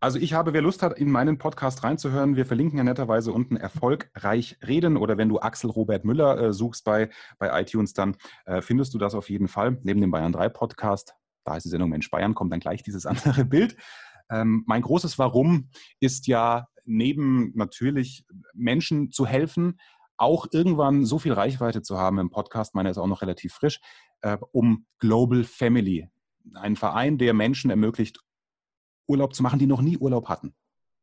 Also 0.01 0.19
ich 0.19 0.33
habe, 0.33 0.53
wer 0.53 0.63
Lust 0.63 0.83
hat, 0.83 0.99
in 0.99 1.11
meinen 1.11 1.39
Podcast 1.39 1.85
reinzuhören, 1.85 2.35
wir 2.35 2.45
verlinken 2.45 2.79
ja 2.79 2.83
netterweise 2.83 3.33
unten 3.33 3.57
erfolgreich 3.57 4.59
reden 4.67 4.97
oder 4.97 5.17
wenn 5.17 5.29
du 5.29 5.39
Axel 5.39 5.71
Robert 5.71 6.05
Müller 6.05 6.39
äh, 6.41 6.53
suchst 6.53 6.85
bei, 6.85 7.11
bei 7.39 7.61
iTunes, 7.61 7.93
dann 7.93 8.17
äh, 8.47 8.61
findest 8.63 8.95
du 8.95 8.99
das 8.99 9.15
auf 9.15 9.31
jeden 9.31 9.47
Fall. 9.47 9.79
Neben 9.85 10.01
dem 10.01 10.11
Bayern 10.11 10.33
3 10.33 10.49
Podcast, 10.49 11.15
da 11.45 11.57
ist 11.57 11.63
die 11.63 11.69
Sendung 11.69 11.91
Mensch 11.91 12.11
Bayern, 12.11 12.35
kommt 12.35 12.53
dann 12.53 12.59
gleich 12.59 12.83
dieses 12.83 13.07
andere 13.07 13.45
Bild. 13.45 13.77
Ähm, 14.29 14.65
mein 14.67 14.83
großes 14.83 15.19
Warum 15.21 15.71
ist 16.01 16.27
ja 16.27 16.67
neben 16.85 17.53
natürlich 17.55 18.25
Menschen 18.55 19.13
zu 19.13 19.25
helfen, 19.25 19.79
auch 20.17 20.47
irgendwann 20.51 21.05
so 21.05 21.21
viel 21.21 21.33
Reichweite 21.33 21.83
zu 21.83 21.97
haben 21.97 22.19
im 22.19 22.31
Podcast, 22.31 22.75
meiner 22.75 22.91
ist 22.91 22.99
auch 22.99 23.07
noch 23.07 23.23
relativ 23.23 23.53
frisch, 23.55 23.81
äh, 24.23 24.37
um 24.51 24.87
Global 24.99 25.45
Family 25.45 26.09
ein 26.55 26.77
Verein, 26.77 27.19
der 27.19 27.35
Menschen 27.35 27.71
ermöglicht, 27.71 28.21
Urlaub 29.09 29.35
zu 29.35 29.43
machen, 29.43 29.59
die 29.59 29.67
noch 29.67 29.81
nie 29.81 29.97
Urlaub 29.97 30.29
hatten. 30.29 30.55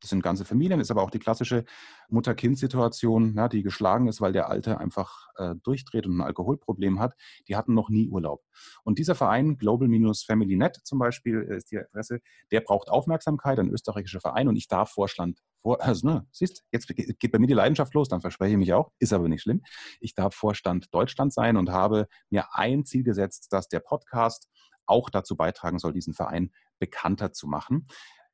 Das 0.02 0.10
sind 0.10 0.22
ganze 0.22 0.46
Familien, 0.46 0.80
ist 0.80 0.92
aber 0.92 1.02
auch 1.02 1.10
die 1.10 1.20
klassische 1.20 1.66
Mutter-Kind-Situation, 2.10 3.34
ja, 3.36 3.48
die 3.48 3.64
geschlagen 3.64 4.08
ist, 4.08 4.22
weil 4.22 4.34
der 4.34 4.50
Alte 4.50 4.78
einfach 4.78 5.30
äh, 5.38 5.56
durchdreht 5.64 6.06
und 6.06 6.18
ein 6.18 6.22
Alkoholproblem 6.22 7.00
hat. 7.00 7.16
Die 7.48 7.56
hatten 7.56 7.74
noch 7.74 7.90
nie 7.90 8.08
Urlaub. 8.08 8.44
Und 8.84 9.00
dieser 9.00 9.16
Verein, 9.16 9.58
Global-Family-Net 9.58 10.82
zum 10.84 11.00
Beispiel, 11.00 11.48
äh, 11.50 11.58
ist 11.58 11.72
die 11.72 11.80
Adresse, 11.80 12.20
der 12.52 12.62
braucht 12.62 12.90
Aufmerksamkeit, 12.90 13.58
ein 13.58 13.70
österreichischer 13.70 14.20
Verein 14.20 14.48
und 14.48 14.58
ich 14.58 14.68
darf 14.68 14.92
Vorstand, 14.92 15.40
vor, 15.62 15.82
also, 15.82 16.08
ne, 16.08 16.28
siehst, 16.32 16.64
jetzt 16.72 16.88
geht 16.88 17.32
bei 17.32 17.40
mir 17.40 17.48
die 17.48 17.54
Leidenschaft 17.54 17.96
los, 17.96 18.08
dann 18.08 18.22
verspreche 18.22 18.52
ich 18.52 18.60
mich 18.60 18.74
auch, 18.74 18.92
ist 19.00 19.14
aber 19.14 19.28
nicht 19.28 19.42
schlimm. 19.42 19.64
Ich 20.00 20.14
darf 20.14 20.36
Vorstand 20.36 20.94
Deutschland 20.94 21.34
sein 21.34 21.58
und 21.58 21.72
habe 21.72 22.08
mir 22.30 22.54
ein 22.54 22.86
Ziel 22.86 23.04
gesetzt, 23.04 23.48
dass 23.52 23.70
der 23.70 23.80
Podcast 23.80 24.50
auch 24.86 25.10
dazu 25.10 25.36
beitragen 25.36 25.80
soll, 25.80 25.94
diesen 25.94 26.14
Verein 26.14 26.52
bekannter 26.80 27.34
zu 27.34 27.48
machen. 27.48 27.88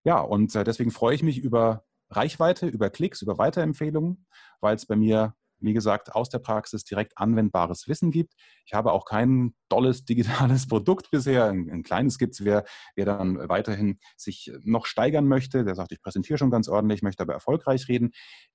Ja, 0.04 0.20
und 0.20 0.56
äh, 0.56 0.64
deswegen 0.64 0.92
freue 0.92 1.16
ich 1.16 1.24
mich 1.24 1.38
über 1.38 1.86
Reichweite, 2.12 2.68
über 2.68 2.90
Klicks, 2.90 3.22
über 3.22 3.38
Weiterempfehlungen, 3.38 4.26
weil 4.60 4.76
es 4.76 4.86
bei 4.86 4.98
mir, 4.98 5.36
wie 5.60 5.74
gesagt, 5.74 6.16
aus 6.16 6.30
der 6.30 6.40
Praxis 6.40 6.84
direkt 6.84 7.18
anwendbares 7.18 7.88
Wissen 7.88 8.12
gibt. 8.12 8.34
Ich 8.66 8.74
habe 8.74 8.92
auch 8.92 9.06
kein 9.06 9.54
tolles 9.70 10.04
digitales 10.06 10.68
Produkt 10.68 11.12
bisher. 11.12 11.46
Ein, 11.46 11.70
ein 11.72 11.84
kleines 11.84 12.18
gibt 12.18 12.34
es, 12.34 12.44
wer, 12.44 12.66
wer 12.96 13.06
dann 13.06 13.48
weiterhin 13.48 14.00
sich 14.18 14.52
noch 14.64 14.88
steigern 14.88 15.28
möchte. 15.28 15.64
Der 15.64 15.76
sagt, 15.76 15.92
ich 15.92 16.02
präsentiere 16.02 16.40
schon 16.40 16.50
ganz 16.50 16.68
ordentlich, 16.68 17.04
möchte 17.04 17.22
aber 17.24 17.34
erfolgreich 17.34 17.88
reden. 17.88 18.12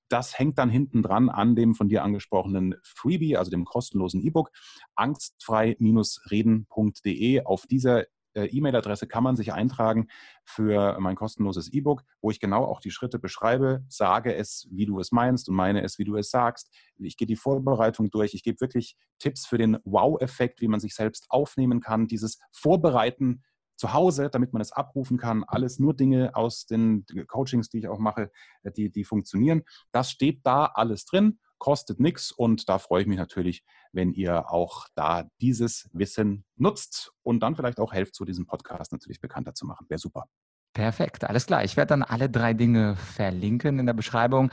Das 0.09 0.37
hängt 0.37 0.57
dann 0.57 0.69
hinten 0.69 1.01
dran 1.01 1.29
an 1.29 1.55
dem 1.55 1.75
von 1.75 1.87
dir 1.89 2.03
angesprochenen 2.03 2.75
Freebie, 2.83 3.37
also 3.37 3.51
dem 3.51 3.63
kostenlosen 3.65 4.21
E-Book, 4.21 4.51
angstfrei-reden.de. 4.95 7.43
Auf 7.43 7.67
dieser 7.67 8.05
E-Mail-Adresse 8.45 9.07
kann 9.07 9.23
man 9.23 9.35
sich 9.35 9.53
eintragen 9.53 10.07
für 10.43 10.97
mein 10.99 11.15
kostenloses 11.15 11.71
E-Book, 11.71 12.03
wo 12.21 12.31
ich 12.31 12.39
genau 12.39 12.65
auch 12.65 12.79
die 12.79 12.91
Schritte 12.91 13.19
beschreibe, 13.19 13.83
sage 13.87 14.35
es, 14.35 14.67
wie 14.71 14.85
du 14.85 14.99
es 14.99 15.11
meinst 15.11 15.49
und 15.49 15.55
meine 15.55 15.83
es, 15.83 15.97
wie 15.97 16.05
du 16.05 16.15
es 16.15 16.29
sagst. 16.29 16.71
Ich 16.97 17.17
gehe 17.17 17.27
die 17.27 17.35
Vorbereitung 17.35 18.09
durch. 18.09 18.33
Ich 18.33 18.43
gebe 18.43 18.61
wirklich 18.61 18.95
Tipps 19.19 19.45
für 19.45 19.57
den 19.57 19.77
Wow-Effekt, 19.83 20.61
wie 20.61 20.67
man 20.67 20.79
sich 20.79 20.95
selbst 20.95 21.25
aufnehmen 21.29 21.81
kann. 21.81 22.07
Dieses 22.07 22.39
Vorbereiten 22.51 23.43
zu 23.77 23.93
Hause, 23.93 24.29
damit 24.29 24.53
man 24.53 24.61
es 24.61 24.71
abrufen 24.71 25.17
kann. 25.17 25.43
Alles 25.43 25.79
nur 25.79 25.95
Dinge 25.95 26.35
aus 26.35 26.65
den 26.65 27.05
Coachings, 27.27 27.69
die 27.69 27.79
ich 27.79 27.87
auch 27.87 27.99
mache, 27.99 28.31
äh, 28.63 28.71
die, 28.71 28.91
die 28.91 29.03
funktionieren. 29.03 29.63
Das 29.91 30.11
steht 30.11 30.41
da 30.43 30.65
alles 30.65 31.05
drin 31.05 31.39
kostet 31.59 31.99
nichts 31.99 32.31
und 32.31 32.69
da 32.69 32.79
freue 32.79 33.01
ich 33.01 33.07
mich 33.07 33.17
natürlich, 33.17 33.63
wenn 33.91 34.11
ihr 34.11 34.51
auch 34.51 34.87
da 34.95 35.29
dieses 35.41 35.89
Wissen 35.93 36.45
nutzt 36.55 37.13
und 37.23 37.41
dann 37.41 37.55
vielleicht 37.55 37.79
auch 37.79 37.93
helft, 37.93 38.15
so 38.15 38.25
diesen 38.25 38.45
Podcast 38.45 38.91
natürlich 38.91 39.19
bekannter 39.19 39.53
zu 39.53 39.65
machen. 39.65 39.85
Wäre 39.89 39.99
super. 39.99 40.27
Perfekt, 40.73 41.23
alles 41.23 41.47
klar. 41.47 41.63
Ich 41.63 41.75
werde 41.77 41.89
dann 41.89 42.03
alle 42.03 42.29
drei 42.29 42.53
Dinge 42.53 42.95
verlinken 42.95 43.79
in 43.79 43.85
der 43.85 43.93
Beschreibung. 43.93 44.51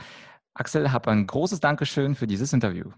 Axel, 0.53 0.91
hab 0.91 1.07
ein 1.07 1.27
großes 1.27 1.59
Dankeschön 1.59 2.15
für 2.15 2.27
dieses 2.27 2.53
Interview. 2.53 2.91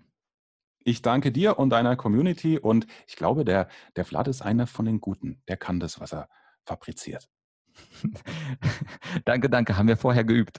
Ich 0.83 1.01
danke 1.01 1.33
dir 1.33 1.59
und 1.59 1.71
deiner 1.71 1.97
Community 1.97 2.57
und 2.57 2.87
ich 3.07 3.17
glaube, 3.17 3.43
der, 3.43 3.67
der 3.97 4.05
Vlad 4.05 4.29
ist 4.29 4.41
einer 4.41 4.67
von 4.67 4.85
den 4.85 5.01
Guten. 5.01 5.41
Der 5.49 5.57
kann 5.57 5.81
das, 5.81 5.99
was 5.99 6.13
er 6.13 6.29
fabriziert. 6.65 7.27
danke, 9.25 9.49
danke. 9.49 9.77
Haben 9.77 9.89
wir 9.89 9.97
vorher 9.97 10.23
geübt. 10.23 10.57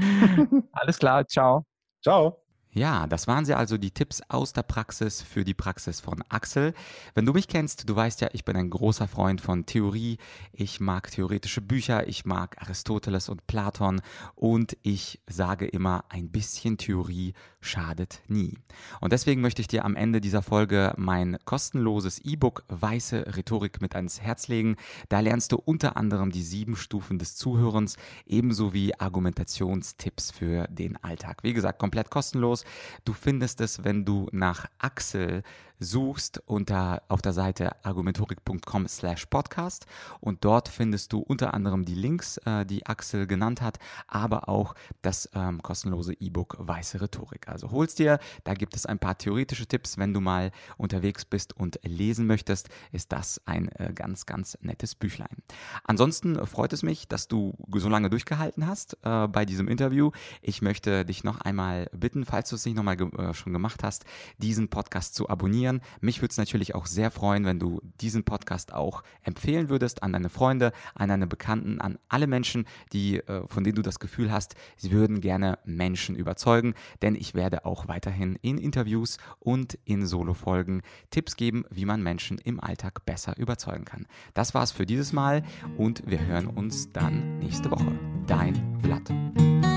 Alles 0.72 0.98
klar. 0.98 1.26
Ciao. 1.26 1.66
Ciao. 2.02 2.39
Ja, 2.72 3.08
das 3.08 3.26
waren 3.26 3.44
sie 3.44 3.54
also 3.54 3.78
die 3.78 3.90
Tipps 3.90 4.22
aus 4.28 4.52
der 4.52 4.62
Praxis 4.62 5.22
für 5.22 5.44
die 5.44 5.54
Praxis 5.54 5.98
von 5.98 6.22
Axel. 6.28 6.72
Wenn 7.14 7.26
du 7.26 7.32
mich 7.32 7.48
kennst, 7.48 7.88
du 7.88 7.96
weißt 7.96 8.20
ja, 8.20 8.28
ich 8.32 8.44
bin 8.44 8.56
ein 8.56 8.70
großer 8.70 9.08
Freund 9.08 9.40
von 9.40 9.66
Theorie. 9.66 10.18
Ich 10.52 10.78
mag 10.78 11.10
theoretische 11.10 11.62
Bücher, 11.62 12.06
ich 12.06 12.24
mag 12.24 12.62
Aristoteles 12.62 13.28
und 13.28 13.48
Platon 13.48 14.00
und 14.36 14.76
ich 14.82 15.20
sage 15.26 15.66
immer, 15.66 16.04
ein 16.10 16.30
bisschen 16.30 16.78
Theorie 16.78 17.34
schadet 17.60 18.22
nie. 18.28 18.56
Und 19.00 19.12
deswegen 19.12 19.40
möchte 19.40 19.60
ich 19.60 19.68
dir 19.68 19.84
am 19.84 19.96
Ende 19.96 20.20
dieser 20.20 20.40
Folge 20.40 20.94
mein 20.96 21.38
kostenloses 21.44 22.20
E-Book 22.20 22.64
Weiße 22.68 23.36
Rhetorik 23.36 23.82
mit 23.82 23.96
ans 23.96 24.20
Herz 24.20 24.46
legen. 24.46 24.76
Da 25.08 25.18
lernst 25.18 25.50
du 25.50 25.56
unter 25.56 25.96
anderem 25.96 26.30
die 26.30 26.42
sieben 26.42 26.76
Stufen 26.76 27.18
des 27.18 27.34
Zuhörens, 27.34 27.96
ebenso 28.26 28.72
wie 28.72 28.98
Argumentationstipps 28.98 30.30
für 30.30 30.68
den 30.68 30.96
Alltag. 31.02 31.42
Wie 31.42 31.52
gesagt, 31.52 31.80
komplett 31.80 32.10
kostenlos 32.10 32.59
kostenlos. 32.60 32.64
Du 33.04 33.12
findest 33.12 33.60
es, 33.60 33.84
wenn 33.84 34.04
du 34.04 34.28
nach 34.32 34.66
Axel 34.78 35.42
suchst 35.80 36.42
unter 36.46 37.02
auf 37.08 37.22
der 37.22 37.32
Seite 37.32 37.84
argumentorik.com 37.84 38.86
slash 38.86 39.26
podcast 39.26 39.86
und 40.20 40.44
dort 40.44 40.68
findest 40.68 41.12
du 41.12 41.20
unter 41.20 41.54
anderem 41.54 41.86
die 41.86 41.94
Links, 41.94 42.36
äh, 42.44 42.66
die 42.66 42.84
Axel 42.86 43.26
genannt 43.26 43.62
hat, 43.62 43.78
aber 44.06 44.48
auch 44.48 44.74
das 45.00 45.30
ähm, 45.34 45.62
kostenlose 45.62 46.12
E-Book 46.12 46.56
Weiße 46.58 47.00
Rhetorik. 47.00 47.48
Also 47.48 47.70
holst 47.70 47.98
dir, 47.98 48.18
da 48.44 48.52
gibt 48.52 48.76
es 48.76 48.84
ein 48.84 48.98
paar 48.98 49.16
theoretische 49.16 49.66
Tipps, 49.66 49.96
wenn 49.96 50.12
du 50.12 50.20
mal 50.20 50.52
unterwegs 50.76 51.24
bist 51.24 51.56
und 51.56 51.80
lesen 51.82 52.26
möchtest, 52.26 52.68
ist 52.92 53.10
das 53.10 53.40
ein 53.46 53.68
äh, 53.76 53.92
ganz, 53.94 54.26
ganz 54.26 54.58
nettes 54.60 54.94
Büchlein. 54.94 55.38
Ansonsten 55.84 56.46
freut 56.46 56.74
es 56.74 56.82
mich, 56.82 57.08
dass 57.08 57.26
du 57.26 57.54
so 57.74 57.88
lange 57.88 58.10
durchgehalten 58.10 58.66
hast 58.66 58.98
äh, 59.02 59.26
bei 59.28 59.46
diesem 59.46 59.66
Interview. 59.66 60.10
Ich 60.42 60.60
möchte 60.60 61.06
dich 61.06 61.24
noch 61.24 61.40
einmal 61.40 61.88
bitten, 61.92 62.26
falls 62.26 62.50
du 62.50 62.56
es 62.56 62.66
nicht 62.66 62.76
nochmal 62.76 62.98
ge 62.98 63.08
äh, 63.16 63.32
schon 63.32 63.54
gemacht 63.54 63.82
hast, 63.82 64.04
diesen 64.36 64.68
Podcast 64.68 65.14
zu 65.14 65.30
abonnieren 65.30 65.69
abonnieren. 65.70 65.80
Mich 66.00 66.20
würde 66.20 66.32
es 66.32 66.38
natürlich 66.38 66.74
auch 66.74 66.86
sehr 66.86 67.10
freuen, 67.10 67.44
wenn 67.44 67.58
du 67.58 67.80
diesen 68.00 68.24
Podcast 68.24 68.72
auch 68.72 69.02
empfehlen 69.22 69.68
würdest 69.68 70.02
an 70.02 70.12
deine 70.12 70.28
Freunde, 70.28 70.72
an 70.94 71.08
deine 71.08 71.26
Bekannten, 71.26 71.80
an 71.80 71.98
alle 72.08 72.26
Menschen, 72.26 72.66
die, 72.92 73.18
äh, 73.18 73.46
von 73.46 73.64
denen 73.64 73.76
du 73.76 73.82
das 73.82 73.98
Gefühl 73.98 74.32
hast, 74.32 74.54
sie 74.76 74.90
würden 74.90 75.20
gerne 75.20 75.58
Menschen 75.64 76.16
überzeugen. 76.16 76.74
Denn 77.02 77.14
ich 77.14 77.34
werde 77.34 77.64
auch 77.64 77.88
weiterhin 77.88 78.36
in 78.42 78.58
Interviews 78.58 79.18
und 79.38 79.78
in 79.84 80.06
Solo-Folgen 80.06 80.82
Tipps 81.10 81.36
geben, 81.36 81.64
wie 81.70 81.84
man 81.84 82.02
Menschen 82.02 82.38
im 82.38 82.60
Alltag 82.60 83.04
besser 83.04 83.36
überzeugen 83.38 83.84
kann. 83.84 84.06
Das 84.34 84.54
war's 84.54 84.72
für 84.72 84.86
dieses 84.86 85.12
Mal 85.12 85.42
und 85.76 86.02
wir 86.06 86.24
hören 86.26 86.46
uns 86.46 86.92
dann 86.92 87.38
nächste 87.38 87.70
Woche. 87.70 87.98
Dein 88.26 88.78
Vlad. 88.82 89.69